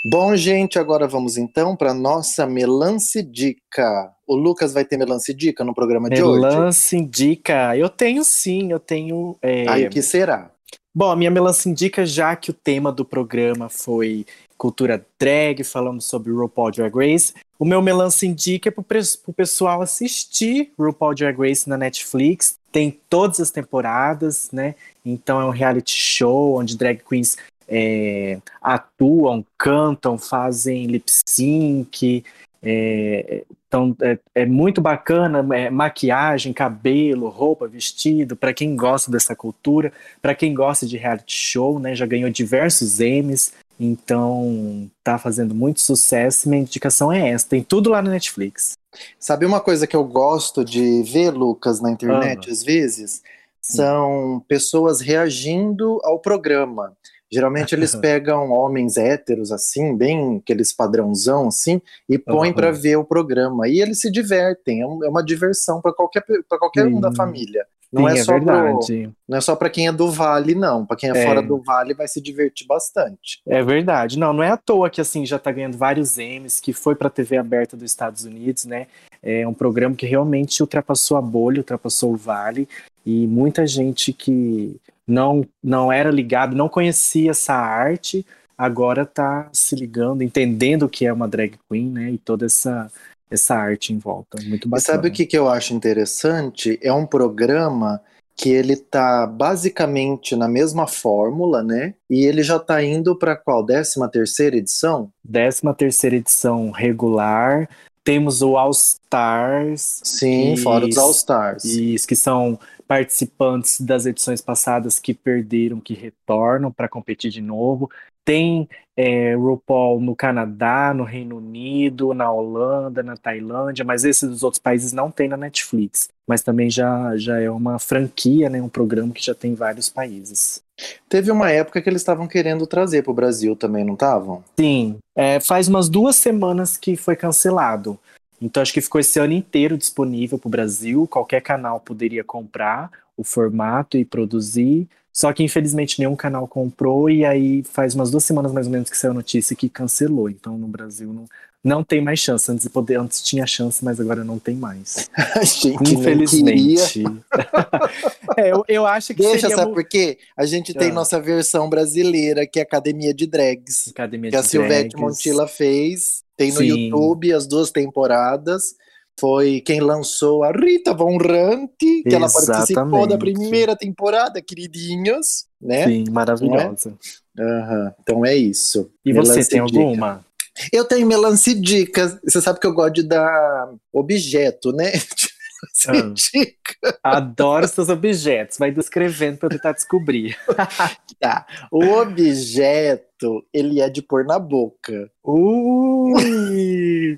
Bom, 0.09 0.37
gente, 0.37 0.79
agora 0.79 1.09
vamos 1.09 1.37
então 1.37 1.75
para 1.75 1.93
nossa 1.93 2.47
Melance 2.47 3.23
Dica. 3.23 4.13
O 4.27 4.37
Lucas 4.37 4.73
vai 4.73 4.85
ter 4.85 4.97
Melance 4.97 5.35
Dica 5.35 5.65
no 5.65 5.75
programa 5.75 6.09
de 6.09 6.23
hoje? 6.23 6.41
Melance 6.41 6.97
Indica. 6.97 7.77
Eu 7.77 7.89
tenho 7.89 8.23
sim, 8.23 8.71
eu 8.71 8.79
tenho. 8.79 9.37
É... 9.43 9.69
Aí 9.69 9.87
o 9.87 9.91
que 9.91 10.01
será? 10.01 10.51
Bom, 10.95 11.11
a 11.11 11.17
minha 11.17 11.31
Melance 11.31 11.69
Indica, 11.69 12.07
já 12.07 12.37
que 12.37 12.51
o 12.51 12.55
tema 12.55 12.93
do 12.93 13.05
programa 13.05 13.69
foi 13.69 14.25
cultura 14.57 15.05
drag, 15.19 15.63
falando 15.65 16.01
sobre 16.01 16.33
RuPaul 16.33 16.71
Drag 16.71 16.95
Race, 16.95 17.35
o 17.59 17.65
meu 17.65 17.83
Melance 17.83 18.27
Indica 18.27 18.69
é 18.69 18.73
pro, 18.73 18.85
pro 18.85 19.33
pessoal 19.35 19.83
assistir 19.83 20.73
RuPaul 20.79 21.15
Drag 21.15 21.37
Race 21.37 21.69
na 21.69 21.77
Netflix. 21.77 22.57
Tem 22.71 22.97
todas 23.11 23.41
as 23.41 23.51
temporadas, 23.51 24.51
né? 24.53 24.75
Então 25.05 25.41
é 25.41 25.45
um 25.45 25.51
reality 25.51 25.93
show 25.93 26.59
onde 26.59 26.77
drag 26.77 27.03
queens 27.07 27.37
é, 27.69 28.39
atuam, 28.61 29.45
cantam, 29.59 30.17
fazem 30.19 30.87
lip 30.87 31.11
sync. 31.27 32.25
É, 32.63 33.45
então 33.69 33.95
é, 34.01 34.19
é, 34.35 34.47
muito 34.47 34.81
bacana, 34.81 35.47
é, 35.55 35.69
maquiagem, 35.69 36.53
cabelo, 36.53 37.29
roupa, 37.29 37.69
vestido, 37.69 38.35
para 38.35 38.55
quem 38.55 38.75
gosta 38.75 39.11
dessa 39.11 39.37
cultura, 39.37 39.93
para 40.23 40.35
quem 40.35 40.55
gosta 40.55 40.87
de 40.87 40.97
reality 40.97 41.35
show, 41.35 41.79
né, 41.79 41.95
já 41.95 42.07
ganhou 42.07 42.31
diversos 42.31 43.01
Emmys, 43.01 43.53
então 43.79 44.91
tá 45.05 45.19
fazendo 45.19 45.55
muito 45.55 45.81
sucesso. 45.81 46.49
Minha 46.49 46.63
indicação 46.63 47.13
é 47.13 47.31
essa, 47.31 47.49
tem 47.49 47.63
tudo 47.63 47.91
lá 47.91 48.01
na 48.01 48.11
Netflix. 48.11 48.77
Sabe 49.19 49.45
uma 49.45 49.61
coisa 49.61 49.87
que 49.87 49.95
eu 49.95 50.05
gosto 50.05 50.65
de 50.65 51.03
ver, 51.03 51.31
Lucas, 51.31 51.81
na 51.81 51.91
internet, 51.91 52.49
ah. 52.49 52.53
às 52.53 52.63
vezes? 52.63 53.23
São 53.61 54.43
pessoas 54.49 55.01
reagindo 55.01 56.01
ao 56.05 56.19
programa. 56.19 56.97
Geralmente 57.31 57.75
eles 57.75 57.95
pegam 57.97 58.51
homens 58.51 58.97
héteros, 58.97 59.53
assim, 59.53 59.97
bem 59.97 60.39
aqueles 60.39 60.73
padrãozão, 60.73 61.49
assim, 61.49 61.81
e 62.09 62.19
põem 62.19 62.51
uhum. 62.51 62.55
para 62.55 62.71
ver 62.71 62.97
o 62.97 63.05
programa. 63.05 63.69
E 63.69 63.81
eles 63.81 64.01
se 64.01 64.11
divertem, 64.11 64.83
é, 64.83 64.85
é 64.85 65.09
uma 65.09 65.25
diversão 65.25 65.81
para 65.81 65.93
qualquer, 65.93 66.25
pra 66.49 66.59
qualquer 66.59 66.87
um 66.87 67.01
da 67.01 67.13
família. 67.15 67.67
Não 67.93 68.09
Sim, 68.09 68.19
é, 68.19 68.25
só 68.25 68.35
é 68.35 68.41
pro, 68.41 68.81
não 69.29 69.39
é 69.39 69.41
só 69.41 69.55
para 69.55 69.71
quem 69.71 69.87
é 69.87 69.93
do 69.93 70.11
Vale, 70.11 70.55
não. 70.55 70.85
Para 70.85 70.97
quem 70.97 71.11
é, 71.11 71.17
é, 71.17 71.27
fora 71.27 71.41
do 71.41 71.59
Vale 71.63 71.95
vai 71.95 72.09
se 72.09 72.21
divertir 72.21 72.67
bastante. 72.67 73.41
É 73.47 73.63
verdade. 73.63 74.19
Não, 74.19 74.33
não 74.33 74.43
é 74.43 74.51
à 74.51 74.57
toa 74.57 74.91
que 74.91 75.01
assim 75.01 75.25
já 75.25 75.39
tá 75.39 75.53
ganhando 75.53 75.79
vários 75.79 76.19
M's, 76.19 76.61
que 76.61 76.73
foi 76.73 76.95
para 76.95 77.07
a 77.07 77.11
TV 77.11 77.37
aberta 77.37 77.77
dos 77.77 77.91
Estados 77.91 78.25
Unidos, 78.25 78.65
né? 78.65 78.87
É 79.23 79.47
um 79.47 79.55
programa 79.55 79.95
que 79.95 80.07
realmente 80.07 80.63
ultrapassou 80.63 81.17
a 81.17 81.23
bolha, 81.23 81.59
ultrapassou 81.59 82.13
o 82.13 82.17
Vale 82.17 82.69
e 83.05 83.27
muita 83.27 83.67
gente 83.67 84.13
que 84.13 84.77
não, 85.07 85.47
não 85.63 85.93
era 85.93 86.11
ligado, 86.11 86.57
não 86.57 86.69
conhecia 86.69 87.31
essa 87.31 87.55
arte, 87.55 88.27
agora 88.57 89.03
está 89.03 89.49
se 89.53 89.77
ligando, 89.77 90.23
entendendo 90.23 90.85
o 90.85 90.89
que 90.89 91.07
é 91.07 91.13
uma 91.13 91.29
drag 91.29 91.59
queen, 91.71 91.91
né? 91.91 92.11
E 92.11 92.19
toda 92.19 92.47
essa, 92.47 92.91
essa 93.31 93.55
arte 93.55 93.93
em 93.93 93.99
volta. 93.99 94.39
Muito 94.43 94.69
bacana. 94.69 94.83
E 94.83 94.85
sabe 94.85 95.09
o 95.09 95.13
que, 95.13 95.27
que 95.27 95.39
eu 95.39 95.49
acho 95.49 95.75
interessante? 95.75 96.79
É 96.83 96.93
um 96.93 97.07
programa 97.07 98.01
que 98.37 98.51
ele 98.51 98.77
tá 98.77 99.27
basicamente 99.27 100.37
na 100.37 100.47
mesma 100.47 100.87
fórmula, 100.87 101.63
né? 101.63 101.95
E 102.09 102.25
ele 102.27 102.43
já 102.43 102.59
tá 102.59 102.83
indo 102.85 103.17
para 103.17 103.35
qual? 103.35 103.65
13 103.65 103.95
terceira 104.13 104.57
edição? 104.57 105.11
13 105.31 105.63
terceira 105.77 106.17
edição 106.17 106.71
regular. 106.71 107.69
Temos 108.05 108.43
o 108.43 108.57
All 108.57 108.71
Stars. 108.71 110.01
Sim, 110.05 110.55
que, 110.55 110.61
fora 110.61 110.87
os 110.87 110.99
All 110.99 111.11
Stars. 111.13 111.65
Isso, 111.65 112.07
que 112.07 112.15
são 112.15 112.59
participantes 112.87 113.81
das 113.81 114.07
edições 114.07 114.41
passadas 114.41 114.99
que 114.99 115.13
perderam, 115.13 115.81
que 115.81 115.95
retornam 115.95 116.71
para 116.73 116.89
competir 116.89 117.31
de 117.31 117.41
novo. 117.41 117.91
Tem 118.25 118.69
é, 118.97 119.35
RuPaul 119.35 120.01
no 120.01 120.17
Canadá, 120.17 120.93
no 120.95 121.05
Reino 121.05 121.37
Unido, 121.37 122.13
na 122.13 122.31
Holanda, 122.31 123.03
na 123.03 123.17
Tailândia, 123.17 123.85
mas 123.85 124.05
esses 124.05 124.29
dos 124.29 124.43
outros 124.43 124.61
países 124.61 124.93
não 124.93 125.11
tem 125.11 125.29
na 125.29 125.37
Netflix. 125.37 126.09
Mas 126.27 126.43
também 126.43 126.69
já, 126.69 127.17
já 127.17 127.41
é 127.41 127.49
uma 127.49 127.79
franquia, 127.79 128.51
né, 128.51 128.61
um 128.61 128.69
programa 128.69 129.13
que 129.13 129.25
já 129.25 129.35
tem 129.35 129.55
vários 129.55 129.89
países. 129.89 130.63
Teve 131.09 131.31
uma 131.31 131.51
época 131.51 131.81
que 131.81 131.89
eles 131.89 132.03
estavam 132.03 132.27
querendo 132.27 132.67
trazer 132.67 133.03
para 133.03 133.13
o 133.13 133.15
Brasil 133.15 133.55
também, 133.55 133.85
não 133.85 133.95
estavam? 133.95 134.43
Sim, 134.59 134.99
é, 135.17 135.39
faz 135.39 135.69
umas 135.69 135.89
duas 135.89 136.17
semanas 136.17 136.77
que 136.77 136.97
foi 136.97 137.15
cancelado. 137.15 137.99
Então 138.41 138.63
acho 138.63 138.73
que 138.73 138.81
ficou 138.81 139.01
esse 139.01 139.19
ano 139.19 139.33
inteiro 139.33 139.77
disponível 139.77 140.39
para 140.39 140.49
o 140.49 140.51
Brasil. 140.51 141.07
Qualquer 141.07 141.41
canal 141.41 141.81
poderia 141.81 142.23
comprar 142.23 142.91
o 143.17 143.25
formato 143.25 143.97
e 143.97 144.05
produzir. 144.05 144.89
Só 145.13 145.33
que 145.33 145.43
infelizmente 145.43 145.99
nenhum 145.99 146.15
canal 146.15 146.47
comprou 146.47 147.09
e 147.09 147.25
aí 147.25 147.63
faz 147.63 147.95
umas 147.95 148.11
duas 148.11 148.25
semanas 148.25 148.53
mais 148.53 148.67
ou 148.67 148.73
menos 148.73 148.91
que 148.91 148.99
saiu 148.99 149.13
a 149.13 149.15
notícia 149.15 149.57
que 149.57 149.69
cancelou. 149.69 150.29
Então 150.29 150.59
no 150.59 150.69
Brasil 150.69 151.11
não, 151.11 151.25
não 151.65 151.83
tem 151.83 152.03
mais 152.03 152.21
chance. 152.21 152.53
Antes, 152.53 152.69
poder, 152.69 153.01
antes 153.01 153.23
tinha 153.23 153.47
chance, 153.47 153.83
mas 153.85 153.99
agora 153.99 154.23
não 154.23 154.39
tem 154.39 154.55
mais. 154.55 155.09
gente, 155.43 155.95
Infelizmente. 155.95 157.03
é, 158.37 158.53
eu, 158.53 158.65
eu 158.69 158.87
acho 158.87 159.15
que 159.15 159.23
Deixa, 159.23 159.41
seria... 159.41 159.57
sabe 159.57 159.73
por 159.73 159.85
quê? 159.89 160.19
A 160.37 160.45
gente 160.45 160.75
tem 160.75 160.91
ah. 160.91 160.95
nossa 160.95 161.19
versão 161.19 161.69
brasileira, 161.71 162.47
que 162.47 162.59
é 162.59 162.63
Academia 162.63 163.15
de 163.15 163.27
Drags. 163.27 163.89
Academia 163.89 164.31
que 164.31 164.37
de 164.37 164.41
a 164.41 164.47
Silvete. 164.47 164.97
Montilla 164.97 165.49
fez. 165.49 166.26
Tem 166.37 166.51
no 166.53 166.59
Sim. 166.59 166.65
YouTube 166.65 167.33
as 167.33 167.47
duas 167.47 167.71
temporadas. 167.71 168.75
Foi 169.19 169.63
quem 169.63 169.81
lançou 169.81 170.45
a 170.45 170.53
Rita 170.53 170.93
Von 170.93 171.17
Rant, 171.17 171.71
que 171.79 172.03
Exatamente. 172.07 172.15
ela 172.15 172.29
participou 172.29 173.07
da 173.07 173.17
primeira 173.17 173.75
temporada, 173.75 174.43
queridinhos, 174.43 175.47
né? 175.61 175.87
Sim, 175.87 176.05
maravilhosa. 176.11 176.91
Uhum. 177.39 177.91
Então 178.03 178.27
é 178.27 178.37
isso. 178.37 178.91
E 179.05 179.15
você 179.15 179.43
tem 179.49 179.61
alguma? 179.61 180.25
Eu 180.73 180.85
tenho 180.85 181.07
melance 181.07 181.55
dicas. 181.55 182.19
Você 182.25 182.41
sabe 182.41 182.61
que 182.61 182.67
eu 182.67 182.75
gosto 182.75 182.95
de 182.95 183.03
dar 183.05 183.71
objeto, 183.93 184.73
né? 184.73 184.93
Ah, 185.89 186.13
dica. 186.13 186.99
Adoro 187.03 187.67
seus 187.69 187.89
objetos. 187.89 188.59
Vai 188.59 188.71
descrevendo 188.71 189.39
para 189.39 189.47
eu 189.47 189.51
tentar 189.51 189.73
descobrir. 189.73 190.37
tá. 191.21 191.47
O 191.71 191.83
objeto, 191.95 193.45
ele 193.53 193.81
é 193.81 193.89
de 193.89 194.03
pôr 194.03 194.25
na 194.25 194.39
boca. 194.39 195.11
Ui! 195.25 197.17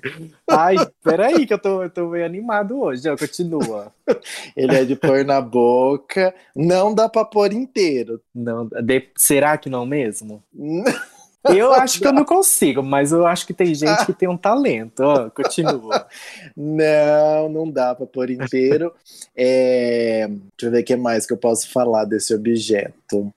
Ai, 0.49 0.75
peraí, 1.03 1.45
que 1.45 1.53
eu 1.53 1.59
tô, 1.59 1.83
eu 1.83 1.89
tô 1.89 2.07
meio 2.09 2.25
animado 2.25 2.79
hoje. 2.79 3.09
Ó, 3.09 3.17
continua. 3.17 3.91
Ele 4.55 4.75
é 4.75 4.85
de 4.85 4.95
pôr 4.95 5.25
na 5.25 5.41
boca. 5.41 6.33
Não 6.55 6.93
dá 6.93 7.09
pra 7.09 7.25
pôr 7.25 7.51
inteiro. 7.51 8.21
Não, 8.33 8.67
de- 8.67 9.09
será 9.17 9.57
que 9.57 9.69
não 9.69 9.85
mesmo? 9.85 10.43
Eu 11.45 11.73
acho 11.73 11.99
que 11.99 12.07
eu 12.07 12.13
não 12.13 12.25
consigo, 12.25 12.83
mas 12.83 13.11
eu 13.11 13.25
acho 13.25 13.47
que 13.47 13.53
tem 13.53 13.73
gente 13.73 14.05
que 14.05 14.13
tem 14.13 14.27
um 14.27 14.37
talento. 14.37 14.99
Ó, 15.01 15.29
continua. 15.29 16.05
Não, 16.55 17.49
não 17.49 17.71
dá 17.71 17.95
pra 17.95 18.05
pôr 18.05 18.29
inteiro. 18.29 18.93
É, 19.35 20.27
Deixa 20.27 20.43
eu 20.63 20.71
ver 20.71 20.81
o 20.81 20.83
que 20.83 20.95
mais 20.95 21.25
que 21.25 21.31
eu 21.31 21.37
posso 21.37 21.71
falar 21.71 22.05
desse 22.05 22.33
objeto. 22.33 23.33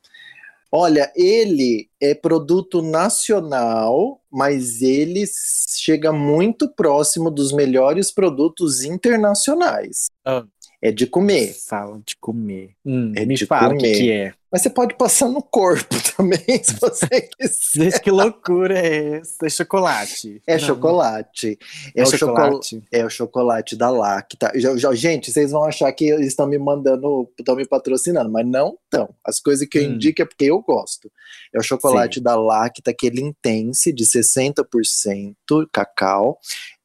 Olha, 0.74 1.12
ele 1.14 1.88
é 2.00 2.14
produto 2.14 2.80
nacional, 2.80 4.20
mas 4.30 4.80
ele 4.80 5.24
chega 5.26 6.10
muito 6.12 6.68
próximo 6.68 7.30
dos 7.30 7.52
melhores 7.52 8.10
produtos 8.10 8.82
internacionais. 8.82 10.06
Ah. 10.24 10.44
É 10.84 10.90
de 10.90 11.06
comer. 11.06 11.54
Fala 11.54 12.00
de 12.04 12.16
comer. 12.16 12.70
Hum, 12.84 13.12
É 13.14 13.24
me 13.24 13.36
de 13.36 13.46
fala 13.46 13.72
o 13.72 13.78
que, 13.78 14.10
é. 14.10 14.34
Mas 14.50 14.62
você 14.62 14.68
pode 14.68 14.94
passar 14.96 15.28
no 15.28 15.40
corpo 15.40 15.94
também, 16.16 16.40
se 16.62 16.74
você 16.80 17.06
quiser. 17.38 17.84
Gente, 17.90 18.00
que 18.00 18.10
loucura 18.10 18.76
é 18.78 19.18
essa? 19.18 19.46
É 19.46 19.48
chocolate. 19.48 20.42
É 20.44 20.54
Não, 20.54 20.58
chocolate. 20.60 21.58
É, 21.94 22.00
É, 22.00 22.02
o 22.02 22.06
chocolate. 22.06 22.18
chocolate. 22.18 22.82
É 22.90 23.04
o 23.06 23.08
chocolate 23.08 23.76
da 23.76 23.90
Lacta. 23.90 24.52
Gente, 24.94 25.30
vocês 25.32 25.52
vão 25.52 25.62
achar 25.64 25.90
que 25.92 26.04
eles 26.06 26.26
estão 26.26 26.46
me 26.48 26.58
mandando, 26.58 27.30
estão 27.38 27.54
me 27.54 27.64
patrocinando, 27.66 28.28
mas 28.30 28.44
não 28.44 28.76
estão. 28.84 29.08
As 29.24 29.38
coisas 29.38 29.66
que 29.68 29.78
eu 29.78 29.84
Hum. 29.84 29.92
indico 29.94 30.20
é 30.20 30.24
porque 30.26 30.46
eu 30.46 30.60
gosto. 30.60 31.10
É 31.54 31.58
o 31.60 31.62
chocolate 31.62 32.20
da 32.20 32.34
Lacta, 32.34 32.90
aquele 32.90 33.20
intense 33.22 33.92
de 33.92 34.04
60% 34.04 35.66
cacau 35.72 36.38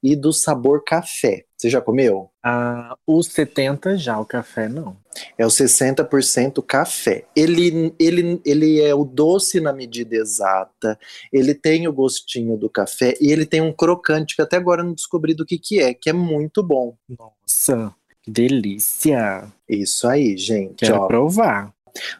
e 0.03 0.15
do 0.15 0.31
sabor 0.31 0.83
café. 0.85 1.43
Você 1.57 1.71
já 1.71 1.81
comeu? 1.81 2.29
Ah, 2.43 2.95
os 3.05 3.27
70 3.27 3.97
já, 3.97 4.19
o 4.19 4.25
café 4.25 4.69
não. 4.69 4.95
É 5.35 5.43
o 5.43 5.49
60% 5.49 6.63
café. 6.63 7.25
Ele, 7.35 7.91
ele, 7.99 8.39
ele 8.45 8.79
é 8.79 8.93
o 8.93 9.03
doce 9.03 9.59
na 9.59 9.73
medida 9.73 10.15
exata, 10.15 10.99
ele 11.33 11.55
tem 11.55 11.87
o 11.87 11.93
gostinho 11.93 12.55
do 12.55 12.69
café 12.69 13.15
e 13.19 13.31
ele 13.31 13.45
tem 13.45 13.59
um 13.59 13.73
crocante 13.73 14.35
que 14.35 14.41
até 14.41 14.55
agora 14.55 14.81
eu 14.81 14.85
não 14.85 14.93
descobri 14.93 15.33
do 15.33 15.45
que, 15.45 15.57
que 15.57 15.79
é, 15.79 15.95
que 15.95 16.11
é 16.11 16.13
muito 16.13 16.61
bom. 16.61 16.95
Nossa, 17.09 17.91
que 18.21 18.29
delícia. 18.29 19.51
Isso 19.67 20.07
aí, 20.07 20.37
gente. 20.37 20.85
Quero 20.85 21.01
ó. 21.01 21.07
provar. 21.07 21.73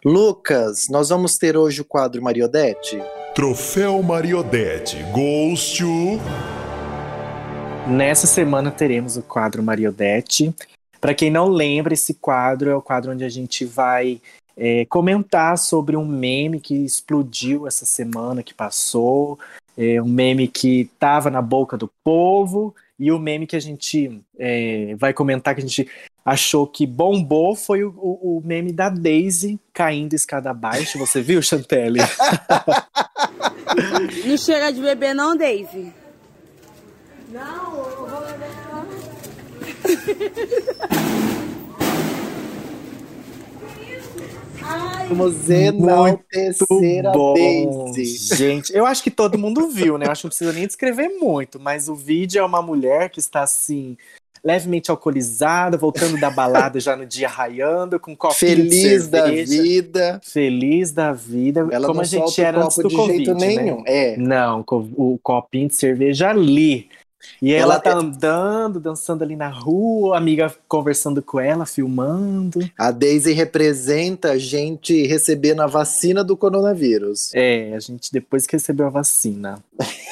Lucas, 0.04 0.88
nós 0.90 1.10
vamos 1.10 1.38
ter 1.38 1.56
hoje 1.56 1.82
o 1.82 1.86
quadro 1.86 2.24
Mariodete? 2.24 3.00
Troféu 3.36 4.02
Mariodete 4.02 4.98
goes 5.14 5.74
to. 5.74 6.20
Nessa 7.90 8.28
semana 8.28 8.70
teremos 8.72 9.18
o 9.18 9.24
quadro 9.24 9.64
Mariodete. 9.64 10.54
Para 11.00 11.14
quem 11.14 11.30
não 11.30 11.48
lembra, 11.48 11.94
esse 11.94 12.16
quadro 12.16 12.70
é 12.70 12.76
o 12.76 12.82
quadro 12.82 13.12
onde 13.12 13.24
a 13.24 13.30
gente 13.30 13.64
vai 13.66 14.20
é, 14.56 14.86
comentar 14.86 15.58
sobre 15.58 15.96
um 15.96 16.06
meme 16.06 16.60
que 16.60 16.76
explodiu 16.76 17.68
essa 17.68 17.86
semana 17.86 18.44
que 18.44 18.54
passou, 18.54 19.40
é, 19.78 20.02
um 20.02 20.08
meme 20.08 20.48
que 20.48 20.82
estava 20.82 21.30
na 21.30 21.42
boca 21.42 21.78
do 21.78 21.90
povo 22.04 22.76
e 23.00 23.12
o 23.12 23.20
meme 23.20 23.46
que 23.48 23.56
a 23.56 23.60
gente 23.60 24.20
é, 24.38 24.96
vai 24.98 25.14
comentar 25.14 25.54
que 25.56 25.62
a 25.62 25.66
gente 25.66 25.88
achou 26.26 26.68
que 26.68 26.86
bombou 26.86 27.56
foi 27.56 27.84
o, 27.86 27.90
o- 27.98 28.40
o 28.40 28.42
meme 28.44 28.74
da 28.74 28.90
Daisy 28.90 29.58
caindo 29.72 30.14
escada 30.14 30.50
abaixo. 30.50 30.98
Você 31.00 31.22
viu, 31.22 31.42
Chantelle? 31.42 32.00
Não 34.26 34.38
chega 34.38 34.72
de 34.74 34.82
beber 34.82 35.14
não, 35.14 35.38
Daisy? 35.38 35.94
Vamos 45.10 45.50
enaltecer 45.50 47.06
a 47.06 47.12
bom, 47.12 47.34
Daisy. 47.94 48.36
gente. 48.36 48.74
Eu 48.74 48.86
acho 48.86 49.04
que 49.04 49.12
todo 49.12 49.38
mundo 49.38 49.68
viu, 49.68 49.98
né? 49.98 50.06
Eu 50.06 50.12
acho 50.12 50.22
que 50.22 50.26
não 50.28 50.30
precisa 50.30 50.54
nem 50.54 50.68
descrever 50.68 51.10
muito, 51.20 51.60
mas 51.60 51.90
o 51.90 51.96
vídeo 51.96 52.40
é 52.40 52.44
uma 52.46 52.62
mulher 52.62 53.10
que 53.10 53.20
está 53.20 53.42
assim 53.42 53.98
levemente 54.44 54.90
alcoolizada, 54.90 55.78
voltando 55.78 56.18
da 56.20 56.30
balada 56.30 56.80
já 56.80 56.96
no 56.96 57.06
dia 57.06 57.28
raiando, 57.28 58.00
com 58.00 58.12
um 58.12 58.16
copinho 58.16 58.70
de 58.70 58.82
Feliz 58.82 59.08
da 59.08 59.30
vida. 59.30 60.22
Feliz 60.24 60.92
da 60.92 61.12
vida, 61.12 61.68
Ela 61.72 61.88
como 61.88 61.96
não 61.96 62.02
a 62.02 62.06
gente 62.06 62.32
solta 62.32 62.42
era 62.42 62.60
o 62.60 62.64
antes 62.64 62.76
copo 62.78 62.88
do 62.88 62.90
de 62.90 62.96
Covid, 62.96 63.26
jeito 63.26 63.40
né? 63.40 63.48
nenhum. 63.48 63.84
É. 63.86 64.16
Não, 64.16 64.64
o 64.70 65.20
copinho 65.22 65.68
de 65.68 65.76
cerveja 65.76 66.30
ali. 66.30 66.88
E 67.42 67.54
ela, 67.54 67.74
Ela 67.74 67.80
tá 67.80 67.90
é- 67.92 67.94
andando, 67.94 68.80
dançando 68.80 69.24
ali 69.24 69.36
na 69.36 69.50
rua, 69.50 70.18
amiga 70.18 70.54
conversando 70.68 71.22
com 71.22 71.40
ela, 71.40 71.66
filmando. 71.66 72.60
A 72.78 72.92
Daisy 72.92 73.34
representa 73.34 74.32
a 74.32 74.38
gente 74.38 75.06
recebendo 75.06 75.62
a 75.62 75.68
vacina 75.68 76.24
do 76.24 76.36
coronavírus. 76.36 77.32
É, 77.34 77.74
a 77.76 77.80
gente 77.80 78.12
depois 78.12 78.46
que 78.48 78.56
recebeu 78.56 78.88
a 78.88 78.90
vacina. 78.90 79.64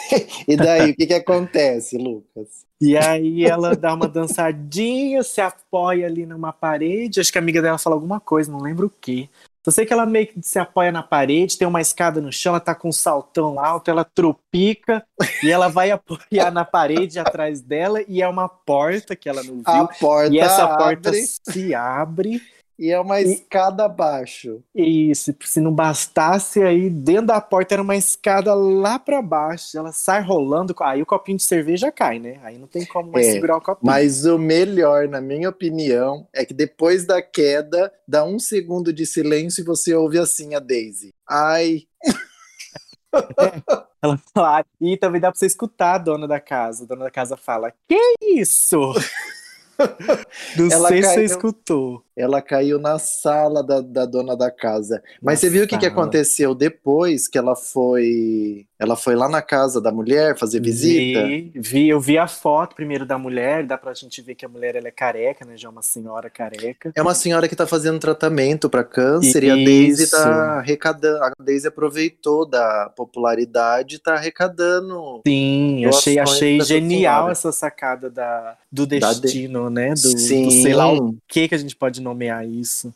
E 0.48 0.56
daí, 0.56 0.92
o 0.92 0.96
que, 0.96 1.08
que 1.08 1.14
acontece, 1.16 1.98
Lucas? 1.98 2.64
E 2.80 2.96
aí 2.96 3.46
ela 3.46 3.76
dá 3.76 3.94
uma 3.94 4.08
dançadinha, 4.08 5.24
se 5.24 5.42
apoia 5.42 6.06
ali 6.06 6.26
numa 6.26 6.54
parede. 6.54 7.20
Acho 7.20 7.32
que 7.32 7.38
a 7.38 7.42
amiga 7.42 7.62
dela 7.62 7.78
fala 7.80 7.96
alguma 7.96 8.20
coisa, 8.20 8.52
não 8.52 8.62
lembro 8.62 8.88
o 8.88 8.94
quê. 9.02 9.28
Só 9.66 9.72
sei 9.72 9.84
que 9.84 9.92
ela 9.92 10.06
meio 10.06 10.28
que 10.28 10.40
se 10.44 10.60
apoia 10.60 10.92
na 10.92 11.02
parede, 11.02 11.58
tem 11.58 11.68
uma 11.68 11.82
escada 11.82 12.22
no 12.22 12.32
chão, 12.32 12.52
ela 12.52 12.60
tá 12.60 12.76
com 12.76 12.90
um 12.90 12.92
saltão 12.92 13.60
alto, 13.60 13.90
ela 13.90 14.06
tropica 14.06 15.04
e 15.42 15.50
ela 15.50 15.68
vai 15.70 15.90
apoiar 15.90 16.52
na 16.52 16.64
parede 16.64 17.18
atrás 17.18 17.62
dela 17.62 18.00
e 18.08 18.22
é 18.22 18.28
uma 18.28 18.48
porta 18.48 19.16
que 19.16 19.28
ela 19.28 19.42
não 19.42 19.56
viu. 19.56 19.64
A 19.66 19.88
porta 19.88 20.32
e 20.36 20.38
essa 20.38 20.66
abre 20.66 20.78
porta 20.78 21.12
se 21.14 21.74
abre 21.74 22.44
e 22.78 22.92
é 22.92 23.00
uma 23.00 23.22
escada 23.22 23.86
abaixo. 23.86 24.62
e 24.76 25.14
se, 25.16 25.36
se 25.42 25.62
não 25.62 25.72
bastasse 25.74 26.62
aí, 26.62 26.90
dentro 26.90 27.28
da 27.28 27.40
porta 27.42 27.76
era 27.76 27.82
uma 27.82 27.96
escada 27.96 28.54
lá 28.54 29.00
pra 29.00 29.22
baixo. 29.22 29.78
Ela 29.78 29.92
sai 29.92 30.22
rolando, 30.22 30.76
aí 30.82 31.02
o 31.02 31.06
copinho 31.06 31.38
de 31.38 31.44
cerveja 31.44 31.92
cai, 31.92 32.20
né? 32.20 32.40
Aí 32.44 32.58
não 32.58 32.68
tem 32.68 32.86
como 32.86 33.12
mais 33.12 33.28
É, 33.28 33.32
segurar 33.34 33.58
o 33.58 33.62
copinho. 33.62 33.86
Mas 33.92 34.26
o 34.26 34.38
melhor, 34.38 35.08
na 35.08 35.22
minha 35.22 35.50
opinião, 35.50 36.28
é 36.34 36.46
que 36.46 36.54
depois 36.54 37.06
da 37.06 37.22
queda, 37.22 37.92
dá 38.08 38.24
um 38.26 38.38
segundo 38.40 38.92
de 38.94 39.06
silêncio 39.06 39.62
e 39.62 39.66
você 39.66 39.94
ouve 39.96 40.18
assim 40.20 40.56
a 40.56 40.60
Daisy. 40.60 41.14
Ai, 41.30 41.84
Ela 44.02 44.18
fala, 44.34 44.60
"Ah", 44.60 44.66
e 44.80 44.98
também 44.98 45.20
dá 45.22 45.32
pra 45.32 45.40
você 45.40 45.46
escutar 45.46 45.96
a 45.96 45.98
dona 45.98 46.28
da 46.28 46.40
casa. 46.40 46.84
A 46.84 46.88
dona 46.88 47.06
da 47.06 47.12
casa 47.12 47.36
fala: 47.38 47.72
Que 47.88 47.98
isso? 48.22 48.94
Não 50.58 50.72
Ela 50.72 50.88
sei 50.90 51.04
se 51.04 51.10
você 51.10 51.16
caiu. 51.16 51.26
escutou. 51.26 52.04
Ela 52.16 52.42
caiu 52.42 52.80
na 52.80 52.98
sala 52.98 53.62
da, 53.64 53.82
da 53.82 54.06
dona 54.06 54.36
da 54.36 54.50
casa. 54.50 55.02
Mas 55.22 55.36
Na 55.36 55.42
você 55.42 55.50
viu 55.50 55.64
o 55.66 55.68
que, 55.68 55.78
que 55.78 55.86
aconteceu 55.86 56.56
depois 56.56 57.28
que 57.28 57.38
ela 57.38 57.56
foi. 57.56 58.66
Ela 58.78 58.96
foi 58.98 59.16
lá 59.16 59.30
na 59.30 59.42
casa 59.42 59.80
da 59.82 59.92
mulher 59.92 60.38
fazer 60.38 60.62
visita? 60.62 61.26
Vi, 61.26 61.52
vi, 61.56 61.88
eu 61.90 62.00
vi 62.00 62.18
a 62.18 62.28
foto 62.28 62.76
primeiro 62.76 63.06
da 63.06 63.18
mulher, 63.18 63.66
dá 63.66 63.78
pra 63.78 63.94
gente 63.94 64.22
ver 64.22 64.36
que 64.36 64.46
a 64.46 64.50
mulher 64.50 64.76
ela 64.76 64.88
é 64.88 64.92
careca, 64.92 65.46
né? 65.46 65.56
Já 65.56 65.68
é 65.70 65.72
uma 65.72 65.82
senhora 65.82 66.30
careca. 66.30 66.92
É 66.96 67.02
uma 67.02 67.16
senhora 67.16 67.48
que 67.48 67.56
tá 67.56 67.66
fazendo 67.66 68.00
tratamento 68.00 68.70
para 68.70 68.84
câncer 68.84 69.44
e 69.44 69.50
a 69.52 69.56
Isso. 69.56 69.66
Daisy 69.66 70.12
tá 70.12 70.58
arrecadando. 70.60 71.24
A 71.24 71.32
Daisy 71.40 71.68
aproveitou 71.68 72.46
da 72.46 72.92
popularidade 72.96 73.96
e 73.96 74.00
tá 74.00 74.16
arrecadando. 74.16 75.22
Sim, 75.26 75.86
achei, 75.86 76.20
achei 76.20 76.62
genial 76.62 77.16
senhora. 77.16 77.32
essa 77.32 77.52
sacada 77.52 78.10
da, 78.10 78.58
do 78.72 78.86
Da 78.86 79.14
de- 79.14 79.22
destino, 79.22 79.70
né? 79.70 79.90
Do, 79.94 80.02
do 80.12 80.20
Sim. 80.20 80.50
sei 80.62 80.74
lá 80.74 80.92
o 80.92 81.16
que 81.28 81.48
que 81.48 81.56
a 81.56 81.58
gente 81.58 81.76
pode 81.76 82.02
nomear 82.06 82.48
isso. 82.48 82.94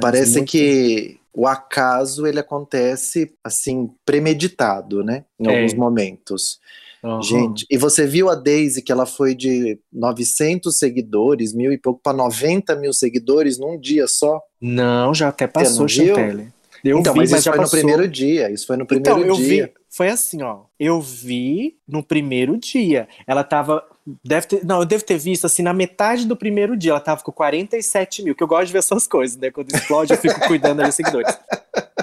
Parece 0.00 0.38
muito- 0.38 0.50
que 0.50 1.18
o 1.32 1.46
acaso 1.46 2.26
ele 2.26 2.38
acontece 2.38 3.32
assim 3.42 3.90
premeditado, 4.04 5.02
né? 5.02 5.24
Em 5.40 5.46
É. 5.48 5.56
alguns 5.56 5.74
momentos. 5.74 6.60
Aham. 7.02 7.22
Gente, 7.22 7.64
e 7.70 7.78
você 7.78 8.06
viu 8.06 8.28
a 8.28 8.34
Daisy 8.34 8.82
que 8.82 8.90
ela 8.90 9.06
foi 9.06 9.32
de 9.34 9.78
900 9.92 10.76
seguidores, 10.78 11.54
mil 11.54 11.72
e 11.72 11.78
pouco, 11.78 12.00
para 12.02 12.16
90 12.16 12.74
mil 12.74 12.92
seguidores 12.92 13.56
num 13.56 13.78
dia 13.78 14.06
só? 14.08 14.40
Não, 14.60 15.14
já 15.14 15.28
até 15.28 15.46
passou? 15.46 15.86
Chantelle. 15.88 16.48
Eu 16.84 16.98
então, 16.98 17.12
vi, 17.12 17.20
mas 17.20 17.30
mas 17.30 17.40
isso 17.40 17.44
já 17.46 17.52
foi 17.52 17.58
no 17.58 17.64
passou. 17.64 17.78
primeiro 17.78 18.08
dia. 18.08 18.50
Isso 18.50 18.66
foi 18.66 18.76
no 18.76 18.86
primeiro 18.86 19.18
Então, 19.20 19.28
eu 19.28 19.34
dia. 19.36 19.66
vi, 19.66 19.72
foi 19.88 20.08
assim, 20.08 20.42
ó. 20.42 20.60
Eu 20.78 21.00
vi 21.00 21.76
no 21.86 22.02
primeiro 22.02 22.56
dia. 22.56 23.08
Ela 23.26 23.42
tava. 23.44 23.82
Deve 24.24 24.46
ter, 24.46 24.64
não, 24.64 24.80
eu 24.80 24.84
devo 24.84 25.04
ter 25.04 25.18
visto 25.18 25.46
assim 25.46 25.62
na 25.62 25.72
metade 25.72 26.26
do 26.26 26.36
primeiro 26.36 26.76
dia. 26.76 26.92
Ela 26.92 27.00
tava 27.00 27.22
com 27.22 27.32
47 27.32 28.22
mil, 28.22 28.34
que 28.34 28.42
eu 28.42 28.48
gosto 28.48 28.66
de 28.66 28.72
ver 28.72 28.78
essas 28.78 29.06
coisas, 29.06 29.36
né? 29.36 29.50
Quando 29.50 29.74
explode, 29.74 30.12
eu 30.12 30.18
fico 30.18 30.40
cuidando 30.46 30.82
dos 30.82 30.94
seguidores. 30.94 31.38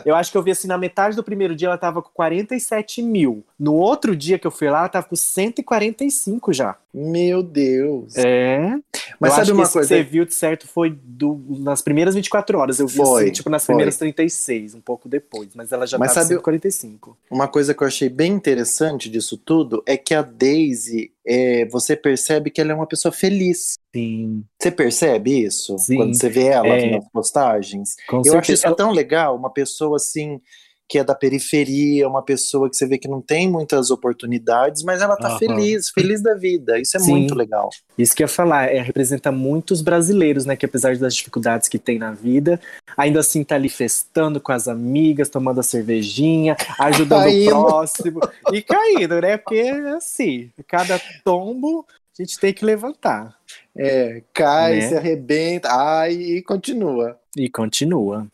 Eu 0.06 0.16
acho 0.16 0.32
que 0.32 0.38
eu 0.38 0.43
vi 0.43 0.51
assim 0.51 0.68
na 0.68 0.78
metade 0.78 1.16
do 1.16 1.24
primeiro 1.24 1.56
dia, 1.56 1.68
ela 1.68 1.78
tava 1.78 2.01
com 2.01 2.12
47 2.14 3.01
mil. 3.01 3.43
No 3.60 3.74
outro 3.74 4.16
dia 4.16 4.38
que 4.38 4.45
eu 4.45 4.51
fui 4.51 4.70
lá, 4.70 4.80
ela 4.80 4.89
tava 4.89 5.08
com 5.08 5.16
145 5.16 6.53
já. 6.53 6.76
Meu 6.98 7.43
Deus. 7.43 8.16
É. 8.16 8.74
Mas 9.20 9.32
eu 9.32 9.36
sabe 9.38 9.52
uma 9.52 9.68
coisa? 9.68 9.80
que 9.89 9.96
você 9.96 10.04
viu 10.04 10.24
de 10.26 10.34
certo 10.34 10.66
foi 10.66 10.98
do, 11.04 11.41
nas 11.60 11.82
primeiras 11.82 12.16
24 12.16 12.58
horas. 12.58 12.80
Eu 12.80 12.88
vi 12.88 12.96
Foi, 12.96 13.24
assim, 13.24 13.32
tipo, 13.34 13.50
nas 13.50 13.66
foi. 13.66 13.74
primeiras 13.74 13.98
36, 13.98 14.76
um 14.76 14.80
pouco 14.82 15.10
depois. 15.10 15.50
Mas 15.56 15.74
ela 15.74 15.86
já 15.86 15.98
Mas 15.98 16.10
tava 16.14 16.22
sabe- 16.22 16.36
145. 16.36 17.18
Uma 17.30 17.48
coisa 17.50 17.74
que 17.74 17.84
eu 17.84 17.88
achei 17.88 18.08
bem 18.08 18.32
interessante 18.32 19.10
disso 19.10 19.38
tudo 19.38 19.84
é 19.86 19.98
que 19.98 20.14
a 20.14 20.22
Daisy, 20.22 21.12
é, 21.28 21.66
você 21.66 21.98
percebe 21.98 22.50
que 22.50 22.62
ela 22.62 22.72
é 22.72 22.76
uma 22.76 22.88
pessoa 22.88 23.12
feliz. 23.12 23.74
Sim, 23.93 24.43
Você 24.62 24.72
percebe 24.72 25.43
isso? 25.46 25.78
Sim. 25.78 25.98
Quando 25.98 26.16
você 26.18 26.30
vê 26.30 26.46
ela 26.48 26.68
É. 26.68 26.91
nas 26.91 27.10
postagens? 27.12 27.96
com 28.08 28.18
Eu 28.18 28.24
certeza. 28.24 28.39
acho 28.39 28.52
isso 28.54 28.76
tão 28.76 28.91
legal, 28.91 29.36
uma 29.36 29.50
pessoa 29.52 29.98
assim 29.98 30.39
que 30.88 30.99
é 30.99 31.03
da 31.03 31.15
periferia, 31.15 32.07
uma 32.07 32.21
pessoa 32.23 32.69
que 32.69 32.75
você 32.75 32.86
vê 32.86 32.97
que 32.99 33.07
não 33.07 33.19
tem 33.21 33.49
muitas 33.49 33.89
oportunidades, 33.89 34.83
mas 34.83 35.01
ela 35.01 35.17
tá 35.17 35.29
Aham. 35.29 35.39
feliz, 35.39 35.89
feliz 35.89 36.21
da 36.21 36.36
vida. 36.36 36.79
Isso 36.79 36.95
é 36.95 36.99
Sim. 36.99 37.11
muito 37.11 37.33
legal. 37.33 37.69
Isso 37.97 38.15
que 38.15 38.21
eu 38.21 38.25
ia 38.25 38.27
falar, 38.27 38.65
é, 38.71 38.81
representa 38.81 39.31
muitos 39.31 39.81
brasileiros, 39.81 40.45
né? 40.45 40.55
Que 40.55 40.65
apesar 40.65 40.95
das 40.97 41.15
dificuldades 41.15 41.67
que 41.67 41.79
tem 41.79 41.97
na 41.97 42.11
vida, 42.11 42.59
ainda 42.95 43.19
assim 43.19 43.43
tá 43.43 43.55
ali 43.55 43.67
festando 43.69 44.39
com 44.39 44.51
as 44.51 44.67
amigas, 44.67 45.27
tomando 45.27 45.59
a 45.59 45.63
cervejinha, 45.63 46.55
ajudando 46.79 47.23
Caindo. 47.23 47.57
o 47.57 47.65
próximo 47.65 48.19
e 48.53 48.61
caindo, 48.61 49.19
né? 49.21 49.38
Porque 49.38 49.61
assim, 49.97 50.51
cada 50.67 51.01
tombo 51.23 51.83
a 52.17 52.21
gente 52.21 52.39
tem 52.39 52.53
que 52.53 52.63
levantar. 52.63 53.36
É, 53.75 54.21
cai, 54.33 54.75
Né? 54.75 54.88
se 54.89 54.95
arrebenta, 54.95 55.67
ai, 55.71 56.13
e 56.13 56.41
continua. 56.43 57.17
E 57.36 57.49
continua. 57.49 58.27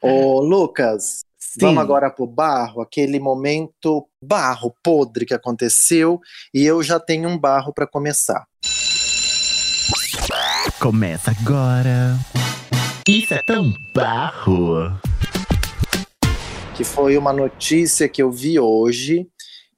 Ô, 0.00 0.40
Lucas, 0.40 1.20
Sim. 1.50 1.62
vamos 1.62 1.82
agora 1.82 2.08
pro 2.08 2.28
barro, 2.28 2.80
aquele 2.80 3.18
momento 3.18 4.06
barro 4.22 4.72
podre 4.84 5.26
que 5.26 5.34
aconteceu, 5.34 6.20
e 6.54 6.64
eu 6.64 6.80
já 6.80 7.00
tenho 7.00 7.28
um 7.28 7.36
barro 7.36 7.72
para 7.72 7.88
começar. 7.88 8.46
Começa 10.78 11.32
agora. 11.32 12.16
Isso 13.04 13.34
é 13.34 13.42
tão 13.42 13.72
barro. 13.92 14.92
que 16.76 16.84
foi 16.84 17.18
uma 17.18 17.32
notícia 17.32 18.08
que 18.08 18.22
eu 18.22 18.30
vi 18.30 18.60
hoje 18.60 19.26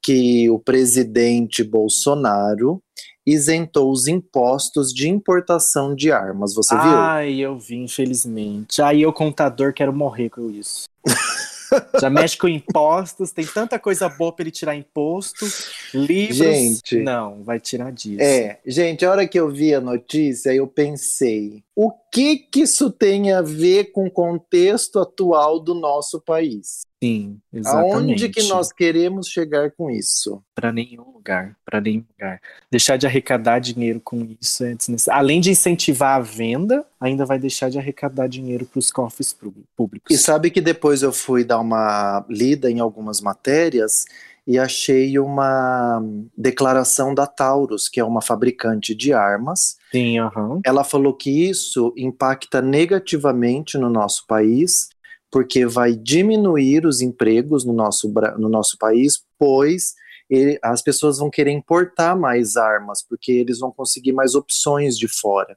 que 0.02 0.50
o 0.50 0.58
presidente 0.58 1.64
Bolsonaro 1.64 2.82
isentou 3.26 3.90
os 3.90 4.06
impostos 4.08 4.92
de 4.92 5.08
importação 5.08 5.94
de 5.94 6.12
armas. 6.12 6.52
Você 6.54 6.74
viu? 6.74 6.84
Ai, 6.84 7.40
eu 7.40 7.58
vi, 7.58 7.76
infelizmente. 7.76 8.82
Aí 8.82 9.00
eu, 9.00 9.12
contador, 9.12 9.72
quero 9.72 9.92
morrer 9.92 10.28
com 10.28 10.50
isso. 10.50 10.84
Já 12.00 12.10
mexe 12.10 12.36
com 12.36 12.48
impostos, 12.48 13.30
tem 13.30 13.46
tanta 13.46 13.78
coisa 13.78 14.08
boa 14.08 14.32
pra 14.32 14.42
ele 14.44 14.50
tirar 14.50 14.74
imposto, 14.74 15.46
livros. 15.94 16.36
Gente. 16.36 16.96
Não, 16.98 17.42
vai 17.42 17.60
tirar 17.60 17.92
disso. 17.92 18.22
É, 18.22 18.58
gente, 18.66 19.04
a 19.04 19.10
hora 19.10 19.26
que 19.26 19.38
eu 19.38 19.48
vi 19.48 19.74
a 19.74 19.80
notícia, 19.80 20.54
eu 20.54 20.66
pensei, 20.66 21.62
o 21.74 21.90
que 22.12 22.36
que 22.36 22.60
isso 22.60 22.90
tem 22.90 23.32
a 23.32 23.40
ver 23.40 23.92
com 23.92 24.06
o 24.06 24.10
contexto 24.10 24.98
atual 24.98 25.58
do 25.58 25.74
nosso 25.74 26.20
país? 26.20 26.82
Sim, 27.02 27.40
exatamente. 27.52 27.94
Aonde 27.94 28.28
que 28.28 28.42
nós 28.44 28.70
queremos 28.70 29.26
chegar 29.26 29.72
com 29.72 29.90
isso? 29.90 30.42
Pra 30.54 30.70
nenhum 30.70 31.10
lugar, 31.10 31.56
pra 31.64 31.80
nenhum 31.80 32.04
lugar. 32.12 32.40
Deixar 32.70 32.96
de 32.96 33.06
arrecadar 33.06 33.58
dinheiro 33.58 34.00
com 34.00 34.28
isso 34.40 34.62
é 34.64 34.74
desnecessário. 34.74 35.18
Além 35.18 35.40
de 35.40 35.50
incentivar 35.50 36.16
a 36.16 36.20
venda, 36.22 36.84
ainda 37.00 37.24
vai 37.26 37.38
deixar 37.38 37.70
de 37.70 37.78
arrecadar 37.78 38.28
dinheiro 38.28 38.66
pros 38.66 38.90
cofres 38.90 39.32
pú- 39.32 39.52
públicos. 39.74 40.14
E 40.14 40.18
sabe 40.18 40.50
que 40.50 40.60
depois 40.60 41.02
eu 41.02 41.12
fui 41.12 41.42
dar 41.42 41.58
uma 41.58 42.24
lida 42.28 42.70
em 42.70 42.78
algumas 42.78 43.20
matérias 43.20 44.04
e 44.46 44.58
achei 44.58 45.18
uma 45.18 46.00
declaração 46.36 47.14
da 47.14 47.26
Taurus, 47.26 47.88
que 47.88 47.98
é 47.98 48.04
uma 48.04 48.20
fabricante 48.20 48.94
de 48.94 49.12
armas. 49.12 49.76
Sim, 49.92 50.18
aham. 50.18 50.60
Ela 50.64 50.82
falou 50.84 51.14
que 51.14 51.48
isso 51.48 51.92
impacta 51.96 52.60
negativamente 52.62 53.76
no 53.76 53.90
nosso 53.90 54.24
país, 54.26 54.88
porque 55.30 55.66
vai 55.66 55.94
diminuir 55.94 56.86
os 56.86 57.00
empregos 57.00 57.64
no 57.64 57.72
nosso, 57.72 58.12
no 58.38 58.48
nosso 58.48 58.76
país, 58.78 59.22
pois 59.38 59.94
ele- 60.30 60.58
as 60.62 60.82
pessoas 60.82 61.18
vão 61.18 61.28
querer 61.30 61.50
importar 61.50 62.16
mais 62.16 62.56
armas, 62.56 63.04
porque 63.06 63.32
eles 63.32 63.58
vão 63.58 63.70
conseguir 63.70 64.12
mais 64.12 64.34
opções 64.34 64.96
de 64.96 65.08
fora. 65.08 65.56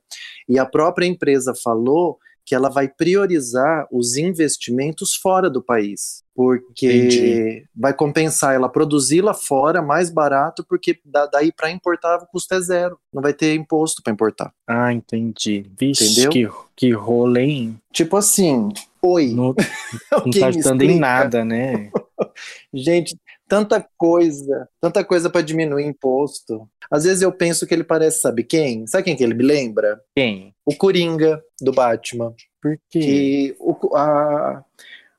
E 0.50 0.60
a 0.60 0.66
própria 0.66 1.06
empresa 1.06 1.54
falou 1.64 2.18
que 2.46 2.54
ela 2.54 2.70
vai 2.70 2.88
priorizar 2.88 3.88
os 3.92 4.16
investimentos 4.18 5.16
fora 5.16 5.50
do 5.50 5.62
país, 5.64 6.24
porque 6.36 6.86
Entendi. 6.86 7.66
vai 7.76 7.94
compensar 7.94 8.54
ela 8.54 8.70
produzir 8.70 9.22
lá 9.22 9.34
fora 9.34 9.82
mais 9.82 10.10
barato, 10.10 10.64
porque 10.68 11.00
da- 11.04 11.26
daí 11.26 11.52
para 11.52 11.72
importar 11.72 12.18
o 12.22 12.28
custo 12.28 12.54
é 12.54 12.62
zero, 12.62 13.00
não 13.14 13.22
vai 13.22 13.34
ter 13.34 13.56
imposto 13.56 14.04
para 14.04 14.14
importar. 14.14 14.54
Ah, 14.68 14.94
entendi. 14.94 15.66
Vixe, 15.80 16.06
Entendeu? 16.06 16.30
que, 16.30 16.50
que 16.76 16.92
rolê, 16.92 17.42
hein? 17.46 17.82
Tipo 17.92 18.18
assim, 18.18 18.70
oi, 19.02 19.34
Não, 19.34 19.56
não 20.26 20.32
tá 20.32 20.48
ajudando 20.48 20.82
em 20.84 21.00
nada, 21.00 21.44
né? 21.44 21.90
Gente, 22.74 23.18
tanta 23.48 23.86
coisa, 23.98 24.68
tanta 24.82 25.04
coisa 25.04 25.30
para 25.30 25.42
diminuir 25.42 25.86
imposto. 25.86 26.68
Às 26.90 27.04
vezes 27.04 27.22
eu 27.22 27.32
penso 27.32 27.66
que 27.66 27.74
ele 27.74 27.84
parece, 27.84 28.22
sabe 28.22 28.44
quem? 28.44 28.86
Sabe 28.88 29.04
quem 29.04 29.16
que 29.16 29.24
ele 29.24 29.34
me 29.34 29.44
lembra? 29.44 30.00
Quem? 30.16 30.54
O 30.66 30.76
Coringa 30.76 31.42
do 31.62 31.72
Batman. 31.72 32.34
Por 32.62 32.78
quê? 32.90 33.00
Que 33.00 33.56
o, 33.60 33.96
a, 33.96 34.64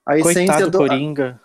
a 0.06 0.18
essência 0.18 0.46
Coitado 0.46 0.70
do 0.70 0.78
Coringa. 0.78 1.40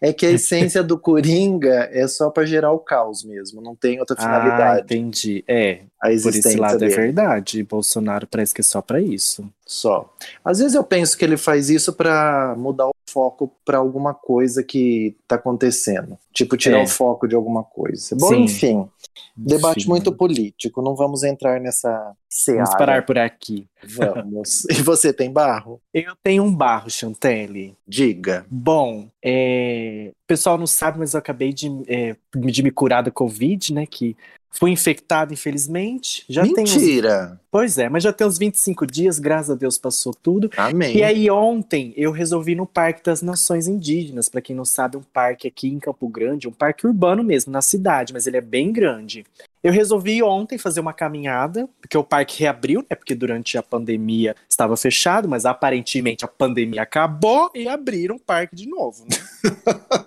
é 0.00 0.10
que 0.12 0.24
a 0.24 0.30
essência 0.30 0.82
do 0.82 0.98
Coringa 0.98 1.88
é 1.92 2.06
só 2.08 2.30
para 2.30 2.46
gerar 2.46 2.72
o 2.72 2.78
caos 2.78 3.22
mesmo, 3.22 3.60
não 3.60 3.74
tem 3.76 4.00
outra 4.00 4.16
Ah, 4.18 4.22
finalidade. 4.22 4.82
entendi. 4.84 5.44
É, 5.46 5.82
a 6.04 6.08
por 6.08 6.12
existência 6.12 6.48
esse 6.50 6.58
lado 6.58 6.78
dele. 6.78 6.92
é 6.92 6.96
verdade. 6.96 7.62
Bolsonaro 7.62 8.26
parece 8.26 8.54
que 8.54 8.60
é 8.60 8.64
só 8.64 8.80
pra 8.82 9.00
isso. 9.00 9.48
só. 9.66 10.12
Às 10.44 10.58
vezes 10.58 10.74
eu 10.74 10.84
penso 10.84 11.16
que 11.16 11.24
ele 11.24 11.36
faz 11.36 11.70
isso 11.70 11.92
para 11.92 12.54
mudar 12.58 12.86
o 12.88 12.94
foco 13.08 13.50
para 13.64 13.78
alguma 13.78 14.12
coisa 14.12 14.62
que 14.62 15.16
tá 15.26 15.36
acontecendo, 15.36 16.18
tipo 16.32 16.56
tirar 16.56 16.80
É. 16.80 16.82
o 16.82 16.86
foco 16.86 17.26
de 17.26 17.34
alguma 17.34 17.62
coisa. 17.64 18.14
Bom, 18.16 18.28
Sim. 18.28 18.42
enfim, 18.44 18.88
debate 19.36 19.80
Enfim, 19.80 19.88
muito 19.88 20.12
político, 20.12 20.82
não 20.82 20.94
vamos 20.94 21.22
entrar 21.22 21.60
nessa 21.60 22.12
seara. 22.28 22.64
Vamos 22.64 22.76
parar 22.76 23.06
por 23.06 23.16
aqui. 23.16 23.66
Vamos. 23.84 24.64
E 24.70 24.74
você 24.82 25.12
tem 25.12 25.32
barro? 25.32 25.80
Eu 25.94 26.14
tenho 26.22 26.42
um 26.42 26.54
barro, 26.54 26.90
Chantelle. 26.90 27.74
Diga. 27.86 28.44
Bom, 28.50 29.08
é, 29.24 30.10
o 30.12 30.26
pessoal 30.26 30.58
não 30.58 30.66
sabe, 30.66 30.98
mas 30.98 31.14
eu 31.14 31.18
acabei 31.18 31.52
de, 31.52 31.68
é, 31.88 32.16
de 32.34 32.62
me 32.62 32.70
curar 32.70 33.02
da 33.02 33.10
Covid, 33.10 33.72
né? 33.72 33.86
Que 33.86 34.16
fui 34.54 34.70
infectado, 34.70 35.32
infelizmente. 35.32 36.24
Já 36.28 36.42
tem 36.42 36.64
uns, 36.64 36.74
Mentira. 36.74 37.40
Pois 37.50 37.76
é, 37.76 37.88
mas 37.88 38.02
já 38.02 38.12
tem 38.12 38.26
uns 38.26 38.38
25 38.38 38.86
dias, 38.86 39.18
graças 39.18 39.50
a 39.50 39.54
Deus 39.54 39.76
passou 39.76 40.14
tudo. 40.14 40.50
Amém. 40.56 40.96
E 40.96 41.02
aí 41.02 41.30
ontem 41.30 41.92
eu 41.96 42.10
resolvi 42.12 42.54
no 42.54 42.66
Parque 42.66 43.02
das 43.02 43.20
Nações 43.20 43.68
Indígenas, 43.68 44.28
para 44.28 44.40
quem 44.40 44.54
não 44.54 44.64
sabe, 44.64 44.96
um 44.96 45.02
parque 45.02 45.48
aqui 45.48 45.68
em 45.68 45.78
Campo 45.78 46.08
Grande, 46.08 46.48
um 46.48 46.52
parque 46.52 46.86
urbano 46.86 47.22
mesmo, 47.22 47.52
na 47.52 47.62
cidade, 47.62 48.12
mas 48.12 48.26
ele 48.26 48.36
é 48.36 48.40
bem 48.40 48.72
grande. 48.72 49.24
Eu 49.62 49.72
resolvi 49.72 50.22
ontem 50.22 50.58
fazer 50.58 50.80
uma 50.80 50.92
caminhada, 50.92 51.68
porque 51.80 51.96
o 51.96 52.04
parque 52.04 52.40
reabriu, 52.40 52.84
né? 52.88 52.94
Porque 52.94 53.14
durante 53.14 53.56
a 53.56 53.62
pandemia 53.62 54.36
estava 54.48 54.76
fechado, 54.76 55.26
mas 55.26 55.46
aparentemente 55.46 56.24
a 56.24 56.28
pandemia 56.28 56.82
acabou 56.82 57.50
e 57.54 57.66
abriram 57.66 58.16
o 58.16 58.20
parque 58.20 58.54
de 58.54 58.68
novo, 58.68 59.04
né? 59.04 59.16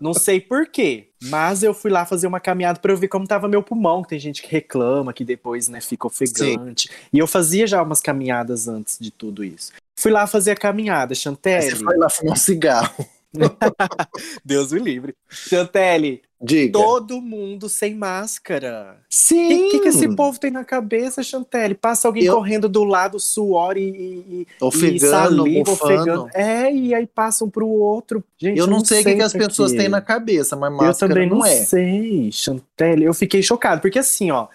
não 0.00 0.14
sei 0.14 0.40
por 0.40 0.66
quê, 0.66 1.08
mas 1.22 1.62
eu 1.62 1.74
fui 1.74 1.90
lá 1.90 2.04
fazer 2.04 2.26
uma 2.26 2.40
caminhada 2.40 2.78
para 2.78 2.92
eu 2.92 2.96
ver 2.96 3.08
como 3.08 3.26
tava 3.26 3.48
meu 3.48 3.62
pulmão, 3.62 4.02
que 4.02 4.08
tem 4.08 4.18
gente 4.18 4.42
que 4.42 4.50
reclama 4.50 5.12
que 5.12 5.24
depois, 5.24 5.68
né, 5.68 5.80
fica 5.80 6.06
ofegante. 6.06 6.88
E 7.12 7.18
eu 7.18 7.26
fazia 7.26 7.66
já 7.66 7.82
umas 7.82 8.00
caminhadas 8.00 8.68
antes 8.68 8.98
de 8.98 9.10
tudo 9.10 9.44
isso. 9.44 9.72
Fui 9.96 10.10
lá 10.10 10.26
fazer 10.26 10.52
a 10.52 10.56
caminhada, 10.56 11.14
Chantelle. 11.14 11.70
Você 11.70 11.76
foi 11.76 11.96
lá 11.96 12.10
fumar 12.10 12.34
um 12.34 12.36
cigarro. 12.36 13.06
Deus 14.44 14.72
o 14.72 14.76
livre. 14.76 15.14
Chantelle, 15.28 16.22
Diga. 16.40 16.72
todo 16.78 17.20
mundo 17.20 17.68
sem 17.68 17.94
máscara. 17.94 18.96
O 19.00 19.04
Sim. 19.08 19.48
que, 19.48 19.70
que, 19.70 19.80
que 19.80 19.88
esse 19.88 20.14
povo 20.14 20.38
tem 20.38 20.50
na 20.50 20.64
cabeça, 20.64 21.22
Chantelle? 21.22 21.74
Passa 21.74 22.08
alguém 22.08 22.24
Eu- 22.24 22.34
correndo 22.36 22.68
do 22.68 22.84
lado, 22.84 23.18
suor 23.18 23.76
e, 23.76 23.82
e, 23.88 24.24
e 24.42 24.46
Ofegando, 24.60 25.10
saliva, 25.10 25.70
bufando. 25.70 25.94
ofegando. 25.94 26.28
É, 26.34 26.72
e 26.72 26.94
aí 26.94 27.06
passam 27.06 27.48
pro 27.48 27.66
outro. 27.66 28.22
Gente, 28.38 28.58
Eu 28.58 28.66
não 28.66 28.84
sei 28.84 29.00
o 29.00 29.04
que, 29.04 29.14
que 29.16 29.22
as 29.22 29.32
pessoas 29.32 29.72
quê. 29.72 29.78
têm 29.78 29.88
na 29.88 30.00
cabeça, 30.00 30.54
mas 30.56 30.70
Eu 30.70 30.76
máscara 30.76 31.12
também 31.14 31.28
não, 31.28 31.38
não, 31.38 31.46
é. 31.46 31.56
sei, 31.64 32.30
Chantelle. 32.32 33.04
Eu 33.04 33.14
fiquei 33.14 33.42
chocado, 33.42 33.80
porque 33.80 33.98
assim, 33.98 34.30
ó, 34.30 34.48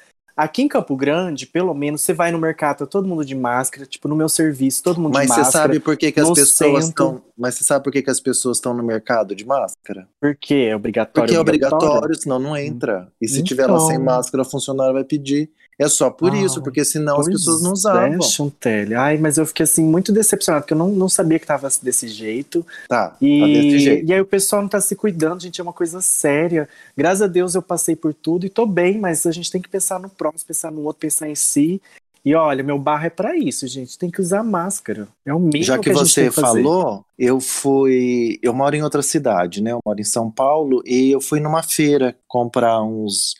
aqui 0.43 0.61
em 0.61 0.67
Campo 0.67 0.95
Grande, 0.95 1.45
pelo 1.45 1.73
menos, 1.73 2.01
você 2.01 2.13
vai 2.13 2.31
no 2.31 2.39
mercado, 2.39 2.79
tá 2.79 2.85
todo 2.85 3.07
mundo 3.07 3.25
de 3.25 3.35
máscara, 3.35 3.85
tipo, 3.85 4.07
no 4.07 4.15
meu 4.15 4.29
serviço, 4.29 4.81
todo 4.83 4.99
mundo 4.99 5.13
Mas 5.13 5.27
de 5.27 5.33
você 5.33 5.41
máscara. 5.41 5.63
sabe 5.63 5.79
por 5.79 5.97
que, 5.97 6.11
que 6.11 6.19
as 6.19 6.31
pessoas 6.31 6.87
estão. 6.87 7.21
Mas 7.37 7.55
você 7.55 7.63
sabe 7.63 7.83
por 7.83 7.91
que, 7.91 8.01
que 8.01 8.09
as 8.09 8.19
pessoas 8.19 8.57
estão 8.57 8.73
no 8.73 8.83
mercado 8.83 9.35
de 9.35 9.45
máscara? 9.45 10.07
Por 10.19 10.35
quê? 10.35 10.67
É 10.71 10.75
obrigatório? 10.75 11.27
Porque 11.27 11.35
é 11.35 11.39
obrigatório, 11.39 12.15
senão 12.15 12.39
não 12.39 12.55
entra. 12.57 13.11
E 13.21 13.27
se 13.27 13.43
tiver 13.43 13.67
lá 13.67 13.75
Então. 13.75 13.87
sem 13.87 13.97
máscara, 13.99 14.41
o 14.41 14.45
funcionário 14.49 14.93
vai 14.93 15.03
pedir. 15.03 15.49
É 15.79 15.87
só 15.87 16.09
por 16.09 16.33
Ah, 16.33 16.37
isso, 16.37 16.61
porque 16.61 16.83
senão 16.83 17.19
as 17.21 17.25
pessoas 17.27 17.61
não 17.61 17.69
É, 17.69 17.73
usavam. 17.73 18.21
Chantelli. 18.21 18.93
Ai, 18.95 19.17
mas 19.17 19.37
eu 19.37 19.45
fiquei 19.45 19.63
assim 19.63 19.83
muito 19.83 20.11
decepcionado, 20.11 20.63
porque 20.63 20.73
eu 20.73 20.77
não, 20.77 20.89
não 20.89 21.07
sabia 21.07 21.39
que 21.39 21.47
tava 21.47 21.69
desse 21.81 22.09
jeito. 22.09 22.65
Tá, 22.89 23.15
E, 23.21 23.39
tá 23.39 23.47
desse 23.47 23.79
jeito. 23.79 24.05
e 24.09 24.13
aí 24.13 24.19
o 24.19 24.25
pessoal 24.25 24.61
não 24.61 24.67
tá 24.69 24.81
se 24.81 24.93
cuidando, 24.95 25.41
gente, 25.41 25.61
é 25.61 25.63
uma 25.63 25.71
coisa 25.71 26.01
séria. 26.01 26.67
Graças 26.97 27.21
a 27.21 27.27
Deus 27.27 27.55
eu 27.55 27.61
passei 27.61 27.95
por 27.95 28.13
tudo 28.13 28.45
e 28.45 28.49
tô 28.49 28.65
bem, 28.65 28.99
mas 28.99 29.25
a 29.25 29.31
gente 29.31 29.49
tem 29.49 29.61
que 29.61 29.69
pensar 29.69 29.99
no 30.01 30.09
próximo, 30.09 30.47
pensar 30.47 30.69
no 30.69 30.81
outro, 30.83 30.99
pensar 30.99 31.29
em 31.29 31.35
si. 31.35 31.81
E 32.25 32.35
olha, 32.35 32.61
meu 32.61 32.77
barro 32.77 33.05
é 33.05 33.09
pra 33.09 33.37
isso, 33.37 33.65
gente. 33.65 33.97
Tem 33.97 34.11
que 34.11 34.19
usar 34.19 34.43
máscara. 34.43 35.07
É 35.25 35.33
o 35.33 35.39
mínimo 35.39 35.63
Já 35.63 35.79
que, 35.79 35.89
a 35.89 35.93
gente 35.93 36.13
tem 36.13 36.25
você 36.25 36.29
que 36.29 36.31
fazer. 36.41 36.61
falou, 36.61 37.05
eu 37.17 37.39
fui. 37.39 38.37
Eu 38.43 38.53
moro 38.53 38.75
em 38.75 38.83
outra 38.83 39.01
cidade, 39.01 39.63
né? 39.63 39.71
Eu 39.71 39.79
moro 39.85 40.01
em 40.01 40.03
São 40.03 40.29
Paulo 40.29 40.83
e 40.85 41.09
eu 41.11 41.21
fui 41.21 41.39
numa 41.39 41.63
feira 41.63 42.13
comprar 42.27 42.83
uns, 42.83 43.35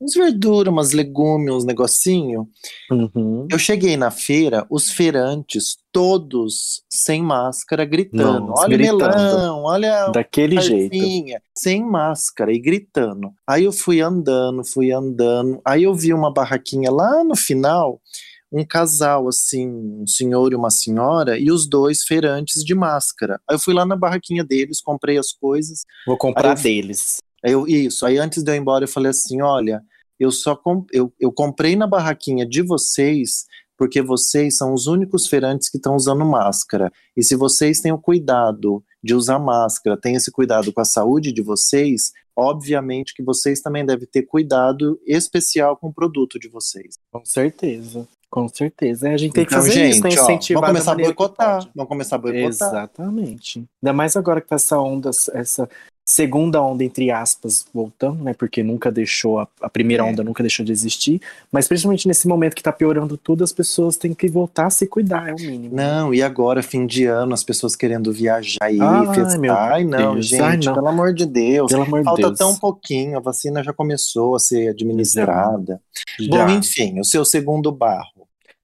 uns 0.00 0.14
verduras, 0.14 0.72
umas 0.72 0.92
legumes, 0.92 1.52
uns 1.52 1.64
negocinho. 1.64 2.48
Uhum. 2.90 3.46
Eu 3.50 3.58
cheguei 3.58 3.96
na 3.96 4.10
feira, 4.10 4.66
os 4.70 4.90
feirantes 4.90 5.76
todos 5.92 6.82
sem 6.88 7.22
máscara, 7.22 7.84
gritando: 7.84 8.48
Nossa, 8.48 8.62
olha 8.62 8.74
o 8.74 8.78
gritando. 8.78 9.16
melão, 9.16 9.62
olha 9.64 10.08
Daquele 10.10 10.60
jeito. 10.60 10.96
Sem 11.56 11.84
máscara 11.84 12.52
e 12.52 12.58
gritando. 12.58 13.32
Aí 13.46 13.64
eu 13.64 13.72
fui 13.72 14.00
andando, 14.00 14.64
fui 14.64 14.92
andando. 14.92 15.60
Aí 15.64 15.82
eu 15.82 15.94
vi 15.94 16.14
uma 16.14 16.32
barraquinha 16.32 16.90
lá 16.90 17.24
no 17.24 17.34
final, 17.36 18.00
um 18.52 18.64
casal 18.64 19.26
assim, 19.28 19.68
um 19.68 20.06
senhor 20.06 20.52
e 20.52 20.54
uma 20.56 20.70
senhora, 20.70 21.38
e 21.38 21.50
os 21.50 21.68
dois 21.68 22.02
feirantes 22.04 22.62
de 22.64 22.74
máscara. 22.74 23.40
Aí 23.48 23.56
eu 23.56 23.60
fui 23.60 23.74
lá 23.74 23.84
na 23.84 23.96
barraquinha 23.96 24.44
deles, 24.44 24.80
comprei 24.80 25.18
as 25.18 25.32
coisas. 25.32 25.80
Vou 26.06 26.16
comprar 26.16 26.56
eu- 26.56 26.62
deles. 26.62 27.18
Eu, 27.42 27.66
isso. 27.66 28.04
Aí 28.06 28.18
antes 28.18 28.42
de 28.42 28.50
eu 28.50 28.54
ir 28.54 28.58
embora, 28.58 28.84
eu 28.84 28.88
falei 28.88 29.10
assim: 29.10 29.40
olha, 29.42 29.82
eu 30.18 30.30
só 30.30 30.54
com, 30.56 30.84
eu, 30.92 31.12
eu 31.18 31.30
comprei 31.32 31.76
na 31.76 31.86
barraquinha 31.86 32.46
de 32.46 32.62
vocês. 32.62 33.46
Porque 33.76 34.02
vocês 34.02 34.56
são 34.56 34.74
os 34.74 34.88
únicos 34.88 35.28
feirantes 35.28 35.68
que 35.68 35.76
estão 35.76 35.94
usando 35.94 36.24
máscara. 36.24 36.90
E 37.16 37.22
se 37.22 37.36
vocês 37.36 37.80
têm 37.80 37.92
o 37.92 37.98
cuidado 37.98 38.82
de 39.00 39.14
usar 39.14 39.38
máscara, 39.38 39.96
têm 39.96 40.16
esse 40.16 40.32
cuidado 40.32 40.72
com 40.72 40.80
a 40.80 40.84
saúde 40.84 41.30
de 41.30 41.40
vocês, 41.42 42.10
obviamente 42.34 43.14
que 43.14 43.22
vocês 43.22 43.60
também 43.60 43.86
devem 43.86 44.08
ter 44.08 44.22
cuidado 44.24 45.00
especial 45.06 45.76
com 45.76 45.90
o 45.90 45.92
produto 45.94 46.40
de 46.40 46.48
vocês. 46.48 46.96
Com 47.12 47.24
certeza. 47.24 48.08
Com 48.28 48.48
certeza. 48.48 49.08
É, 49.08 49.14
A 49.14 49.16
gente 49.16 49.32
tem 49.32 49.44
que 49.44 49.52
Então, 49.54 49.62
fazer 49.62 49.72
gente, 49.72 49.92
isso, 49.94 50.02
né? 50.02 50.10
ó, 50.10 50.12
Incentivar 50.24 50.60
vamos 50.60 50.72
começar 50.84 50.92
a 50.92 51.04
boicotar. 51.04 51.70
Vamos 51.72 51.88
começar 51.88 52.16
a 52.16 52.18
boicotar. 52.18 52.68
Exatamente. 52.68 53.64
Ainda 53.80 53.92
mais 53.92 54.16
agora 54.16 54.40
que 54.40 54.48
tá 54.48 54.56
essa 54.56 54.76
onda, 54.80 55.10
essa 55.34 55.68
segunda 56.10 56.62
onda, 56.62 56.82
entre 56.82 57.10
aspas, 57.10 57.66
voltando, 57.72 58.24
né? 58.24 58.32
Porque 58.32 58.62
nunca 58.62 58.90
deixou, 58.90 59.38
a, 59.38 59.46
a 59.60 59.68
primeira 59.68 60.02
É. 60.02 60.10
onda 60.10 60.24
nunca 60.24 60.42
deixou 60.42 60.64
de 60.64 60.72
existir. 60.72 61.20
Mas 61.52 61.68
principalmente 61.68 62.08
nesse 62.08 62.26
momento 62.26 62.54
que 62.54 62.62
tá 62.62 62.72
piorando 62.72 63.18
tudo, 63.18 63.44
as 63.44 63.52
pessoas 63.52 63.96
têm 63.98 64.14
que 64.14 64.26
voltar 64.26 64.66
a 64.66 64.70
se 64.70 64.86
cuidar, 64.86 65.28
é 65.28 65.34
o 65.34 65.36
mínimo. 65.36 65.76
Não, 65.76 66.14
e 66.14 66.22
agora, 66.22 66.62
fim 66.62 66.86
de 66.86 67.04
ano, 67.04 67.34
as 67.34 67.44
pessoas 67.44 67.76
querendo 67.76 68.10
viajar 68.10 68.72
e 68.72 68.80
Ai, 68.80 69.14
festar. 69.14 69.72
Ai, 69.72 69.84
não, 69.84 70.14
Deus. 70.14 70.26
gente, 70.26 70.40
Ai, 70.42 70.56
não. 70.56 70.74
pelo 70.74 70.88
amor 70.88 71.12
de 71.12 71.26
Deus. 71.26 71.70
Pelo 71.70 71.82
amor 71.82 71.98
de 72.00 72.04
Falta 72.06 72.22
Deus. 72.22 72.38
tão 72.38 72.56
pouquinho, 72.56 73.18
a 73.18 73.20
vacina 73.20 73.62
já 73.62 73.72
começou 73.74 74.34
a 74.34 74.38
ser 74.38 74.68
administrada. 74.70 75.78
Já. 76.18 76.46
Bom, 76.46 76.52
enfim, 76.52 76.98
o 76.98 77.04
seu 77.04 77.22
segundo 77.24 77.70
barro. 77.70 78.17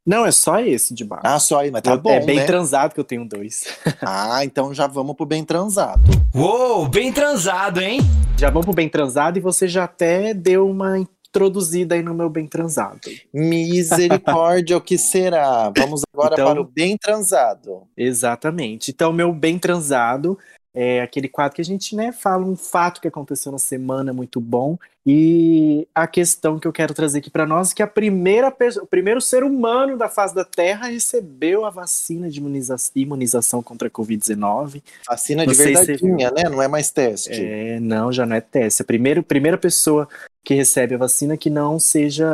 Não, 0.06 0.26
é 0.26 0.30
só 0.30 0.60
esse 0.60 0.92
de 0.92 1.02
baixo. 1.04 1.22
Ah, 1.26 1.38
só 1.38 1.60
aí, 1.60 1.70
mas 1.70 1.80
tá 1.82 1.92
Eu- 1.92 1.98
bom, 2.00 2.10
é 2.10 2.20
bem 2.20 2.36
né? 2.36 2.44
transado 2.44 2.92
que 2.94 3.00
eu 3.00 3.04
tenho 3.04 3.24
dois. 3.26 3.64
Ah, 4.02 4.44
então 4.44 4.74
já 4.74 4.86
vamos 4.86 5.16
pro 5.16 5.24
bem 5.24 5.44
transado. 5.44 6.02
Uou, 6.34 6.86
bem 6.88 7.10
transado, 7.12 7.80
hein? 7.80 8.00
Já 8.36 8.50
vamos 8.50 8.66
pro 8.66 8.74
bem 8.74 8.88
transado 8.88 9.38
e 9.38 9.40
você 9.40 9.66
já 9.66 9.84
até 9.84 10.34
deu 10.34 10.68
uma 10.68 10.98
introduzida 10.98 11.94
aí 11.94 12.02
no 12.02 12.12
meu 12.14 12.28
bem 12.28 12.46
transado. 12.46 13.00
Misericórdia, 13.32 14.76
o 14.76 14.80
que 14.80 14.98
será? 14.98 15.72
Vamos 15.76 16.02
agora 16.12 16.34
Então- 16.34 16.46
para 16.52 16.60
o 16.60 16.64
bem 16.64 16.96
transado. 16.98 17.82
Exatamente. 17.96 18.90
Então, 18.90 19.12
meu 19.12 19.32
bem 19.32 19.58
transado 19.58 20.38
é 20.74 21.00
aquele 21.00 21.28
quadro 21.28 21.54
que 21.54 21.62
a 21.62 21.64
gente, 21.64 21.94
né, 21.94 22.10
fala 22.10 22.44
um 22.44 22.56
fato 22.56 23.00
que 23.00 23.06
aconteceu 23.08 23.52
na 23.52 23.58
semana 23.58 24.12
muito 24.12 24.40
bom. 24.40 24.76
E 25.06 25.86
a 25.94 26.06
questão 26.06 26.58
que 26.58 26.66
eu 26.66 26.72
quero 26.72 26.94
trazer 26.94 27.18
aqui 27.18 27.30
para 27.30 27.46
nós 27.46 27.70
é 27.70 27.74
que 27.74 27.82
a 27.82 27.86
primeira 27.86 28.50
pessoa, 28.50 28.84
o 28.84 28.86
primeiro 28.86 29.20
ser 29.20 29.44
humano 29.44 29.98
da 29.98 30.08
face 30.08 30.34
da 30.34 30.44
Terra 30.44 30.86
recebeu 30.88 31.64
a 31.66 31.70
vacina 31.70 32.30
de 32.30 32.40
imuniza- 32.40 32.76
imunização 32.96 33.62
contra 33.62 33.88
a 33.88 33.90
Covid-19. 33.90 34.82
Vacina 35.06 35.44
Não 35.44 35.52
de 35.52 35.58
se 35.58 35.64
verdadeinha, 35.64 36.30
né? 36.30 36.44
Não 36.48 36.62
é 36.62 36.66
mais 36.68 36.90
teste. 36.90 37.30
É, 37.32 37.78
não, 37.78 38.10
já 38.10 38.24
não 38.24 38.34
é 38.34 38.40
teste. 38.40 38.80
A 38.80 38.84
primeira, 38.84 39.22
primeira 39.22 39.58
pessoa 39.58 40.08
que 40.42 40.54
recebe 40.54 40.94
a 40.94 40.98
vacina 40.98 41.36
que 41.36 41.48
não 41.48 41.78
seja 41.78 42.26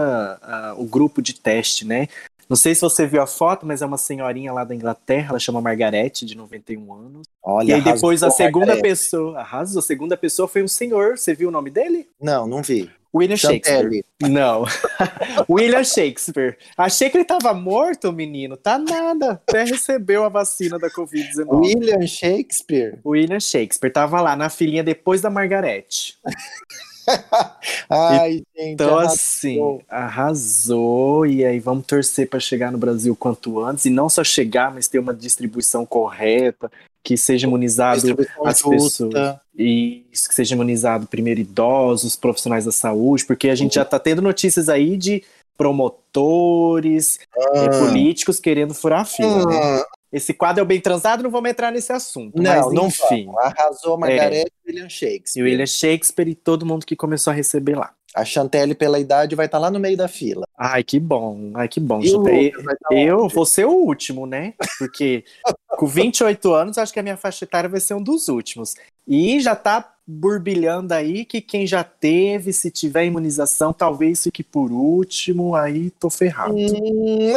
ah, 0.42 0.74
o 0.76 0.84
grupo 0.84 1.20
de 1.20 1.34
teste, 1.34 1.84
né? 1.86 2.08
Não 2.50 2.56
sei 2.56 2.74
se 2.74 2.80
você 2.80 3.06
viu 3.06 3.22
a 3.22 3.28
foto, 3.28 3.64
mas 3.64 3.80
é 3.80 3.86
uma 3.86 3.96
senhorinha 3.96 4.52
lá 4.52 4.64
da 4.64 4.74
Inglaterra, 4.74 5.28
ela 5.30 5.38
chama 5.38 5.60
Margarete, 5.60 6.26
de 6.26 6.36
91 6.36 6.92
anos. 6.92 7.26
Olha, 7.40 7.70
e 7.70 7.74
aí 7.74 7.80
depois 7.80 8.24
a 8.24 8.30
segunda 8.30 8.66
Margarete. 8.66 8.88
pessoa, 8.88 9.38
arrasou, 9.38 9.78
a 9.78 9.82
segunda 9.82 10.16
pessoa 10.16 10.48
foi 10.48 10.60
um 10.60 10.68
senhor, 10.68 11.16
você 11.16 11.32
viu 11.32 11.48
o 11.48 11.52
nome 11.52 11.70
dele? 11.70 12.08
Não, 12.20 12.48
não 12.48 12.60
vi. 12.60 12.90
William 13.14 13.36
Shakespeare. 13.36 14.04
Não. 14.20 14.64
William 15.48 15.84
Shakespeare. 15.84 16.56
Achei 16.76 17.08
que 17.08 17.16
ele 17.16 17.24
tava 17.24 17.52
morto, 17.54 18.12
menino. 18.12 18.56
Tá 18.56 18.78
nada. 18.78 19.32
Até 19.32 19.64
recebeu 19.64 20.24
a 20.24 20.28
vacina 20.28 20.78
da 20.78 20.88
Covid-19. 20.88 21.46
William 21.48 22.06
Shakespeare. 22.06 22.98
William 23.04 23.40
Shakespeare 23.40 23.92
tava 23.92 24.20
lá 24.20 24.36
na 24.36 24.48
filinha 24.48 24.84
depois 24.84 25.20
da 25.20 25.30
Margarete. 25.30 26.18
Ai, 27.88 28.32
gente. 28.32 28.44
Então, 28.56 28.98
arrasou. 28.98 29.12
assim, 29.14 29.80
arrasou. 29.88 31.26
E 31.26 31.44
aí 31.44 31.58
vamos 31.58 31.86
torcer 31.86 32.28
para 32.28 32.40
chegar 32.40 32.70
no 32.70 32.78
Brasil 32.78 33.14
quanto 33.16 33.60
antes. 33.60 33.84
E 33.86 33.90
não 33.90 34.08
só 34.08 34.22
chegar, 34.24 34.72
mas 34.72 34.88
ter 34.88 34.98
uma 34.98 35.14
distribuição 35.14 35.84
correta, 35.86 36.70
que 37.02 37.16
seja 37.16 37.46
imunizado 37.46 38.16
as 38.44 38.60
pessoas. 38.62 39.38
E 39.56 40.04
isso, 40.12 40.28
que 40.28 40.34
seja 40.34 40.54
imunizado 40.54 41.06
primeiro 41.06 41.40
idosos, 41.40 42.16
profissionais 42.16 42.64
da 42.64 42.72
saúde, 42.72 43.24
porque 43.24 43.48
a 43.48 43.54
gente 43.54 43.74
já 43.74 43.84
tá 43.84 43.98
tendo 43.98 44.22
notícias 44.22 44.68
aí 44.68 44.96
de 44.96 45.22
promotores, 45.56 47.18
Ah. 47.36 47.68
políticos 47.86 48.40
querendo 48.40 48.74
furar 48.74 49.00
a 49.00 49.04
fila. 49.04 49.44
né? 49.46 49.82
Esse 50.12 50.34
quadro 50.34 50.60
é 50.60 50.62
o 50.62 50.66
bem 50.66 50.80
transado, 50.80 51.22
não 51.22 51.30
vou 51.30 51.46
entrar 51.46 51.70
nesse 51.70 51.92
assunto. 51.92 52.40
Não, 52.40 52.50
mas, 52.50 52.72
não 52.74 52.86
enfim. 52.88 53.26
vamos. 53.26 53.40
Arrasou 53.42 53.96
Margarete 53.98 54.50
e 54.66 54.70
William 54.70 54.86
E 54.86 54.90
Shakespeare. 54.90 55.42
o 55.42 55.44
William 55.44 55.66
Shakespeare 55.66 56.28
e 56.28 56.34
todo 56.34 56.66
mundo 56.66 56.84
que 56.84 56.96
começou 56.96 57.30
a 57.30 57.34
receber 57.34 57.76
lá. 57.76 57.92
A 58.12 58.24
Chantelle, 58.24 58.74
pela 58.74 58.98
idade, 58.98 59.36
vai 59.36 59.46
estar 59.46 59.58
lá 59.58 59.70
no 59.70 59.78
meio 59.78 59.96
da 59.96 60.08
fila. 60.08 60.44
Ai, 60.58 60.82
que 60.82 60.98
bom. 60.98 61.52
Ai, 61.54 61.68
que 61.68 61.78
bom. 61.78 62.00
E 62.02 62.50
vai 62.50 62.74
tá 62.74 62.92
Eu 62.92 63.20
onde? 63.20 63.34
vou 63.34 63.46
ser 63.46 63.66
o 63.66 63.70
último, 63.70 64.26
né? 64.26 64.54
Porque 64.78 65.24
com 65.78 65.86
28 65.86 66.52
anos, 66.52 66.76
acho 66.76 66.92
que 66.92 66.98
a 66.98 67.04
minha 67.04 67.16
faixa 67.16 67.44
etária 67.44 67.70
vai 67.70 67.78
ser 67.80 67.94
um 67.94 68.02
dos 68.02 68.26
últimos. 68.28 68.74
E 69.06 69.38
já 69.40 69.54
tá 69.54 69.94
burbilhando 70.04 70.92
aí 70.92 71.24
que 71.24 71.40
quem 71.40 71.68
já 71.68 71.84
teve, 71.84 72.52
se 72.52 72.68
tiver 72.68 73.04
imunização, 73.04 73.72
talvez 73.72 74.24
fique 74.24 74.42
por 74.42 74.72
último, 74.72 75.54
aí 75.54 75.90
tô 75.92 76.10
ferrado. 76.10 76.54
Hum. 76.56 77.34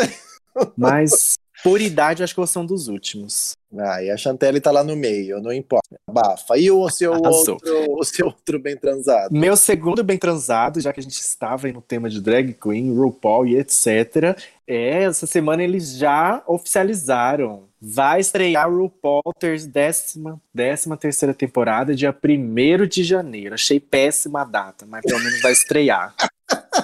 Mas 0.75 1.35
por 1.63 1.79
idade, 1.79 2.23
acho 2.23 2.33
que 2.33 2.39
eu 2.39 2.45
ser 2.45 2.59
um 2.59 2.65
dos 2.65 2.87
últimos. 2.87 3.55
Ah, 3.75 4.03
e 4.03 4.11
a 4.11 4.17
Chantelle 4.17 4.59
tá 4.59 4.69
lá 4.69 4.83
no 4.83 4.95
meio, 4.95 5.41
não 5.41 5.51
importa. 5.51 5.95
Abafa. 6.07 6.57
E 6.57 6.69
o 6.69 6.87
seu 6.89 7.13
Arrasou. 7.13 7.53
outro, 7.53 7.95
o 7.97 8.03
seu 8.03 8.25
outro 8.27 8.59
bem 8.59 8.77
transado? 8.77 9.33
Meu 9.33 9.55
segundo 9.55 10.03
bem 10.03 10.17
transado, 10.17 10.79
já 10.79 10.93
que 10.93 10.99
a 10.99 11.03
gente 11.03 11.19
estava 11.19 11.67
aí 11.67 11.73
no 11.73 11.81
tema 11.81 12.09
de 12.09 12.21
drag 12.21 12.53
queen, 12.53 12.93
RuPaul 12.93 13.47
e 13.47 13.57
etc. 13.57 14.37
É, 14.67 15.03
essa 15.03 15.25
semana 15.25 15.63
eles 15.63 15.95
já 15.97 16.43
oficializaram. 16.45 17.63
Vai 17.81 18.19
estrear 18.19 18.69
RuPaul 18.69 19.21
décima, 19.67 20.39
décima 20.53 20.95
terceira 20.95 21.33
temporada, 21.33 21.95
dia 21.95 22.15
1 22.15 22.87
de 22.87 23.03
janeiro. 23.03 23.55
Achei 23.55 23.79
péssima 23.79 24.41
a 24.41 24.45
data, 24.45 24.85
mas 24.85 25.01
pelo 25.01 25.19
menos 25.19 25.41
vai 25.41 25.51
estrear. 25.51 26.13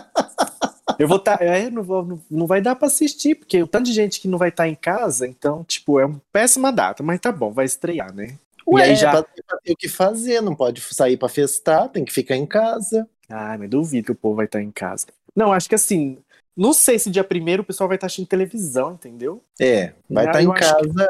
Eu 1.00 1.08
vou 1.08 1.18
estar. 1.18 1.42
é, 1.42 1.70
não, 1.70 1.82
vou, 1.82 2.20
não, 2.30 2.46
vai 2.46 2.62
dar 2.62 2.76
pra 2.76 2.88
assistir, 2.88 3.34
porque 3.36 3.64
o 3.64 3.68
tanto 3.68 3.86
de 3.86 3.94
gente 3.94 4.20
que 4.20 4.28
não 4.28 4.38
vai 4.38 4.50
estar 4.50 4.68
em 4.68 4.76
casa, 4.76 5.26
então, 5.26 5.64
tipo, 5.64 6.00
é 6.00 6.06
uma 6.06 6.22
péssima 6.32 6.72
data, 6.72 7.02
mas 7.02 7.20
tá 7.20 7.32
bom, 7.32 7.52
vai 7.52 7.66
estrear, 7.66 8.14
né? 8.14 8.38
Ué, 8.68 8.82
e 8.82 8.90
aí 8.90 8.96
já. 8.96 9.24
ter 9.24 9.72
o 9.72 9.76
que 9.78 9.88
fazer, 9.88 10.42
não 10.42 10.54
pode 10.54 10.82
sair 10.82 11.18
pra 11.18 11.30
festar, 11.30 11.90
tem 11.90 12.04
que 12.06 12.14
ficar 12.14 12.36
em 12.36 12.46
casa. 12.46 13.08
Ai, 13.30 13.58
mas 13.58 13.70
duvido 13.70 14.08
que 14.08 14.12
o 14.12 14.16
povo 14.16 14.36
vai 14.36 14.46
estar 14.46 14.62
em 14.62 14.70
casa. 14.72 15.08
Não, 15.36 15.54
acho 15.54 15.70
que 15.70 15.76
assim, 15.76 16.18
não 16.56 16.74
sei 16.74 17.00
se 17.00 17.10
dia 17.10 17.24
primeiro 17.24 17.62
o 17.64 17.66
pessoal 17.66 17.88
vai 17.88 17.96
estar 17.96 18.08
assistindo 18.08 18.28
televisão, 18.28 18.92
entendeu? 18.94 19.42
É, 19.60 19.94
vai 20.10 20.26
Ah, 20.26 20.30
estar 20.30 20.44
em 20.44 20.52
acho 20.52 20.76
que- 20.78 20.94
casa, 20.94 21.08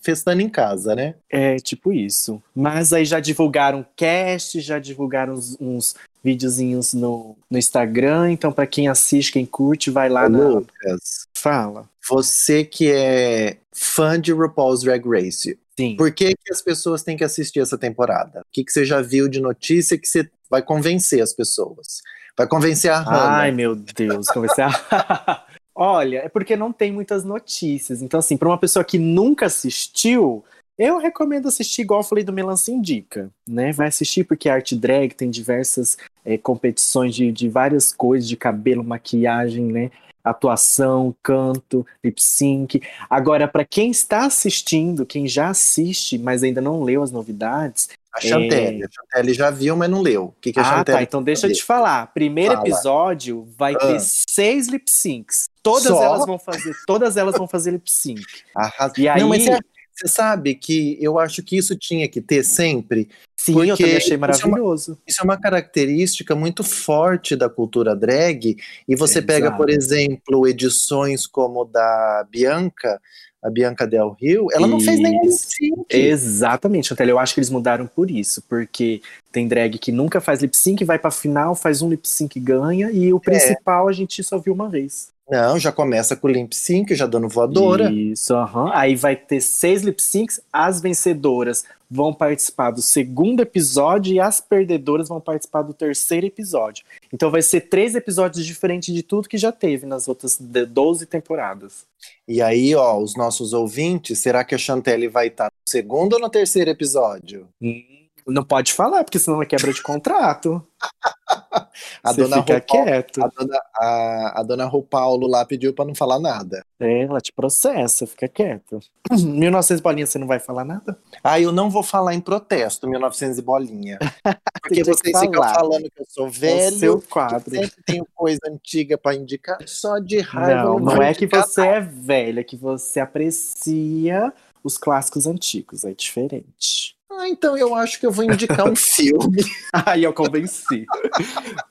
festando 0.00 0.40
em 0.40 0.48
casa, 0.48 0.94
né? 0.94 1.14
É, 1.28 1.56
tipo 1.56 1.92
isso. 1.92 2.42
Mas 2.54 2.92
aí 2.92 3.04
já 3.04 3.20
divulgaram 3.20 3.84
cast, 3.96 4.60
já 4.60 4.78
divulgaram 4.78 5.34
uns, 5.34 5.56
uns 5.60 5.94
videozinhos 6.22 6.92
no, 6.92 7.36
no 7.50 7.58
Instagram, 7.58 8.32
então 8.32 8.52
pra 8.52 8.66
quem 8.66 8.88
assiste, 8.88 9.32
quem 9.32 9.46
curte, 9.46 9.90
vai 9.90 10.08
lá 10.08 10.26
Ô, 10.26 10.28
na... 10.28 10.48
Lucas, 10.48 11.26
Fala. 11.34 11.88
você 12.08 12.64
que 12.64 12.90
é 12.90 13.56
fã 13.72 14.20
de 14.20 14.32
RuPaul's 14.32 14.82
Drag 14.82 15.02
Race, 15.06 15.58
Sim. 15.78 15.96
por 15.96 16.12
que, 16.12 16.34
que 16.34 16.52
as 16.52 16.60
pessoas 16.60 17.02
têm 17.02 17.16
que 17.16 17.24
assistir 17.24 17.60
essa 17.60 17.78
temporada? 17.78 18.40
O 18.40 18.46
que, 18.52 18.64
que 18.64 18.72
você 18.72 18.84
já 18.84 19.00
viu 19.00 19.28
de 19.28 19.40
notícia 19.40 19.96
que 19.98 20.06
você 20.06 20.28
vai 20.48 20.62
convencer 20.62 21.22
as 21.22 21.32
pessoas? 21.32 22.02
Vai 22.36 22.46
convencer 22.46 22.90
a 22.90 23.00
Hannah. 23.00 23.36
Ai, 23.36 23.52
meu 23.52 23.74
Deus, 23.74 24.26
conversar. 24.28 25.46
Olha, 25.82 26.18
é 26.18 26.28
porque 26.28 26.56
não 26.56 26.70
tem 26.74 26.92
muitas 26.92 27.24
notícias. 27.24 28.02
Então, 28.02 28.20
assim, 28.20 28.36
para 28.36 28.48
uma 28.48 28.58
pessoa 28.58 28.84
que 28.84 28.98
nunca 28.98 29.46
assistiu, 29.46 30.44
eu 30.76 30.98
recomendo 30.98 31.48
assistir, 31.48 31.80
igual 31.80 32.00
eu 32.00 32.04
falei 32.04 32.22
do 32.22 32.34
Melancia 32.34 32.74
Indica, 32.74 33.30
né? 33.48 33.72
Vai 33.72 33.88
assistir 33.88 34.24
porque 34.24 34.50
a 34.50 34.54
arte 34.56 34.76
drag 34.76 35.14
tem 35.14 35.30
diversas 35.30 35.96
é, 36.22 36.36
competições 36.36 37.14
de, 37.14 37.32
de 37.32 37.48
várias 37.48 37.94
coisas, 37.94 38.28
de 38.28 38.36
cabelo, 38.36 38.84
maquiagem, 38.84 39.64
né? 39.72 39.90
Atuação, 40.22 41.16
canto, 41.22 41.86
lip 42.04 42.22
sync. 42.22 42.82
Agora, 43.08 43.48
para 43.48 43.64
quem 43.64 43.90
está 43.90 44.26
assistindo, 44.26 45.06
quem 45.06 45.26
já 45.26 45.48
assiste, 45.48 46.18
mas 46.18 46.42
ainda 46.42 46.60
não 46.60 46.82
leu 46.82 47.02
as 47.02 47.10
novidades, 47.10 47.88
A 48.12 48.20
Chantelle. 48.20 48.84
A 48.84 48.88
Chantelle 48.90 49.34
já 49.34 49.50
viu, 49.50 49.76
mas 49.76 49.88
não 49.88 50.00
leu. 50.02 50.24
O 50.24 50.34
que, 50.40 50.52
que 50.52 50.58
a 50.58 50.62
ah, 50.62 50.78
Chantelle 50.78 50.98
tá. 50.98 51.02
Então 51.02 51.22
deixa 51.22 51.46
eu 51.46 51.52
te 51.52 51.62
falar. 51.62 52.12
Primeiro 52.12 52.54
Fala. 52.54 52.66
episódio 52.68 53.48
vai 53.56 53.74
Ah. 53.74 53.78
ter 53.78 54.00
seis 54.00 54.68
lip 54.68 54.90
syncs. 54.90 55.48
Todas 55.62 55.88
Só? 55.88 56.02
elas 56.02 56.26
vão 56.26 56.38
fazer, 56.38 56.74
todas 56.86 57.16
elas 57.16 57.36
vão 57.36 57.46
fazer 57.46 57.70
lip 57.72 57.90
sync. 57.90 58.22
Arrasa. 58.56 58.94
E 58.96 59.08
aí, 59.08 59.20
Não, 59.20 59.28
mas 59.28 59.44
você, 59.44 59.58
você 60.00 60.08
sabe 60.08 60.54
que 60.54 60.96
eu 61.00 61.18
acho 61.18 61.42
que 61.42 61.56
isso 61.56 61.76
tinha 61.76 62.08
que 62.08 62.20
ter 62.20 62.42
sempre. 62.44 63.08
sim, 63.36 63.52
eu 63.52 63.58
porque 63.68 63.82
também 63.84 63.96
achei 63.96 63.98
isso 63.98 64.12
é 64.12 64.16
uma- 64.16 64.26
maravilhoso. 64.26 64.98
Isso 65.06 65.20
é 65.20 65.24
uma 65.24 65.36
característica 65.40 66.34
muito 66.34 66.62
forte 66.62 67.34
da 67.36 67.48
cultura 67.48 67.94
drag. 67.96 68.56
E 68.88 68.94
você 68.96 69.20
pega, 69.22 69.46
Exato. 69.46 69.56
por 69.56 69.70
exemplo, 69.70 70.46
edições 70.46 71.26
como 71.26 71.64
da 71.64 72.26
Bianca, 72.30 73.00
a 73.42 73.48
Bianca 73.48 73.86
Del 73.86 74.14
Rio, 74.20 74.48
ela 74.52 74.66
não 74.66 74.78
fez 74.78 75.00
nenhum 75.00 75.22
lip 75.22 75.28
Isso. 75.32 75.46
sync. 75.48 75.84
Exatamente, 75.88 76.88
Chantel. 76.88 77.08
Eu 77.08 77.18
acho 77.18 77.32
que 77.32 77.40
eles 77.40 77.48
mudaram 77.48 77.86
por 77.86 78.10
isso, 78.10 78.42
porque 78.48 79.00
tem 79.32 79.48
drag 79.48 79.78
que 79.78 79.90
nunca 79.90 80.20
faz 80.20 80.42
lip 80.42 80.54
sync, 80.54 80.84
vai 80.84 80.98
pra 80.98 81.10
final, 81.10 81.54
faz 81.54 81.80
um 81.80 81.88
lip 81.88 82.06
sync 82.06 82.36
e 82.36 82.40
ganha, 82.40 82.90
e 82.90 83.10
o 83.12 83.16
É. 83.16 83.20
principal 83.20 83.88
a 83.88 83.92
gente 83.92 84.22
só 84.22 84.36
viu 84.38 84.52
uma 84.52 84.68
vez. 84.68 85.08
Não, 85.30 85.58
já 85.58 85.70
começa 85.70 86.16
com 86.16 86.26
o 86.26 86.30
lip 86.30 86.54
sync, 86.54 86.94
já 86.94 87.06
dando 87.06 87.28
voadora. 87.28 87.90
Isso, 87.90 88.34
aham. 88.34 88.70
Aí 88.74 88.96
vai 88.96 89.14
ter 89.14 89.40
seis 89.40 89.82
lip 89.82 90.02
syncs, 90.02 90.40
as 90.52 90.80
vencedoras 90.80 91.64
vão 91.92 92.12
participar 92.14 92.70
do 92.70 92.80
segundo 92.80 93.40
episódio 93.40 94.12
e 94.14 94.20
as 94.20 94.40
perdedoras 94.40 95.08
vão 95.08 95.20
participar 95.20 95.62
do 95.62 95.74
terceiro 95.74 96.26
episódio. 96.26 96.84
Então 97.12 97.30
vai 97.30 97.42
ser 97.42 97.62
três 97.62 97.94
episódios 97.96 98.46
diferentes 98.46 98.94
de 98.94 99.02
tudo 99.02 99.28
que 99.28 99.36
já 99.36 99.50
teve 99.50 99.86
nas 99.86 100.06
outras 100.06 100.36
de- 100.38 100.66
12 100.66 101.04
temporadas. 101.06 101.84
E 102.28 102.40
aí, 102.40 102.74
ó, 102.76 102.96
os 102.98 103.16
nossos 103.16 103.52
ouvintes, 103.52 104.20
será 104.20 104.44
que 104.44 104.54
a 104.54 104.58
Chantelle 104.58 105.08
vai 105.08 105.26
estar 105.26 105.46
no 105.46 105.70
segundo 105.70 106.14
ou 106.14 106.20
no 106.20 106.30
terceiro 106.30 106.70
episódio? 106.70 107.48
Hum, 107.60 107.82
Não 108.30 108.44
pode 108.44 108.72
falar, 108.72 109.04
porque 109.04 109.18
senão 109.18 109.42
é 109.42 109.46
quebra 109.46 109.72
de 109.72 109.82
contrato. 109.82 110.66
A 112.02 112.12
Você 112.12 112.22
dona 112.22 112.36
fica 112.38 112.60
quieto. 112.60 113.22
A 113.22 113.28
dona, 113.28 113.60
a, 113.74 114.40
a 114.40 114.42
dona 114.42 114.64
Ru 114.66 114.82
Paulo 114.82 115.26
lá 115.26 115.44
pediu 115.44 115.72
pra 115.72 115.84
não 115.84 115.94
falar 115.94 116.18
nada. 116.18 116.64
É, 116.78 117.02
ela 117.02 117.20
te 117.20 117.32
processa, 117.32 118.06
fica 118.06 118.28
quieto. 118.28 118.80
1900 119.12 119.80
bolinhas, 119.80 120.10
você 120.10 120.18
não 120.18 120.26
vai 120.26 120.38
falar 120.38 120.64
nada? 120.64 120.98
Ah, 121.22 121.40
eu 121.40 121.52
não 121.52 121.70
vou 121.70 121.82
falar 121.82 122.14
em 122.14 122.20
protesto, 122.20 122.88
1900 122.88 123.38
e 123.38 123.42
bolinha. 123.42 123.98
Porque 124.62 124.84
vocês 124.84 125.18
ficam 125.18 125.42
falar. 125.42 125.54
falando 125.54 125.90
que 125.90 126.00
eu 126.00 126.06
sou 126.08 126.26
É 126.26 126.30
velho, 126.30 126.78
seu 126.78 127.02
quadro. 127.02 127.50
sempre 127.50 127.82
tenho 127.84 128.06
coisa 128.14 128.40
antiga 128.46 128.96
pra 128.98 129.14
indicar, 129.14 129.58
só 129.66 129.98
de 129.98 130.20
raiva. 130.20 130.64
Não, 130.64 130.78
não 130.78 131.02
é 131.02 131.14
que 131.14 131.26
você 131.26 131.66
é 131.66 131.80
velha, 131.80 132.40
é 132.40 132.44
que 132.44 132.56
você 132.56 133.00
aprecia 133.00 134.32
os 134.62 134.76
clássicos 134.76 135.26
antigos, 135.26 135.84
é 135.84 135.92
diferente. 135.92 136.96
Ah, 137.12 137.28
então 137.28 137.56
eu 137.56 137.74
acho 137.74 137.98
que 137.98 138.06
eu 138.06 138.12
vou 138.12 138.24
indicar 138.24 138.70
um 138.70 138.74
filme. 138.76 139.42
Aí 139.72 140.04
eu 140.04 140.12
convenci. 140.12 140.86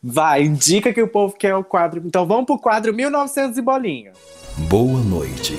Vai, 0.04 0.44
indica 0.44 0.94
que 0.94 1.02
o 1.02 1.08
povo 1.08 1.34
quer 1.36 1.56
o 1.56 1.64
quadro. 1.64 2.04
Então 2.06 2.28
vamos 2.28 2.46
pro 2.46 2.60
quadro 2.60 2.94
1900 2.94 3.58
e 3.58 3.62
bolinha. 3.62 4.12
Boa 4.68 5.00
noite. 5.02 5.56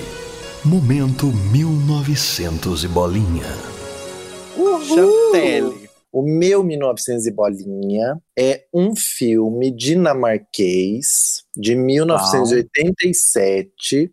Momento 0.65 1.27
1900 1.27 2.85
e 2.85 2.89
bolinha. 2.89 3.47
Chantelle. 4.87 5.89
O 6.13 6.23
meu 6.23 6.63
1900 6.65 7.27
e 7.27 7.31
bolinha 7.31 8.21
é 8.37 8.65
um 8.75 8.95
filme 8.97 9.71
dinamarquês 9.71 11.45
de 11.57 11.75
1987. 11.75 14.13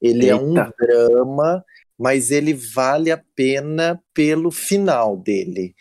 Ele 0.00 0.28
é 0.28 0.36
um 0.36 0.50
Eita. 0.50 0.72
drama, 0.78 1.64
mas 1.98 2.30
ele 2.30 2.54
vale 2.54 3.10
a 3.10 3.20
pena 3.34 4.00
pelo 4.14 4.50
final 4.50 5.16
dele. 5.16 5.74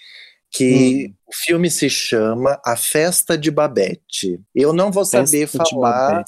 Que 0.49 1.13
o 1.27 1.35
filme 1.35 1.69
se 1.69 1.89
chama 1.89 2.59
A 2.65 2.75
Festa 2.75 3.37
de 3.37 3.51
Babette. 3.51 4.41
Eu 4.55 4.73
não 4.73 4.91
vou 4.91 5.05
saber 5.05 5.47
Festa 5.47 5.63
falar. 5.69 6.25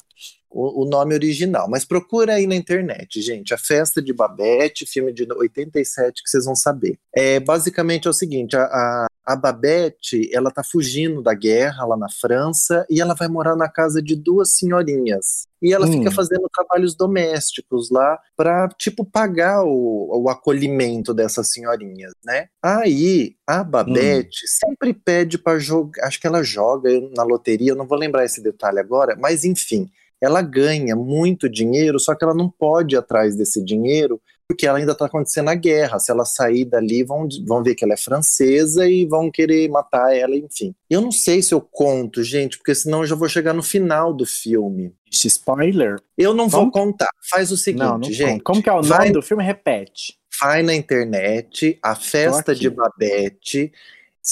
O, 0.50 0.82
o 0.82 0.88
nome 0.88 1.14
original, 1.14 1.68
mas 1.68 1.84
procura 1.84 2.34
aí 2.34 2.46
na 2.46 2.56
internet, 2.56 3.20
gente. 3.22 3.54
A 3.54 3.58
Festa 3.58 4.02
de 4.02 4.12
Babette, 4.12 4.86
filme 4.86 5.12
de 5.12 5.26
87 5.30 6.22
que 6.22 6.28
vocês 6.28 6.44
vão 6.44 6.56
saber. 6.56 6.98
É 7.14 7.38
basicamente 7.38 8.06
é 8.06 8.10
o 8.10 8.14
seguinte: 8.14 8.56
a, 8.56 8.64
a, 8.64 9.06
a 9.24 9.36
Babette 9.36 10.28
ela 10.32 10.50
tá 10.50 10.62
fugindo 10.64 11.22
da 11.22 11.34
guerra 11.34 11.84
lá 11.86 11.96
na 11.96 12.08
França 12.10 12.84
e 12.90 13.00
ela 13.00 13.14
vai 13.14 13.28
morar 13.28 13.54
na 13.54 13.68
casa 13.68 14.02
de 14.02 14.16
duas 14.16 14.56
senhorinhas. 14.56 15.46
E 15.62 15.72
ela 15.74 15.86
Hum. 15.86 15.92
fica 15.92 16.10
fazendo 16.10 16.48
trabalhos 16.52 16.94
domésticos 16.94 17.90
lá 17.90 18.18
para 18.36 18.68
tipo 18.78 19.04
pagar 19.04 19.62
o, 19.62 20.22
o 20.22 20.28
acolhimento 20.30 21.12
dessas 21.12 21.50
senhorinhas, 21.52 22.12
né? 22.24 22.48
Aí 22.62 23.36
a 23.46 23.62
Babette 23.62 24.46
sempre 24.46 24.94
pede 24.94 25.36
para 25.36 25.58
jogar, 25.58 26.06
acho 26.06 26.18
que 26.20 26.26
ela 26.26 26.42
joga 26.42 26.88
na 27.14 27.22
loteria, 27.22 27.72
eu 27.72 27.76
não 27.76 27.86
vou 27.86 27.98
lembrar 27.98 28.24
esse 28.24 28.42
detalhe 28.42 28.78
agora, 28.78 29.16
mas 29.20 29.44
enfim, 29.44 29.90
ela 30.20 30.42
ganha 30.42 30.94
muito 30.96 31.48
dinheiro, 31.48 31.98
só 31.98 32.14
que 32.14 32.24
ela 32.24 32.34
não 32.34 32.48
pode 32.50 32.94
ir 32.94 32.98
atrás 32.98 33.36
desse 33.36 33.62
dinheiro 33.64 34.20
porque 34.48 34.66
ela 34.66 34.78
ainda 34.78 34.90
está 34.90 35.06
acontecendo 35.06 35.48
a 35.48 35.54
guerra. 35.54 36.00
Se 36.00 36.10
ela 36.10 36.24
sair 36.24 36.64
dali, 36.64 37.04
vão, 37.04 37.28
vão 37.46 37.62
ver 37.62 37.76
que 37.76 37.84
ela 37.84 37.94
é 37.94 37.96
francesa 37.96 38.84
e 38.88 39.06
vão 39.06 39.30
querer 39.30 39.68
matar 39.68 40.12
ela, 40.12 40.34
enfim. 40.34 40.74
Eu 40.90 41.00
não 41.00 41.12
sei 41.12 41.40
se 41.40 41.54
eu 41.54 41.60
conto, 41.60 42.24
gente, 42.24 42.58
porque 42.58 42.74
senão 42.74 43.02
eu 43.02 43.06
já 43.06 43.14
vou 43.14 43.28
chegar 43.28 43.52
no 43.54 43.62
final 43.62 44.12
do 44.12 44.26
filme. 44.26 44.92
Spoiler? 45.08 46.00
Eu 46.18 46.34
não 46.34 46.48
vou 46.48 46.62
Como? 46.68 46.72
contar. 46.72 47.10
Faz 47.30 47.52
o 47.52 47.56
seguinte, 47.56 47.82
não, 47.84 47.98
não 47.98 48.10
gente. 48.10 48.42
Como 48.42 48.60
que 48.60 48.68
é 48.68 48.72
o 48.72 48.82
vai- 48.82 48.98
nome 48.98 49.12
do 49.12 49.22
filme? 49.22 49.44
Repete. 49.44 50.18
vai 50.40 50.62
na 50.64 50.74
internet, 50.74 51.78
a 51.80 51.94
festa 51.94 52.52
de 52.54 52.68
Babette. 52.70 53.70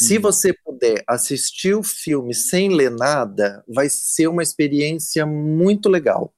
Se 0.01 0.17
Hum. 0.19 0.21
você 0.23 0.53
puder 0.53 1.03
assistir 1.09 1.75
o 1.75 1.83
filme 1.83 2.33
sem 2.33 2.69
ler 2.73 2.91
nada, 2.91 3.65
vai 3.67 3.89
ser 3.89 4.29
uma 4.29 4.43
experiência 4.43 5.27
muito 5.27 5.89
legal. 5.89 6.33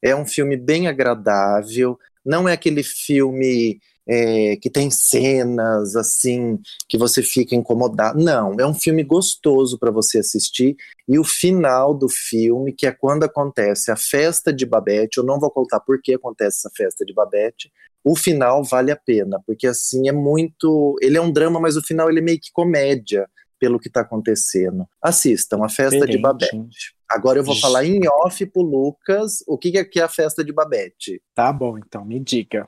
É 0.00 0.14
um 0.14 0.24
filme 0.26 0.56
bem 0.56 0.86
agradável, 0.88 1.98
não 2.24 2.48
é 2.48 2.52
aquele 2.52 2.82
filme 2.84 3.80
é, 4.12 4.56
que 4.56 4.68
tem 4.68 4.90
cenas 4.90 5.94
assim 5.94 6.58
que 6.88 6.98
você 6.98 7.22
fica 7.22 7.54
incomodado. 7.54 8.18
Não, 8.20 8.56
é 8.58 8.66
um 8.66 8.74
filme 8.74 9.04
gostoso 9.04 9.78
para 9.78 9.92
você 9.92 10.18
assistir. 10.18 10.74
E 11.06 11.16
o 11.16 11.22
final 11.22 11.94
do 11.94 12.08
filme, 12.08 12.72
que 12.72 12.88
é 12.88 12.90
quando 12.90 13.22
acontece 13.22 13.92
a 13.92 13.96
festa 13.96 14.52
de 14.52 14.66
Babette, 14.66 15.18
eu 15.18 15.24
não 15.24 15.38
vou 15.38 15.48
contar 15.48 15.78
por 15.78 16.02
que 16.02 16.14
acontece 16.14 16.58
essa 16.58 16.70
festa 16.76 17.04
de 17.04 17.14
Babette, 17.14 17.70
o 18.02 18.16
final 18.16 18.64
vale 18.64 18.90
a 18.90 18.96
pena, 18.96 19.40
porque 19.46 19.66
assim 19.66 20.08
é 20.08 20.12
muito. 20.12 20.96
Ele 21.00 21.16
é 21.16 21.20
um 21.20 21.30
drama, 21.30 21.60
mas 21.60 21.76
o 21.76 21.82
final 21.82 22.10
ele 22.10 22.18
é 22.18 22.22
meio 22.22 22.40
que 22.40 22.50
comédia 22.52 23.28
pelo 23.60 23.78
que 23.78 23.88
está 23.88 24.00
acontecendo. 24.00 24.86
Assistam 25.02 25.62
a 25.64 25.68
festa 25.68 26.06
de 26.06 26.16
Diferente. 26.16 26.22
Babette. 26.22 26.94
Agora 27.08 27.38
eu 27.38 27.44
vou 27.44 27.52
Ixi. 27.54 27.62
falar 27.62 27.84
em 27.84 28.00
off 28.24 28.46
pro 28.46 28.62
Lucas 28.62 29.44
o 29.46 29.58
que 29.58 29.76
é 29.76 29.84
que 29.84 30.00
é 30.00 30.04
a 30.04 30.08
festa 30.08 30.42
de 30.42 30.52
Babette. 30.52 31.20
Tá 31.34 31.52
bom, 31.52 31.76
então, 31.78 32.04
me 32.04 32.18
diga. 32.18 32.66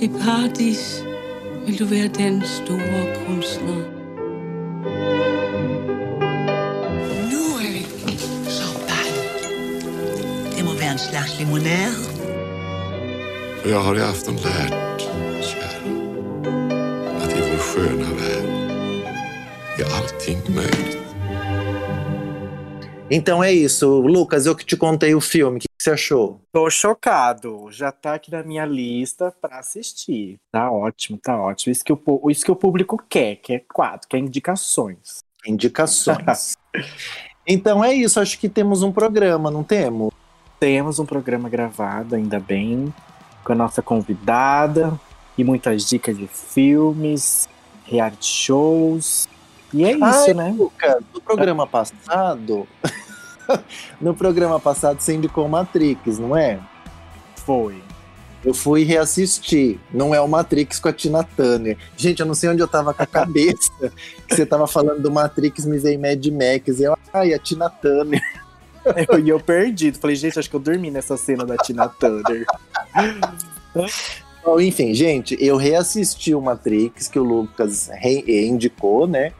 I 0.00 0.08
paradis 0.08 1.04
vil 1.66 1.78
du 1.78 1.84
være 1.84 2.08
den 2.08 2.42
store 2.42 3.04
kunstner. 3.26 3.82
Nu 7.32 7.42
er 7.64 7.70
det 7.76 7.86
champagne. 8.58 9.22
Det 10.56 10.64
må 10.64 10.72
være 10.80 10.92
en 10.92 10.98
slags 10.98 11.38
limonade. 11.38 12.12
Jag 13.64 13.80
har 13.80 13.96
i 13.96 14.00
afton 14.00 14.36
lärt, 14.36 15.00
kära, 15.42 15.82
att 17.16 17.32
i 17.32 17.40
vår 17.40 17.58
sköna 17.58 18.10
värld 18.20 18.51
är 19.78 19.84
allting 19.84 20.54
möjligt. 20.54 20.98
Então 23.10 23.44
é 23.44 23.52
isso. 23.52 24.00
Lucas, 24.00 24.46
eu 24.46 24.56
que 24.56 24.64
te 24.64 24.74
contei 24.74 25.14
o 25.14 25.20
filme. 25.20 25.58
O 25.58 25.60
que 25.60 25.68
que 25.68 25.84
você 25.84 25.90
achou? 25.90 26.40
Tô 26.50 26.70
chocado. 26.70 27.68
Já 27.70 27.92
tá 27.92 28.14
aqui 28.14 28.30
na 28.30 28.42
minha 28.42 28.64
lista 28.64 29.30
pra 29.38 29.58
assistir. 29.58 30.40
Tá 30.50 30.70
ótimo, 30.70 31.18
tá 31.22 31.36
ótimo. 31.38 31.72
Isso 31.72 31.84
que 31.84 31.92
o, 31.92 32.30
isso 32.30 32.42
que 32.42 32.50
o 32.50 32.56
público 32.56 32.96
quer, 33.10 33.36
quer 33.36 33.66
quadro, 33.70 34.08
quer 34.08 34.18
indicações. 34.18 35.22
Indicações. 35.44 36.56
então 37.46 37.84
é 37.84 37.92
isso. 37.92 38.18
Acho 38.18 38.38
que 38.38 38.48
temos 38.48 38.82
um 38.82 38.92
programa, 38.92 39.50
não 39.50 39.62
temos? 39.62 40.10
Temos 40.58 40.98
um 40.98 41.04
programa 41.04 41.50
gravado, 41.50 42.14
ainda 42.14 42.40
bem, 42.40 42.94
com 43.44 43.52
a 43.52 43.56
nossa 43.56 43.82
convidada 43.82 44.98
e 45.36 45.42
muitas 45.42 45.86
dicas 45.86 46.16
de 46.16 46.28
filmes, 46.28 47.48
reality 47.84 48.24
shows. 48.24 49.28
E 49.72 49.84
é 49.84 49.92
isso, 49.92 50.04
Ai, 50.04 50.34
né? 50.34 50.54
Luca, 50.56 50.98
no 51.14 51.20
programa 51.20 51.66
passado. 51.66 52.68
no 54.00 54.14
programa 54.14 54.60
passado 54.60 55.00
você 55.00 55.14
indicou 55.14 55.48
Matrix, 55.48 56.18
não 56.18 56.36
é? 56.36 56.60
Foi. 57.36 57.82
Eu 58.44 58.52
fui 58.52 58.82
reassistir. 58.82 59.78
Não 59.92 60.14
é 60.14 60.20
o 60.20 60.28
Matrix 60.28 60.78
com 60.78 60.88
a 60.88 60.92
Tina 60.92 61.22
Turner. 61.22 61.78
Gente, 61.96 62.20
eu 62.20 62.26
não 62.26 62.34
sei 62.34 62.50
onde 62.50 62.60
eu 62.60 62.68
tava 62.68 62.92
com 62.92 63.02
a 63.02 63.06
cabeça. 63.06 63.70
que 64.28 64.34
você 64.34 64.44
tava 64.44 64.66
falando 64.66 65.00
do 65.00 65.10
Matrix, 65.10 65.64
me 65.64 65.78
veio 65.78 66.00
Mad 66.00 66.24
Max. 66.26 66.80
E 66.80 66.82
eu, 66.82 66.96
ai, 67.12 67.32
a 67.32 67.38
Tina 67.38 67.70
Turner. 67.70 68.20
Eu, 69.08 69.18
e 69.24 69.28
eu 69.28 69.38
perdido. 69.38 69.98
Falei, 69.98 70.16
gente, 70.16 70.38
acho 70.38 70.50
que 70.50 70.56
eu 70.56 70.60
dormi 70.60 70.90
nessa 70.90 71.16
cena 71.16 71.46
da 71.46 71.56
Tina 71.56 71.88
Turner. 71.88 72.44
Bom, 74.44 74.60
enfim, 74.60 74.92
gente, 74.92 75.36
eu 75.40 75.56
reassisti 75.56 76.34
o 76.34 76.40
Matrix, 76.40 77.06
que 77.06 77.18
o 77.18 77.22
Lucas 77.22 77.88
indicou, 78.26 79.06
né? 79.06 79.32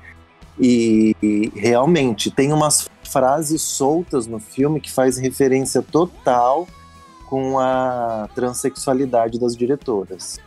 E, 0.59 1.17
e 1.23 1.53
realmente 1.55 2.31
tem 2.31 2.53
umas 2.53 2.89
frases 3.05 3.63
soltas 3.63 4.27
no 4.27 4.39
filme 4.39 4.81
que 4.81 4.91
faz 4.91 5.19
referência 5.19 5.83
total 5.83 6.67
com 7.29 7.59
a 7.59 8.29
transexualidade 8.35 9.41
das 9.41 9.57
diretoras. 9.57 10.39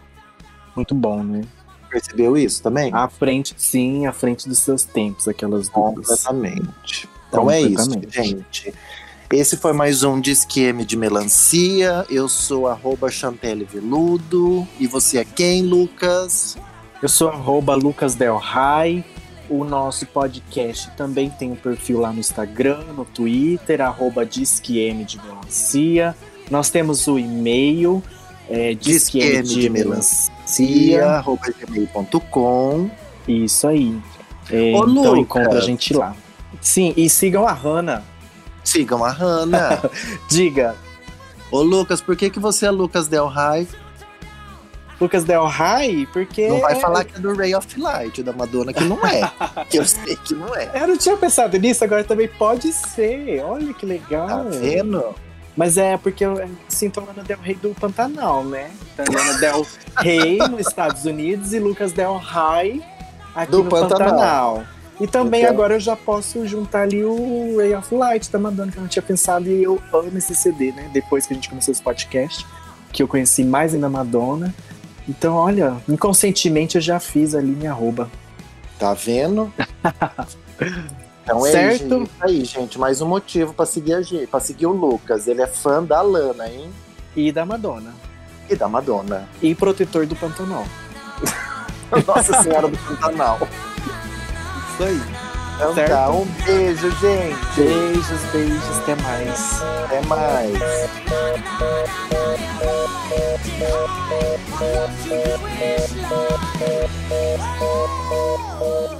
Muito 0.75 0.93
bom, 0.93 1.23
né? 1.23 1.41
Percebeu 1.89 2.37
isso 2.37 2.61
também? 2.61 2.91
À 2.93 3.07
frente, 3.07 3.55
sim, 3.57 4.05
à 4.05 4.11
frente 4.11 4.47
dos 4.47 4.59
seus 4.59 4.83
tempos, 4.83 5.27
aquelas 5.27 5.69
duas. 5.69 5.71
Completamente. 5.71 7.09
Então 7.29 7.49
é 7.49 7.61
isso, 7.61 7.89
gente. 8.09 8.73
Esse 9.31 9.57
foi 9.57 9.73
mais 9.73 10.03
um 10.03 10.21
Disque 10.21 10.61
M 10.61 10.85
de 10.85 10.95
Melancia. 10.95 12.05
Eu 12.09 12.29
sou 12.29 12.67
arroba 12.67 13.09
Chantelle 13.09 13.65
Veludo. 13.65 14.67
E 14.79 14.85
você 14.85 15.17
é 15.17 15.25
quem, 15.25 15.63
Lucas? 15.63 16.55
Eu 17.01 17.09
sou 17.09 17.29
arroba 17.29 17.75
Lucas 17.75 18.13
Del 18.13 18.37
Rai. 18.37 19.03
O 19.49 19.63
nosso 19.63 20.05
podcast 20.07 20.89
também 20.91 21.29
tem 21.29 21.51
um 21.51 21.55
perfil 21.55 21.99
lá 21.99 22.11
no 22.11 22.19
Instagram, 22.19 22.83
no 22.95 23.05
Twitter, 23.05 23.81
arroba 23.81 24.25
de 25.05 25.19
Melancia. 25.23 26.15
Nós 26.49 26.69
temos 26.69 27.07
o 27.07 27.17
e-mail, 27.19 28.03
é, 28.49 28.73
de 29.43 29.69
Melancia. 29.69 31.05
arroba 31.05 31.47
gmail.com. 31.59 32.89
Isso 33.27 33.67
aí. 33.67 33.97
É, 34.49 34.73
Ô, 34.73 34.77
então 34.77 34.85
Lucas. 34.85 35.19
encontra 35.19 35.57
a 35.57 35.61
gente 35.61 35.93
lá. 35.93 36.15
Sim, 36.61 36.93
e 36.95 37.09
sigam 37.09 37.47
a 37.47 37.53
Hanna. 37.53 38.03
Sigam 38.63 39.03
a 39.03 39.11
Hanna. 39.11 39.81
Diga, 40.29 40.75
Ô, 41.51 41.61
Lucas, 41.61 42.01
por 42.01 42.15
que, 42.15 42.29
que 42.29 42.39
você 42.39 42.65
é 42.65 42.71
Lucas 42.71 43.07
Del 43.07 43.27
Rai? 43.27 43.67
Lucas 44.99 45.23
Del 45.23 45.45
Rai, 45.45 46.07
porque. 46.13 46.47
Não 46.47 46.59
vai 46.61 46.75
falar 46.75 47.03
que 47.03 47.15
é 47.15 47.19
do 47.19 47.35
Ray 47.35 47.53
of 47.53 47.79
Light, 47.79 48.23
da 48.23 48.31
Madonna, 48.31 48.71
que 48.73 48.83
não 48.83 49.05
é. 49.05 49.29
que 49.69 49.77
eu 49.77 49.85
sei 49.85 50.15
que 50.15 50.33
não 50.33 50.55
é. 50.55 50.71
Eu 50.73 50.87
não 50.87 50.97
tinha 50.97 51.17
pensado 51.17 51.57
nisso, 51.57 51.83
agora 51.83 52.03
também 52.03 52.27
pode 52.27 52.71
ser. 52.71 53.41
Olha 53.43 53.73
que 53.73 53.85
legal. 53.85 54.27
Tá 54.27 54.43
vendo? 54.51 55.15
Mas 55.57 55.77
é 55.77 55.97
porque 55.97 56.25
eu 56.25 56.49
sinto 56.67 56.99
a 56.99 57.03
Lana 57.03 57.23
Del 57.23 57.37
Rey 57.41 57.55
do 57.55 57.69
Pantanal, 57.69 58.43
né? 58.43 58.71
Então, 58.93 59.05
Lana 59.13 59.37
Del 59.39 59.65
Rey 59.97 60.37
nos 60.49 60.67
Estados 60.67 61.05
Unidos 61.05 61.53
e 61.53 61.59
Lucas 61.59 61.91
Del 61.93 62.17
Rey 62.17 62.81
aqui 63.33 63.51
Do 63.51 63.63
no 63.63 63.69
Pantanal. 63.69 63.99
Pantanal. 64.09 64.63
E 64.99 65.07
também 65.07 65.41
Então- 65.41 65.53
agora 65.53 65.75
eu 65.75 65.79
já 65.79 65.95
posso 65.95 66.45
juntar 66.47 66.83
ali 66.83 67.03
o 67.03 67.57
Ray 67.57 67.73
of 67.75 67.93
Light 67.93 68.29
da 68.31 68.39
Madonna, 68.39 68.71
que 68.71 68.77
eu 68.77 68.81
não 68.81 68.87
tinha 68.89 69.03
pensado, 69.03 69.47
e 69.49 69.61
eu 69.63 69.81
amo 69.93 70.17
esse 70.17 70.33
CD, 70.35 70.71
né? 70.71 70.89
Depois 70.93 71.25
que 71.25 71.33
a 71.33 71.35
gente 71.35 71.49
começou 71.49 71.71
esse 71.73 71.81
podcast, 71.81 72.45
que 72.93 73.03
eu 73.03 73.07
conheci 73.07 73.43
mais 73.43 73.73
ainda 73.73 73.87
a 73.87 73.89
Madonna. 73.89 74.53
Então, 75.07 75.35
olha, 75.35 75.77
inconscientemente 75.87 76.75
eu 76.75 76.81
já 76.81 76.99
fiz 76.99 77.35
ali 77.35 77.51
minha 77.51 77.71
arroba. 77.71 78.09
Tá 78.79 78.93
vendo? 78.93 79.51
Então 81.25 81.43
é 81.43 81.51
Certo? 81.51 82.03
isso 82.03 82.11
aí, 82.21 82.45
gente. 82.45 82.77
Mais 82.77 83.01
um 83.01 83.07
motivo 83.07 83.51
pra 83.51 83.65
seguir 83.65 83.95
a 83.95 84.01
gente, 84.03 84.27
pra 84.27 84.39
seguir 84.39 84.67
o 84.67 84.71
Lucas. 84.71 85.27
Ele 85.27 85.41
é 85.41 85.47
fã 85.47 85.83
da 85.83 85.99
Lana, 85.99 86.47
hein? 86.47 86.69
E 87.15 87.31
da 87.31 87.43
Madonna. 87.43 87.95
E 88.47 88.55
da 88.55 88.69
Madonna. 88.69 89.27
E 89.41 89.55
protetor 89.55 90.05
do 90.05 90.15
Pantanal. 90.15 90.65
Nossa 92.05 92.43
Senhora 92.43 92.67
do 92.67 92.77
Pantanal. 92.77 93.39
Isso 94.73 94.83
aí. 94.83 95.01
Então 95.55 95.73
Certo? 95.73 95.89
tá, 95.89 96.09
um 96.09 96.25
beijo, 96.45 96.91
gente. 96.91 97.55
Beijos, 97.55 98.23
beijos, 98.31 98.79
até 98.79 98.95
mais. 99.01 99.61
Até 99.85 100.01
mais. 100.07 100.61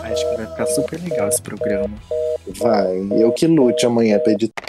Acho 0.06 0.30
que 0.30 0.38
vai 0.38 0.46
ficar 0.48 0.66
super 0.68 1.00
legal 1.02 1.28
esse 1.28 1.42
programa. 1.42 1.98
Vai, 2.62 2.96
eu 3.22 3.34
que 3.34 3.48
lute 3.48 3.86
amanhã 3.86 4.20
pra 4.20 4.32
editar. 4.32 4.64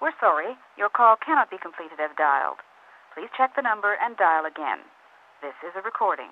We're 0.00 0.14
sorry, 0.18 0.56
your 0.76 0.90
call 0.90 1.16
cannot 1.18 1.50
be 1.50 1.58
completed 1.58 2.00
as 2.00 2.10
dialed. 2.16 2.58
Please 3.14 3.30
check 3.36 3.54
the 3.54 3.62
number 3.62 3.94
and 4.02 4.16
dial 4.16 4.44
again. 4.46 4.80
This 5.40 5.54
is 5.62 5.76
a 5.76 5.82
recording. 5.82 6.30